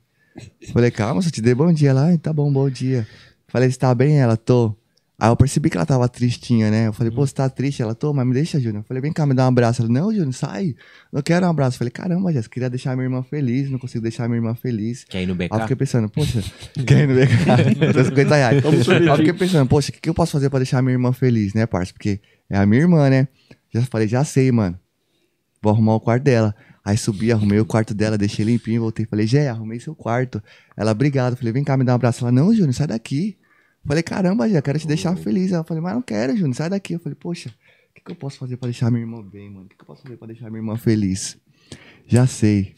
[0.72, 2.06] Falei, calma, só te dei bom dia lá.
[2.06, 3.06] Ai, tá bom, bom dia.
[3.48, 4.16] Falei, você tá bem?
[4.20, 4.74] Ela, tô.
[5.20, 6.86] Aí eu percebi que ela tava tristinha, né?
[6.86, 7.82] Eu falei, pô, você tá triste?
[7.82, 8.80] Ela, tô, mas me deixa, Júnior.
[8.80, 9.82] Eu falei, vem cá, me dá um abraço.
[9.82, 10.74] Ela, não, Júnior, sai.
[11.12, 11.74] Não quero um abraço.
[11.74, 15.04] Eu falei, caramba, Jéssica, queria deixar minha irmã feliz, não consigo deixar minha irmã feliz.
[15.04, 15.48] Quer ir no BK?
[15.52, 16.42] Aí eu fiquei pensando, poxa,
[16.86, 17.26] quem não vê
[18.04, 18.64] 50 reais.
[18.64, 20.94] Aí eu fiquei pensando, poxa, o que, que eu posso fazer pra deixar a minha
[20.94, 21.92] irmã feliz, né, parça?
[21.92, 22.18] Porque
[22.48, 23.28] é a minha irmã, né?
[23.74, 24.78] Já falei, já sei, mano.
[25.62, 26.54] Vou arrumar o quarto dela.
[26.82, 29.04] Aí subi, arrumei o quarto dela, deixei limpinho, voltei.
[29.04, 30.42] Falei, Gé, arrumei seu quarto.
[30.74, 31.36] Ela, obrigado.
[31.36, 32.24] Falei, vem cá, me dá um abraço.
[32.24, 33.36] Ela, não, Júnior, sai daqui.
[33.86, 35.52] Falei, caramba, Gé, quero te deixar feliz.
[35.52, 36.94] Ela falei, mas não quero, Júnior, sai daqui.
[36.94, 39.66] Eu falei, poxa, o que, que eu posso fazer pra deixar minha irmã bem, mano?
[39.66, 41.38] O que, que eu posso fazer pra deixar minha irmã feliz?
[42.06, 42.74] Já sei.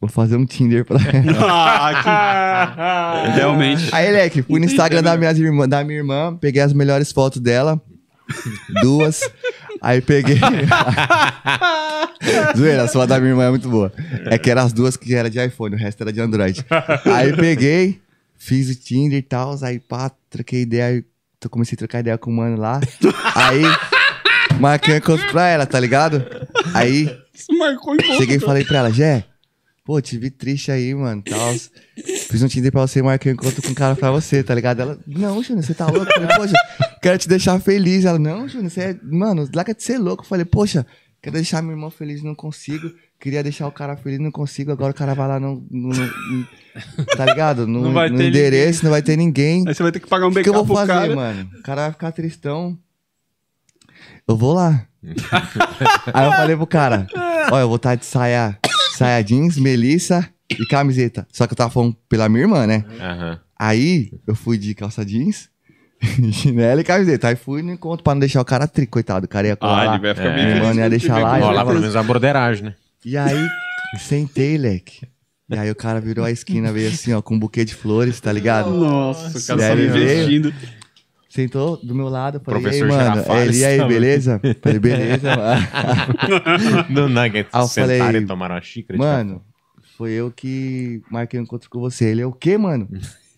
[0.00, 2.00] Vou fazer um Tinder pra ela.
[2.02, 3.30] Ah, que...
[3.36, 3.94] Realmente.
[3.94, 7.40] Aí, Leque, fui no Instagram da minha, irmã, da minha irmã, peguei as melhores fotos
[7.40, 7.80] dela.
[8.82, 9.20] Duas.
[9.82, 10.38] Aí peguei.
[12.56, 13.92] Zoeira, a sua da minha irmã é muito boa.
[14.26, 16.64] É que eram as duas que era de iPhone, o resto era de Android.
[17.04, 18.00] Aí peguei,
[18.40, 21.04] fiz o Tinder e tal, aí pá, troquei ideia,
[21.50, 22.80] comecei a trocar ideia com o mano lá.
[23.36, 23.62] Aí
[24.58, 26.24] marquei um encontro pra ela, tá ligado?
[26.74, 29.26] Aí Você marcou em Cheguei e falei pra ela, Jé,
[29.84, 31.54] pô, te vi triste aí, mano, tal.
[32.30, 34.54] Fiz um Tinder pra você e marquei um encontro com um cara pra você, tá
[34.54, 34.80] ligado?
[34.80, 36.10] Ela, não, Júnior, você tá louco?
[36.10, 36.54] Eu falei, poxa,
[37.02, 38.06] quero te deixar feliz.
[38.06, 40.22] Ela, não, Júnior, você é, mano, larga de ser louco.
[40.24, 40.86] Eu falei, poxa,
[41.20, 42.90] quero deixar minha irmã feliz, não consigo.
[43.20, 44.72] Queria deixar o cara feliz, não consigo.
[44.72, 46.46] Agora o cara vai lá, não, não- não-
[47.16, 47.66] tá ligado?
[47.66, 49.62] No, Não vai no ter endereço, não vai ter ninguém.
[49.68, 51.14] Aí você vai ter que pagar um O que, eu backup vou fazer, cara.
[51.14, 51.50] mano?
[51.58, 52.78] O cara vai ficar tristão.
[54.26, 54.86] Eu vou lá.
[56.14, 57.06] Aí eu falei pro cara:
[57.52, 58.58] Ó, eu vou estar de saia,
[58.92, 61.26] saia jeans, melissa e camiseta.
[61.32, 62.84] Só que eu tava falando pela minha irmã, né?
[63.00, 63.38] Aham.
[63.58, 65.50] Aí eu fui de calça jeans,
[66.32, 67.28] chinelo e camiseta.
[67.28, 69.26] Aí fui no encontro pra não deixar o cara tri, coitado.
[69.26, 69.94] O cara ia colar Ah, lá.
[69.94, 70.62] ele vai ficar É, bem feliz.
[70.62, 71.64] mano, ia deixar lá, certeza.
[71.66, 72.74] pelo menos a broderagem, né?
[73.04, 73.48] E aí,
[73.98, 75.06] sentei, leque.
[75.48, 78.20] E aí o cara virou a esquina, veio assim, ó, com um buquê de flores,
[78.20, 78.70] tá ligado?
[78.70, 79.88] Nossa, o cara só veio.
[79.88, 80.54] investindo.
[81.28, 83.24] Sentou do meu lado, eu falei, Professor e aí, mano?
[83.40, 84.40] Ele, e aí, beleza?
[84.60, 86.84] Falei, beleza, mano.
[86.90, 87.48] Do Nugget.
[87.52, 89.42] Aí eu Sentaram falei, e tomaram uma xícara de Mano,
[89.96, 92.06] foi eu que marquei um encontro com você.
[92.06, 92.88] Ele é o quê, mano?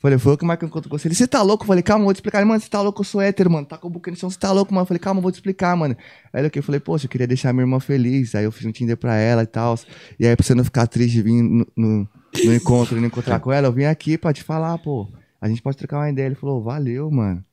[0.03, 1.07] Falei, foi eu que marquei um encontro com você.
[1.07, 1.63] Ele, você tá louco?
[1.63, 2.39] Eu falei, calma, eu vou te explicar.
[2.41, 3.03] Ele, mano, você tá louco?
[3.03, 3.65] Eu sou hétero, mano.
[3.65, 4.83] Tá com o buquê no chão, você tá louco, mano?
[4.83, 5.97] Eu falei, calma, eu vou te explicar, mano.
[6.33, 6.51] Aí o?
[6.53, 8.35] Eu falei, poxa, eu queria deixar minha irmã feliz.
[8.35, 9.79] Aí eu fiz um Tinder pra ela e tal.
[10.19, 12.09] E aí, pra você não ficar triste de vir no, no,
[12.45, 15.09] no encontro e não encontrar com ela, eu vim aqui pra te falar, pô.
[15.41, 16.27] A gente pode trocar uma ideia.
[16.27, 17.45] Ele falou, valeu, mano.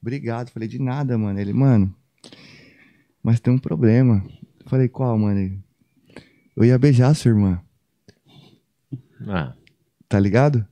[0.00, 0.48] Obrigado.
[0.48, 1.38] Eu falei, de nada, mano.
[1.38, 1.94] Ele, mano,
[3.22, 4.24] mas tem um problema.
[4.58, 5.38] Eu falei, qual, mano?
[5.38, 5.60] Ele,
[6.56, 7.60] eu ia beijar a sua irmã.
[9.28, 9.52] Ah.
[10.08, 10.66] Tá ligado?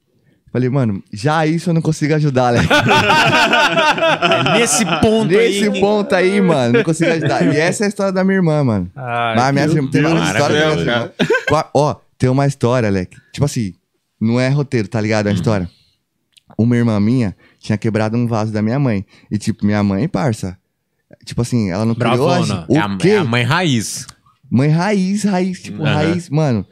[0.52, 2.60] Falei, mano, já isso eu não consigo ajudar, né?
[4.54, 5.60] É nesse ponto aí.
[5.60, 7.42] Nesse ponto aí, mano, não consigo ajudar.
[7.46, 8.90] E essa é a história da minha irmã, mano.
[8.96, 10.60] Ai, Mas a minha meu irmã tem Deus uma história.
[10.60, 11.10] da minha irmã.
[11.74, 13.16] Ó, tem uma história, Alec.
[13.32, 13.74] Tipo assim,
[14.20, 15.26] não é roteiro, tá ligado?
[15.26, 15.68] É uma história.
[16.58, 19.04] Uma irmã minha tinha quebrado um vaso da minha mãe.
[19.30, 20.56] E, tipo, minha mãe, parça.
[21.24, 22.44] Tipo assim, ela não criou a Bravona.
[22.46, 22.64] gente.
[22.68, 23.08] O É a, quê?
[23.10, 24.06] é a mãe raiz.
[24.50, 25.94] Mãe raiz, raiz, tipo, Aham.
[25.94, 26.66] raiz, mano.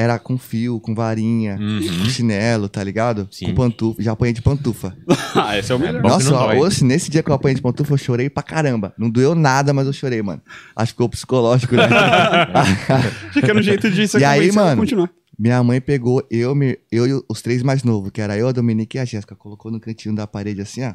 [0.00, 1.80] Era com fio, com varinha, Uhum.
[1.80, 3.26] com chinelo, tá ligado?
[3.32, 3.46] Sim.
[3.46, 4.00] Com pantufa.
[4.00, 4.96] Já apanhei de pantufa.
[5.34, 6.02] Ah, esse é o melhor.
[6.02, 8.94] Nossa, hoje, nesse dia que eu apanhei de pantufa, eu chorei pra caramba.
[8.96, 10.40] Não doeu nada, mas eu chorei, mano.
[10.74, 11.82] Acho que ficou psicológico, né?
[13.42, 14.80] Era um jeito você E aí, mano?
[14.80, 15.10] continuar.
[15.38, 18.52] Minha mãe pegou eu, me- eu e os três mais novos, que era eu, a
[18.52, 19.36] Dominique e a Jéssica.
[19.36, 20.94] Colocou no cantinho da parede assim, ó.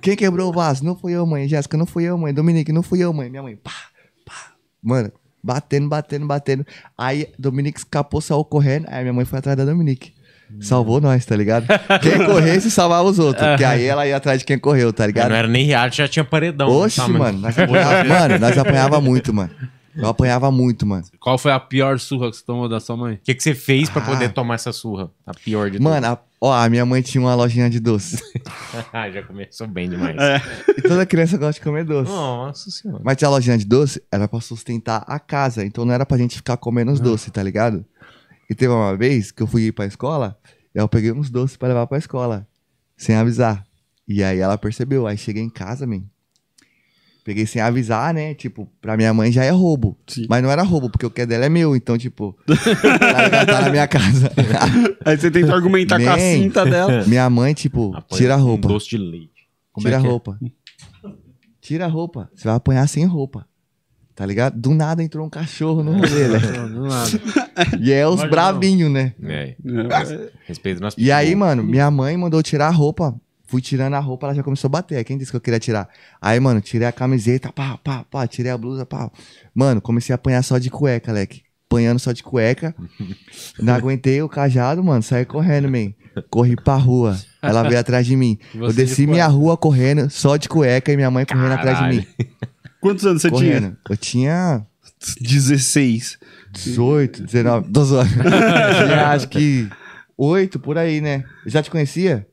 [0.00, 0.84] Quem quebrou o vaso?
[0.84, 1.48] Não fui eu, mãe.
[1.48, 2.32] Jéssica, não fui eu, mãe.
[2.34, 3.28] Dominique, não fui eu, mãe.
[3.30, 3.72] Minha mãe, pá,
[4.26, 4.52] pá.
[4.82, 5.10] Mano,
[5.42, 6.66] batendo, batendo, batendo.
[6.96, 8.86] Aí, Dominique escapou, saiu correndo.
[8.88, 10.12] Aí, minha mãe foi atrás da Dominique.
[10.60, 11.66] Salvou nós, tá ligado?
[12.02, 13.46] Quem corresse salvava os outros.
[13.46, 15.30] Porque aí ela ia atrás de quem correu, tá ligado?
[15.30, 16.68] Não era nem reality, já tinha paredão.
[16.68, 17.38] Oxe, Tá, mano.
[17.38, 19.50] Nós apanhava, mano, nós apanhava muito, mano.
[19.94, 21.04] Eu apanhava muito, mano.
[21.20, 23.14] Qual foi a pior surra que você tomou da sua mãe?
[23.16, 24.06] O que, que você fez pra Ah.
[24.06, 25.10] poder tomar essa surra?
[25.26, 28.16] A pior de Mano, a Ó, a minha mãe tinha uma lojinha de doce.
[28.92, 30.16] Ah, Já começou bem demais.
[30.18, 30.40] É.
[30.76, 32.10] e toda criança gosta de comer doce.
[32.10, 33.00] Nossa senhora.
[33.04, 35.64] Mas tinha a lojinha de doce, era pra sustentar a casa.
[35.64, 37.84] Então não era pra gente ficar comendo os doces, tá ligado?
[38.50, 40.36] E teve uma vez que eu fui ir pra escola,
[40.74, 42.46] e eu peguei uns doces pra levar pra escola,
[42.96, 43.64] sem avisar.
[44.08, 45.06] E aí ela percebeu.
[45.06, 46.02] Aí cheguei em casa, man.
[47.24, 48.34] Peguei sem avisar, né?
[48.34, 49.96] Tipo, pra minha mãe já é roubo.
[50.28, 51.76] Mas não era roubo, porque o que é dela é meu.
[51.76, 53.46] Então, tipo, tá ligado?
[53.46, 54.32] tá na minha casa.
[55.06, 57.04] Aí você tenta argumentar com a Man, cinta dela.
[57.06, 58.66] Minha mãe, tipo, Apanha tira a roupa.
[58.68, 59.30] Doce de leite.
[59.72, 60.10] Como Tira é a que é?
[60.10, 60.38] roupa.
[61.60, 62.28] Tira a roupa.
[62.34, 63.46] Você vai apanhar sem roupa.
[64.14, 64.60] Tá ligado?
[64.60, 66.38] Do nada entrou um cachorro no rolê, né?
[66.38, 67.10] Do nada.
[67.80, 68.30] E é os Imagina.
[68.30, 69.14] bravinhos, né?
[69.22, 69.56] É.
[70.44, 73.14] Respeito nosso E aí, mano, minha mãe mandou tirar a roupa.
[73.52, 75.04] Fui tirando a roupa, ela já começou a bater.
[75.04, 75.86] Quem disse que eu queria tirar?
[76.22, 79.10] Aí, mano, tirei a camiseta, pá, pá, pá, tirei a blusa, pá.
[79.54, 81.42] Mano, comecei a apanhar só de cueca, leque.
[81.66, 82.74] Apanhando só de cueca.
[83.60, 85.92] Não aguentei o cajado, mano, saí correndo, man.
[86.30, 87.14] Corri pra rua.
[87.42, 88.38] Ela veio atrás de mim.
[88.54, 91.78] Você eu de desci minha rua correndo, só de cueca, e minha mãe correndo atrás
[91.78, 92.06] de mim.
[92.80, 93.76] Quantos anos você Correndo.
[93.86, 94.64] Eu tinha
[94.98, 95.20] tinha?
[95.20, 96.18] 16.
[96.52, 98.12] 18, 19, 12 anos.
[98.16, 99.68] tinha acho que
[100.16, 101.22] 8 por aí, né?
[101.44, 102.26] Já te conhecia?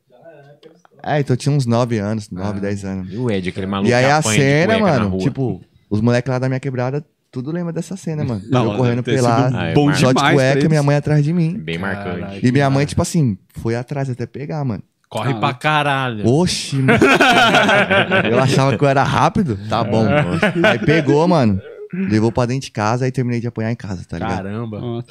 [1.03, 3.13] É, então eu tinha uns 9 anos, 9, 10 anos.
[3.13, 5.09] E o Ed, aquele maluco E aí que a apanha de cena, cueca na mano,
[5.09, 5.19] rua.
[5.19, 8.41] tipo, os moleques lá da minha quebrada, tudo lembra dessa cena, mano.
[8.49, 10.59] Não, eu correndo deve ter pelado, sido Ah, é bom só de demais pra cueca,
[10.59, 10.69] eles.
[10.69, 11.57] minha mãe atrás de mim.
[11.57, 12.19] Bem marcante.
[12.21, 12.39] Caralho.
[12.47, 14.83] E minha mãe, tipo assim, foi atrás até pegar, mano.
[15.09, 16.27] Corre pra caralho.
[16.27, 16.99] Oxi, mano.
[18.29, 19.57] eu achava que eu era rápido.
[19.67, 20.05] Tá bom.
[20.63, 21.59] Aí pegou, mano.
[21.91, 24.35] Levou pra dentro de casa, aí terminei de apanhar em casa, tá ligado?
[24.37, 25.03] Caramba.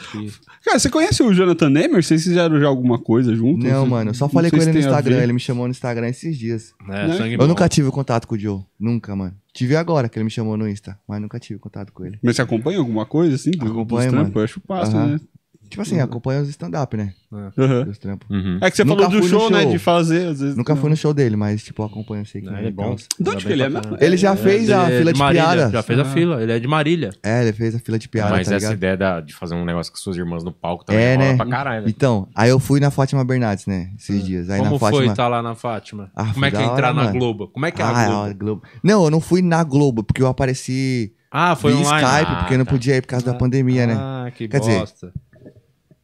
[0.64, 2.02] Cara, você conhece o Jonathan Nemer?
[2.04, 3.64] Vocês fizeram já alguma coisa juntos?
[3.68, 5.16] Não, mano, eu só falei sei com se ele no tem a Instagram.
[5.16, 5.22] ver.
[5.24, 6.72] Ele me chamou no Instagram esses dias.
[6.88, 7.16] É, Né?
[7.16, 7.46] sangue Eu bom.
[7.48, 8.60] nunca tive contato com o Joe.
[8.78, 9.34] Nunca, mano.
[9.52, 12.18] Tive agora que ele me chamou no Insta, mas nunca tive contato com ele.
[12.22, 13.50] Mas você acompanha alguma coisa, assim?
[13.50, 14.28] Do, Acompanho, dos trampos?
[14.28, 14.32] mano.
[14.40, 15.06] Eu acho fácil, Aham.
[15.14, 15.20] né?
[15.68, 17.12] Tipo assim, acompanha os stand-up, né?
[17.58, 17.84] Aham.
[17.84, 18.28] Dos trampos.
[18.30, 18.58] Uhum.
[18.62, 19.62] É que você Nunca falou do no show, né?
[19.62, 19.70] show.
[19.72, 20.56] De fazer, às vezes.
[20.56, 20.80] Nunca não.
[20.80, 22.96] fui no show dele, mas, tipo, acompanho, sei que Ah, ele é bom.
[23.20, 23.96] De onde que ele é mesmo?
[24.00, 25.70] Ele já fez a é fila de, Marília, piada.
[25.70, 26.42] Já fez a fila.
[26.42, 27.10] Ele é de Marília.
[27.22, 29.64] É, ele fez a fila de piada, Mas tá essa ideia da- de fazer um
[29.64, 31.36] negócio com suas irmãs no palco também É, rola né?
[31.36, 31.84] pra caralho.
[31.84, 31.90] né?
[31.94, 33.90] Então, aí eu fui na Fátima Bernardes, né?
[33.98, 34.48] Esses dias.
[34.48, 35.12] Aí Como na foi Fátima...
[35.12, 36.10] estar lá na Fátima?
[36.16, 37.12] Ah, Como é que é entrar na.
[37.12, 37.48] Globo?
[37.48, 38.62] Como é que é ah, a a Globo?
[38.82, 42.06] Não, eu não fui na Globo, porque eu apareci Ah, foi online.
[42.06, 42.70] Skype, Ah, porque eu não tá.
[42.70, 43.94] podia ir por causa da pandemia, né?
[43.98, 45.12] Ah, que Quer dizer, bosta.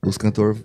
[0.07, 0.63] Os cantores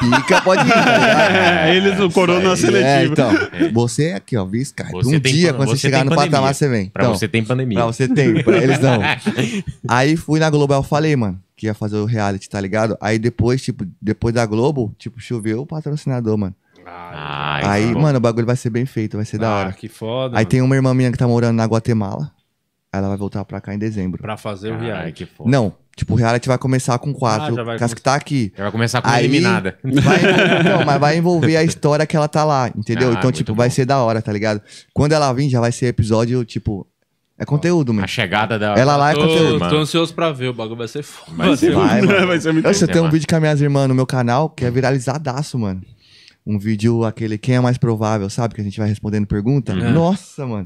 [0.00, 1.32] pica pode ir, tá?
[1.68, 3.12] É, eles, o Corona É, seletivo.
[3.12, 3.30] então,
[3.72, 4.90] você é aqui, ó, via Skype.
[4.90, 6.30] Você um dia, quando você, você chegar no pandemia.
[6.32, 6.88] patamar, você vem.
[6.90, 7.78] Pra Então, você tem pandemia.
[7.78, 8.98] Pra você tem, pra eles não.
[9.88, 12.96] Aí fui na Globo, eu falei, mano, que ia fazer o reality, tá ligado?
[13.00, 16.54] Aí depois, tipo, depois da Globo, tipo, choveu o patrocinador, mano.
[16.84, 18.00] Ai, aí, bom.
[18.00, 19.72] mano, o bagulho vai ser bem feito, vai ser da Ah, hora.
[19.72, 20.34] que foda.
[20.36, 20.46] Aí mano.
[20.50, 22.32] tem uma irmã minha que tá morando na Guatemala.
[22.92, 24.20] Ela vai voltar pra cá em dezembro.
[24.20, 25.24] Pra fazer o Ai, reality.
[25.24, 25.48] que foda.
[25.48, 27.58] Não, tipo, o reality vai começar com quatro.
[27.60, 28.52] Ah, vai que as que tá aqui.
[28.56, 29.78] Já vai começar com Aí, eliminada.
[29.82, 30.20] Vai,
[30.62, 33.10] não, mas vai envolver a história que ela tá lá, entendeu?
[33.10, 33.58] Ah, então, tipo, bom.
[33.58, 34.60] vai ser da hora, tá ligado?
[34.92, 36.86] Quando ela vir, já vai ser episódio, tipo.
[37.38, 38.04] É conteúdo, mano.
[38.04, 38.74] A chegada da.
[38.74, 39.68] Ela lá é Tô, conteúdo.
[39.68, 40.48] tô ansioso pra ver.
[40.48, 41.32] O bagulho vai ser foda.
[41.36, 42.26] Vai ser Vai, mano.
[42.26, 44.48] Vai ser muito Eu, tem um É, vídeo com as minhas irmãs no meu canal
[44.48, 45.82] que é viralizadaço, mano.
[46.46, 48.54] Um vídeo, aquele quem é mais provável, sabe?
[48.54, 49.72] Que a gente vai respondendo pergunta.
[49.72, 49.92] Uhum.
[49.92, 50.64] Nossa, mano.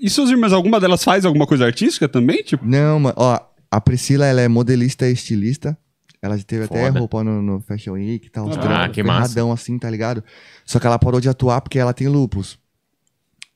[0.00, 2.42] E suas irmãs, alguma delas faz alguma coisa artística também?
[2.42, 3.14] Tipo, Não, mano.
[3.18, 3.38] Ó,
[3.70, 5.76] a Priscila, ela é modelista e estilista.
[6.22, 6.98] Ela já teve até Foda.
[6.98, 8.46] roupa no, no Fashion Week e tal.
[8.48, 9.52] uns Ah, que massa.
[9.52, 10.24] assim, tá ligado?
[10.64, 12.58] Só que ela parou de atuar porque ela tem lupus.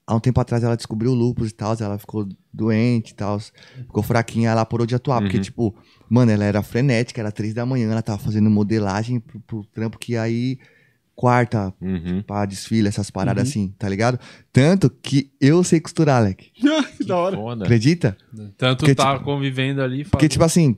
[0.07, 4.03] Há um tempo atrás ela descobriu lupus e tal, ela ficou doente e tal, ficou
[4.03, 5.43] fraquinha, ela parou de atuar, porque, Uhum.
[5.43, 5.75] tipo,
[6.09, 9.99] mano, ela era frenética, era três da manhã, ela tava fazendo modelagem pro, pro trampo
[9.99, 10.59] que aí
[11.21, 12.23] quarta Uhum.
[12.27, 14.19] pra desfile, essas paradas assim, tá ligado?
[14.51, 16.51] Tanto que eu sei costurar, Alec.
[16.97, 17.37] que da hora.
[17.37, 17.65] Foda.
[17.65, 18.17] Acredita?
[18.57, 20.05] Tanto Porque, tá tipo, convivendo ali.
[20.07, 20.77] Porque, tipo assim,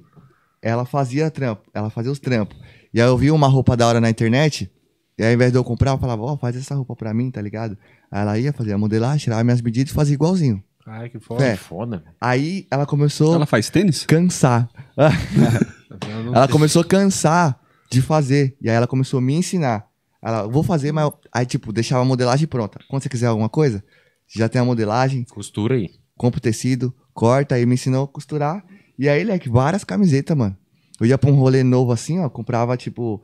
[0.60, 2.59] ela fazia trampo, ela fazia os trampos.
[2.93, 4.69] E aí eu vi uma roupa da hora na internet,
[5.16, 7.31] e aí ao invés de eu comprar, eu falava, ó, faz essa roupa pra mim,
[7.31, 7.78] tá ligado?
[8.10, 10.60] Aí ela ia fazer a modelagem, tirava minhas medidas e fazia igualzinho.
[10.85, 11.44] Ai, que foda.
[11.47, 11.55] É.
[11.55, 12.10] Foda, velho.
[12.20, 14.05] Aí ela começou Ela faz tênis?
[14.05, 14.69] cansar.
[16.24, 17.56] Não ela começou a cansar
[17.89, 18.56] de fazer.
[18.60, 19.86] E aí ela começou a me ensinar.
[20.23, 21.11] Ela, vou fazer, mas.
[21.32, 22.78] Aí, tipo, deixava a modelagem pronta.
[22.89, 23.82] Quando você quiser alguma coisa,
[24.28, 25.90] já tem a modelagem, Costura aí.
[26.16, 28.65] compra o tecido, corta, aí me ensinou a costurar.
[28.99, 30.57] E aí, leque, várias camisetas, mano.
[31.01, 33.20] Eu ia pra um rolê novo assim, ó, comprava, tipo,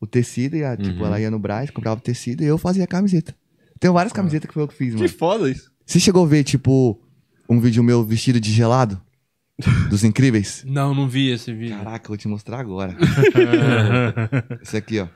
[0.00, 1.06] o tecido, e a, tipo, Uhum.
[1.06, 3.34] ela ia no Braz, comprava o tecido e eu fazia a camiseta.
[3.80, 5.08] Tenho várias camisetas que foi eu que fiz, Que mano.
[5.08, 5.70] foda isso.
[5.84, 7.00] Você chegou a ver, tipo,
[7.48, 9.00] um vídeo meu vestido de gelado?
[9.90, 10.62] Dos incríveis?
[10.66, 11.76] Não, não vi esse vídeo.
[11.76, 12.94] Caraca, eu vou te mostrar agora.
[14.62, 15.08] Esse aqui, ó.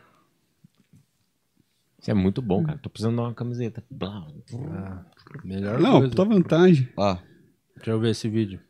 [2.00, 2.78] Isso é muito bom, cara.
[2.78, 3.82] Tô precisando de uma camiseta.
[3.90, 4.26] Blá.
[5.44, 6.08] Melhor Não, coisa.
[6.08, 6.88] puta vantagem.
[6.96, 7.16] Ó.
[7.76, 8.60] Deixa eu ver esse vídeo.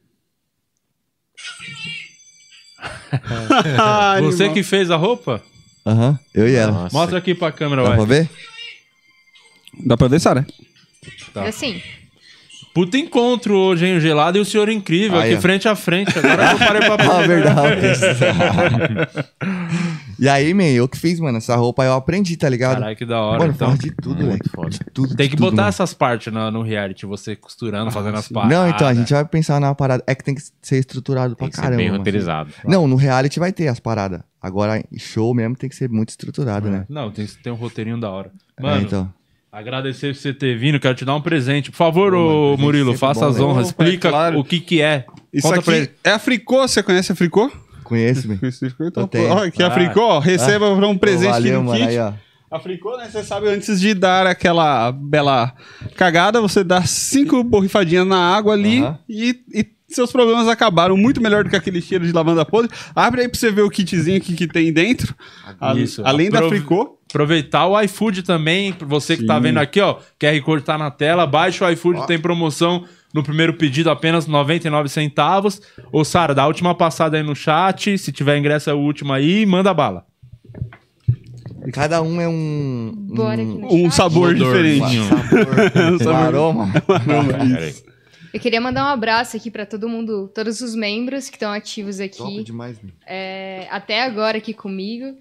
[3.79, 5.43] Ah, Você que fez a roupa?
[5.87, 6.73] Aham, eu e ela.
[6.73, 6.97] Nossa.
[6.97, 8.07] Mostra aqui pra câmera, Dá pra vai.
[8.07, 8.31] ver?
[9.87, 10.47] Dá pra ver, Sara?
[11.33, 11.45] Tá.
[11.45, 11.81] É assim.
[12.75, 13.97] Puta encontro hoje, hein?
[13.97, 15.41] O gelado e o senhor incrível, aqui ó.
[15.41, 16.17] frente a frente.
[16.19, 17.81] Agora eu parei pra Ah, verdade.
[20.21, 22.75] e aí, man, eu que fiz, mano, essa roupa eu aprendi, tá ligado?
[22.75, 23.39] Caralho, que da hora.
[23.39, 23.75] mano, então.
[23.75, 24.25] de tudo,
[24.55, 24.69] foda.
[24.71, 25.69] De tudo, Tem de que tudo, botar mano.
[25.71, 28.51] essas partes no, no reality, você costurando, fazendo as partes.
[28.51, 30.05] Não, então, a gente vai pensar na parada.
[30.07, 31.77] É que tem que ser estruturado Tem pra que ser caramba.
[31.79, 32.51] bem roteirizado.
[32.65, 34.21] Não, no reality vai ter as paradas.
[34.43, 36.85] Agora, show mesmo tem que ser muito estruturado, né?
[36.89, 38.31] Não, tem, tem um roteirinho da hora.
[38.59, 39.13] É, Mano, então.
[39.51, 41.71] agradecer por você ter vindo, quero te dar um presente.
[41.71, 43.43] Por favor, ô Murilo, sempre faça bom, as né?
[43.43, 43.71] honras.
[43.71, 44.39] Opa, Explica é claro.
[44.39, 45.05] o que que é.
[45.33, 45.85] Isso Conta pra ele.
[45.85, 47.51] aqui é a Fricô, você conhece a Fricô?
[47.91, 48.39] Conheço, man.
[48.87, 49.29] Então, tenho.
[49.31, 49.71] ó, a Ah.
[49.71, 51.79] Fricô, ó, receba pra um presente valeu, aqui no mano.
[51.87, 51.89] kit.
[51.91, 52.13] Aí, ó.
[52.51, 55.53] A Fricô, né, você sabe, antes de dar aquela bela
[55.95, 60.97] cagada, você dá cinco borrifadinhas na água ali e, e seus problemas acabaram.
[60.97, 62.71] Muito melhor do que aquele cheiro de lavanda podre.
[62.95, 65.15] Abre aí pra você ver o kitzinho que, que tem dentro.
[65.77, 66.03] Isso.
[66.05, 66.97] Além da Aprove- Fricô.
[67.11, 69.43] Aproveitar o iFood também, pra você que tá Sim.
[69.43, 72.85] vendo aqui, ó, QR Code tá na tela, baixa o iFood, tem promoção
[73.15, 75.61] no primeiro pedido apenas 99 centavos.
[75.93, 79.13] Ô Sara, dá a última passada aí no chat, se tiver ingresso é o último
[79.13, 80.05] aí, manda bala.
[81.73, 82.93] Cada um é um.
[83.15, 83.95] Bora aqui no Um chat.
[83.95, 84.83] sabor Odorzinho.
[85.05, 86.07] diferente.
[86.07, 86.69] Um aroma.
[87.51, 87.75] Peraí.
[88.33, 91.97] Eu queria mandar um abraço aqui pra todo mundo, todos os membros que estão ativos
[91.99, 92.91] Top aqui demais, man.
[93.07, 95.17] é, até agora aqui comigo.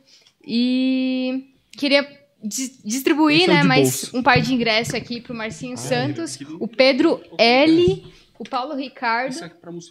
[0.46, 1.46] E
[1.76, 2.08] queria
[2.44, 4.18] distribuir, é né, bolso.
[4.18, 8.04] um par de ingressos aqui pro Marcinho Santos, o Pedro L,
[8.38, 9.36] o Paulo Ricardo,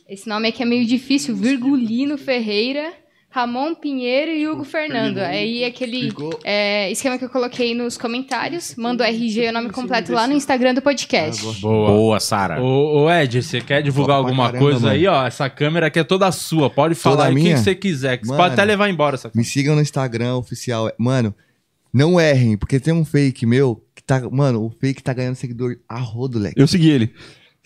[0.09, 2.93] esse nome aqui é meio difícil, Virgulino Ferreira,
[3.31, 5.19] Ramon Pinheiro e Hugo Fernando.
[5.19, 6.11] Aí aquele
[6.43, 10.33] é, esquema que eu coloquei nos comentários, manda o RG o nome completo lá no
[10.33, 11.61] Instagram do podcast.
[11.61, 11.91] Boa.
[11.91, 12.61] Boa, Sara.
[12.63, 14.93] Ô, ô, Ed, você quer divulgar pra alguma caramba, coisa mano.
[14.93, 15.27] aí, ó?
[15.27, 16.71] Essa câmera aqui é toda sua.
[16.71, 17.57] Pode falar Toda aí quem minha?
[17.57, 18.17] que você quiser.
[18.17, 18.43] Que você Mano.
[18.43, 20.91] pode até levar embora essa Me sigam no Instagram oficial.
[20.97, 21.35] Mano,
[21.93, 24.21] não errem, porque tem um fake meu que tá.
[24.31, 26.61] Mano, o fake tá ganhando seguidor a rodo, leque.
[26.61, 27.13] Eu segui ele.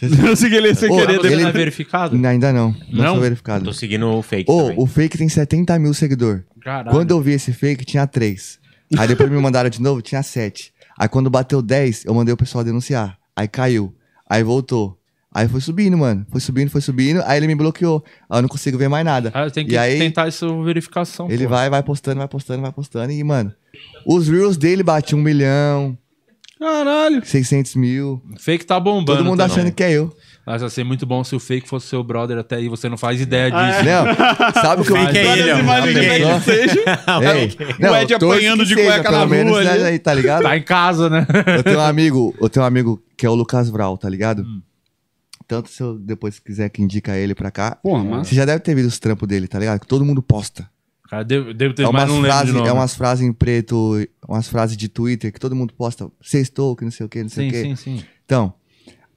[0.02, 1.18] Eu segui ele sem Ô, querer.
[1.18, 2.26] Você ele- não é verificado?
[2.26, 2.74] Ainda não.
[2.90, 3.12] Não, Não?
[3.14, 3.64] sou verificado.
[3.64, 4.74] Tô seguindo o fake Ô, também.
[4.78, 6.42] o fake tem 70 mil seguidor.
[6.60, 6.90] Caralho.
[6.90, 8.58] Quando eu vi esse fake, tinha 3.
[8.98, 10.72] Aí depois me mandaram de novo, tinha 7.
[10.98, 13.16] Aí quando bateu 10, eu mandei o pessoal denunciar.
[13.36, 13.94] Aí caiu.
[14.28, 14.98] Aí voltou.
[15.32, 16.26] Aí foi subindo, mano.
[16.30, 17.22] Foi subindo, foi subindo.
[17.24, 18.04] Aí ele me bloqueou.
[18.28, 19.30] Aí eu não consigo ver mais nada.
[19.32, 21.30] Ah, tem que e aí tentar essa verificação.
[21.30, 21.50] ele pô.
[21.50, 23.12] vai, vai postando, vai postando, vai postando.
[23.12, 23.52] E, mano,
[24.06, 25.96] os reels dele bate 1 milhão,
[26.58, 27.24] Caralho.
[27.24, 28.22] 600 mil.
[28.38, 29.06] Fake tá bombando.
[29.18, 29.56] Todo mundo também.
[29.56, 30.14] achando que é eu.
[30.46, 32.68] Mas ia ser muito bom se o fake fosse seu brother até aí.
[32.68, 33.84] Você não faz ideia Ah, disso.
[33.84, 35.54] Não, sabe o que eu Fake é ele, é.
[37.80, 39.84] Ei, O Ed apanhando de cueca pelo na menos, rua ali.
[39.84, 40.42] aí, tá ligado?
[40.52, 41.26] Tá em casa, né?
[41.56, 44.42] Eu tenho um amigo, eu tenho um amigo que é o Lucas Vral, tá ligado?
[44.42, 44.62] Hum.
[45.46, 47.76] Tanto se eu depois quiser que indica ele pra cá.
[47.82, 48.24] Porra, mano.
[48.24, 49.80] Você já deve ter visto os trampos dele, tá ligado?
[49.80, 50.68] Que todo mundo posta.
[51.12, 52.68] Cara, devo, devo ter, É mas umas, não lembro de frases, nome.
[52.68, 56.09] é umas frases em preto, umas frases de Twitter que todo mundo posta.
[56.22, 57.62] Sextou, que não sei o que, não sei Sim, o quê.
[57.62, 58.05] sim, sim.
[58.24, 58.55] Então,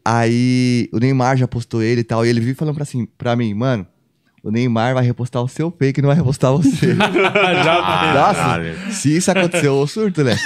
[0.03, 2.25] aí o Neymar já postou ele e tal.
[2.25, 3.87] E ele vive falando pra, assim, pra mim, mano,
[4.43, 6.93] o Neymar vai repostar o seu fake e não vai repostar você.
[6.99, 8.75] Nossa, Caralho.
[8.91, 10.35] se isso aconteceu, eu surto, né?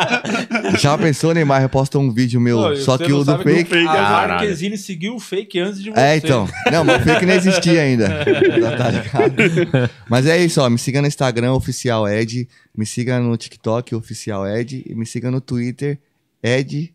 [0.80, 3.74] já pensou, Neymar reposta um vídeo meu, Pô, só que o do que fake.
[3.82, 4.28] O Caralho.
[4.34, 6.00] Marquezine seguiu o fake antes de você.
[6.00, 6.48] É, então.
[6.70, 8.08] Não, mas o fake não existia ainda.
[8.60, 9.90] Já tá ligado?
[10.08, 10.68] Mas é isso, ó.
[10.70, 12.48] Me siga no Instagram, oficial Ed.
[12.76, 14.82] Me siga no TikTok, oficial Ed.
[14.86, 15.98] E me siga no Twitter,
[16.42, 16.92] Ed.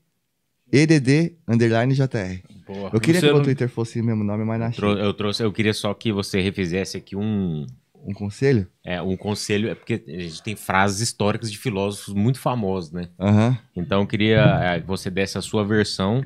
[0.74, 2.40] EDD underline JR.
[2.66, 2.90] Boa.
[2.94, 4.78] Eu queria Você que o meu não- Twitter fosse o mesmo nome, mas não achei.
[4.80, 7.66] Trou- Eu trouxe, eu queria só que você refizesse aqui um,
[8.04, 8.68] Um conselho?
[8.84, 13.10] é, um conselho, é porque a gente tem frases históricas de filósofos muito famosos, né?
[13.20, 13.58] Aham.
[13.76, 16.24] Então eu queria é, que você desse a sua versão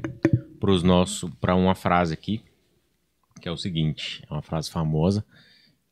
[0.60, 2.42] pros nossos para uma frase aqui,
[3.42, 5.26] que é o seguinte, é uma frase famosa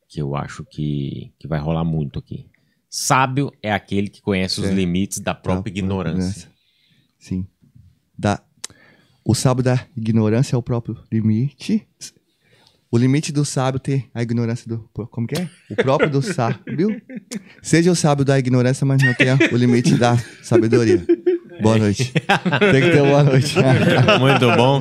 [0.08, 2.46] que eu acho que, que vai rolar muito aqui.
[2.88, 6.48] Sábio é aquele que conhece os limites da própria Tá, ignorância.
[7.18, 7.46] Sim.
[8.16, 8.40] Da...
[9.24, 11.88] O sábio da ignorância é o próprio limite.
[12.94, 14.88] O limite do sábio tem a ignorância do.
[15.10, 15.48] Como que é?
[15.68, 17.02] O próprio do sábio.
[17.60, 21.04] Seja o sábio da ignorância, mas não tenha o limite da sabedoria.
[21.60, 22.12] Boa noite.
[22.12, 23.56] Tem que ter boa noite.
[24.20, 24.80] Muito bom.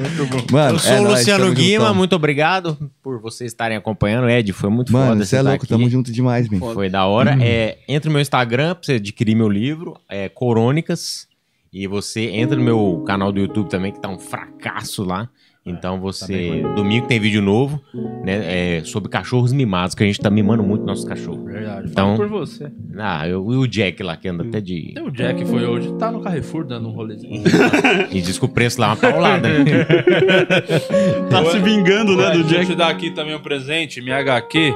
[0.52, 4.30] Mano, Eu sou é o Luciano Guima, muito obrigado por vocês estarem acompanhando.
[4.30, 5.68] Ed, foi muito foda Mano, você é louco, aqui.
[5.68, 6.60] tamo junto demais, man.
[6.60, 7.35] Foi da hora.
[7.41, 11.27] É, entra no meu Instagram pra você adquirir meu livro, é Corônicas.
[11.73, 15.27] E você entra no meu canal do YouTube também, que tá um fracasso lá.
[15.65, 16.61] Então você.
[16.76, 17.81] Domingo tem vídeo novo,
[18.23, 18.80] né?
[18.80, 21.45] é, sobre cachorros mimados, que a gente tá mimando muito nossos cachorros.
[21.45, 21.88] Verdade.
[21.90, 22.69] Então- Fala por você.
[22.98, 24.94] Ah, eu, e o Jack lá, que anda até de.
[25.02, 27.44] O Jack foi hoje, tá no Carrefour dando um rolezinho.
[28.11, 29.48] E diz que o preço lá é uma paulada.
[29.48, 29.64] né?
[31.30, 32.72] Tá se vingando, né, do deixa Jack.
[32.72, 34.73] eu dar aqui também um presente, minha HQ.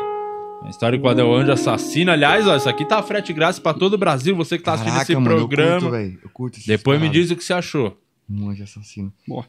[0.64, 2.12] A história com o Anjo Assassino.
[2.12, 4.36] Aliás, ó, isso aqui tá frete grátis pra todo o Brasil.
[4.38, 5.80] Você que tá assistindo Caraca, esse mano, eu programa.
[5.82, 6.20] curto, velho.
[6.24, 7.96] Eu curto Depois me diz o que você achou.
[8.30, 9.14] Um anjo assassino.
[9.28, 9.46] Boa.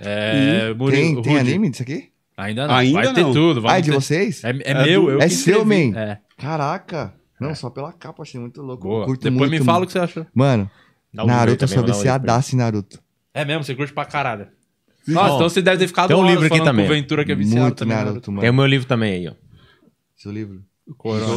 [0.00, 2.10] É, E Murilo- tem, tem anime disso aqui?
[2.36, 2.74] Ainda não.
[2.74, 3.32] Ainda Vai ter não.
[3.32, 3.60] tudo.
[3.60, 4.44] Ah, vamos é de ter- vocês?
[4.44, 5.96] É, é meu, eu É que seu, man?
[5.96, 6.18] É.
[6.36, 7.14] Caraca.
[7.40, 8.88] Não, só pela capa, achei muito louco.
[8.88, 9.04] Boa.
[9.06, 9.84] Curto Depois me muito, fala mano.
[9.84, 10.26] o que você achou.
[10.34, 10.70] Mano,
[11.12, 13.00] Dá um Naruto, eu sou viciadaço em Naruto.
[13.32, 14.48] É mesmo, você curte pra caralho.
[15.06, 16.86] Nossa, Ó, então você deve ter ficado tem um livro aqui também.
[16.86, 17.96] com o Ventura que é viciado Muito também.
[17.96, 18.40] Naruto, mano.
[18.40, 19.32] Tem o meu livro também aí, ó.
[20.16, 20.62] Seu livro?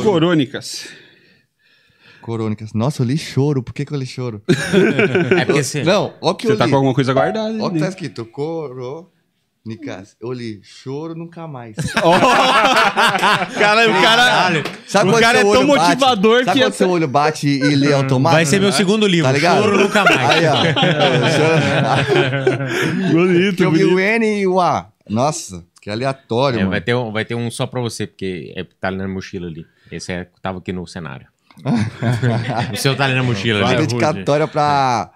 [0.03, 0.87] Corônicas.
[2.27, 2.73] Corônicas.
[2.73, 3.63] Nossa, eu li choro.
[3.63, 4.41] Por que, que eu li choro?
[5.39, 5.81] É porque você...
[5.81, 6.71] Não, ó que Você eu tá li.
[6.71, 7.55] com alguma coisa guardada?
[7.63, 7.81] Ó que né?
[7.81, 8.25] tá escrito.
[8.25, 10.17] Corônicas.
[10.21, 11.77] Eu li choro nunca mais.
[13.57, 14.51] Cara, o cara,
[14.87, 15.87] Sabe o quando cara é seu tão olho bate?
[15.89, 18.35] motivador Sabe que quando seu olho bate e lê automático?
[18.35, 19.63] Vai ser meu segundo livro, Tá ligado?
[19.63, 20.29] Choro Nunca Mais.
[20.29, 20.57] Aí, ó.
[23.11, 23.97] bonito, Que eu vi o.
[23.97, 24.89] N e o A.
[25.09, 26.71] Nossa, que aleatório, É, mano.
[26.71, 29.47] vai, ter um, vai ter um só pra você, porque é, tá ali na mochila
[29.47, 29.65] ali.
[29.89, 31.27] Esse é, tava aqui no cenário.
[32.73, 33.75] o seu tá ali na mochila ali.
[33.75, 33.87] Rude.
[33.87, 35.11] Dedicatória pra...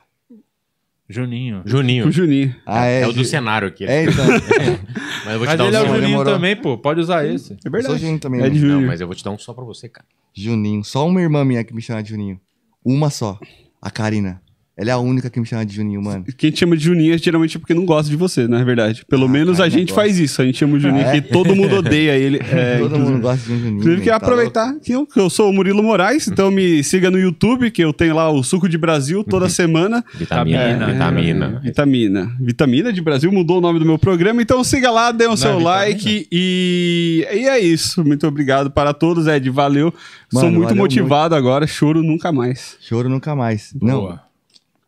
[1.10, 1.62] Juninho.
[1.66, 2.08] Juninho.
[2.08, 2.56] O Juninho.
[2.66, 3.84] Ah, É, é, o do cenário aqui.
[3.86, 4.26] É, então.
[5.26, 5.88] Mas eu vou te Mas dar um ele é o só.
[5.88, 6.34] Juninho demorou.
[6.34, 6.78] também, pô.
[6.78, 7.52] Pode usar esse.
[7.52, 8.00] É Eu sou verdade.
[8.00, 8.42] Juninho também.
[8.42, 8.88] É de Não, Juninho.
[8.88, 10.06] mas eu vou te dar um só pra você, cara.
[10.34, 10.84] Juninho.
[10.86, 12.40] Só uma irmã minha que me chama de Juninho.
[12.84, 13.38] Uma só.
[13.82, 14.42] A Karina.
[14.82, 16.26] Ela é a única que me chama de Juninho, mano.
[16.36, 19.06] Quem te chama de Juninho é geralmente porque não gosta de você, na verdade.
[19.08, 20.42] Pelo Ah, menos a cara, gente não faz isso.
[20.42, 21.22] A gente chama o Juninho Ah, é?
[21.22, 22.40] que todo mundo odeia ele.
[22.52, 23.12] É, Todo inclusive.
[23.12, 23.70] mundo gosta de um Juninho.
[23.74, 26.84] Inclusive, velho, queria tá aproveitar que eu, que eu sou o Murilo Moraes, então me
[26.84, 30.04] siga no YouTube, que eu tenho lá o Suco de Brasil toda semana.
[30.16, 31.60] Vitamina, É, vitamina.
[31.64, 32.36] Vitamina.
[32.42, 35.58] Vitamina de Brasil mudou o nome do meu programa, então siga lá, dê o seu
[35.60, 35.70] vitamina?
[35.70, 38.04] like e, e é isso.
[38.04, 39.48] Muito obrigado para todos, Ed.
[39.52, 39.94] Valeu.
[40.32, 42.78] Sou Mano, muito valeu motivado agora, choro nunca mais.
[42.82, 43.72] Choro nunca mais.
[43.76, 43.92] Boa.
[44.14, 44.31] Não.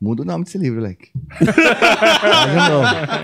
[0.04, 1.08] Muda o nome desse livro, leque.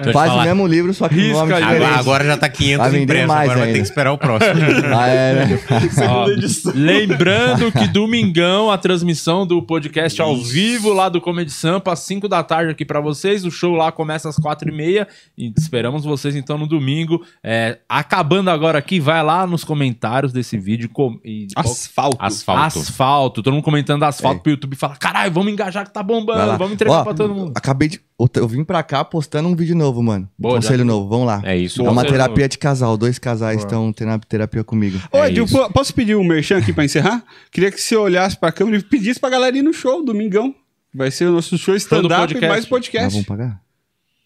[0.06, 1.62] Faz Faz o mesmo livro, só que o nome Risca aí.
[1.64, 1.84] diferente.
[1.84, 3.74] Agora, agora já tá 500 Vai vender impressos, mais agora vai ainda.
[3.78, 4.54] ter que esperar o próximo.
[4.96, 5.60] Ah, é, né?
[6.10, 6.26] Ó,
[6.74, 12.28] lembrando que domingão a transmissão do podcast ao vivo lá do Comedy Sampa às 5
[12.30, 13.44] da tarde aqui pra vocês.
[13.46, 15.08] O show lá começa às 4 e meia
[15.38, 17.22] e esperamos vocês então no domingo.
[17.44, 22.18] É, acabando agora aqui, vai lá nos comentários desse vídeo com- e Asfalto.
[22.20, 22.80] Asfalto.
[22.80, 23.44] asfalto.
[23.44, 26.69] Todo mundo comentando asfalto pro YouTube e fala: caralho, vamos engajar que tá Vai bombando.
[26.70, 27.52] Vamos entregar Ó, pra todo mundo.
[27.56, 28.02] Acabei de.
[28.36, 30.30] Eu vim pra cá postando um vídeo novo, mano.
[30.38, 31.42] Boa, Conselho já- novo, vamos lá.
[31.46, 31.80] É isso.
[31.82, 32.50] É uma Conselho terapia novo.
[32.50, 32.98] de casal.
[32.98, 35.00] Dois casais estão tendo a terapia comigo.
[35.12, 35.58] Ô, É Ed, eu isso.
[35.58, 37.24] po- posso pedir um merchan aqui pra encerrar?
[37.52, 40.54] Queria que você olhasse pra câmera e pedisse pra galera ir no show, domingão.
[40.94, 42.48] Vai ser o nosso show stand-up e podcast.
[42.50, 43.12] mais Ah, podcast.
[43.12, 43.62] vamos pagar?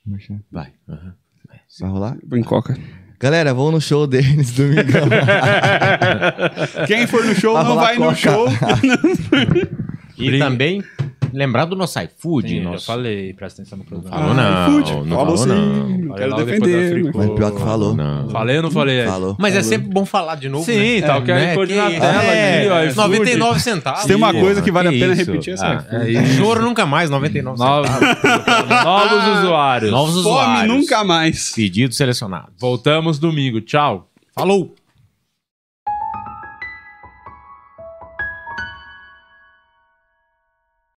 [0.05, 0.39] Merchan.
[0.51, 0.67] Vai.
[0.89, 1.13] aham.
[1.79, 2.17] Vai rolar?
[2.33, 2.77] Em Coca.
[3.19, 5.07] Galera, vão no show deles domingão.
[6.87, 8.15] Quem for no show Vai não rolar vai no Coca.
[8.15, 8.47] show.
[10.15, 10.81] E também,
[11.33, 12.47] lembrar do nosso iFood.
[12.49, 12.85] Sim, já nosso...
[12.85, 14.15] falei, presta atenção no programa.
[14.15, 14.91] Falou Ah, não, iFood.
[15.09, 15.47] não Falou falou sim.
[16.07, 16.15] não.
[16.15, 16.89] Quero defender.
[16.91, 17.17] Fricô.
[17.17, 17.95] mas- pior que falou.
[17.95, 18.29] Não.
[18.29, 19.05] Falei ou não falei?
[19.05, 19.35] Falou.
[19.39, 21.07] Mas é sempre bom falar de novo, Sim, né?
[21.07, 21.55] tá o QR né?
[21.55, 22.97] Code Que na tela É, ali, ó, iFood.
[23.09, 24.01] 99 centavos.
[24.01, 25.25] Se tem uma coisa que vale a pena isso?
[25.31, 26.05] repetir, essa Ah, é.
[26.05, 26.33] É isso.
[26.37, 28.69] Choro nunca mais, 99 Novos, centavos.
[28.83, 29.91] novos usuários.
[29.91, 30.73] Novos Fome usuários.
[30.75, 31.51] nunca mais.
[31.53, 32.47] Pedido selecionado.
[32.59, 33.59] Voltamos domingo.
[33.61, 34.07] Tchau.
[34.35, 34.73] Falou!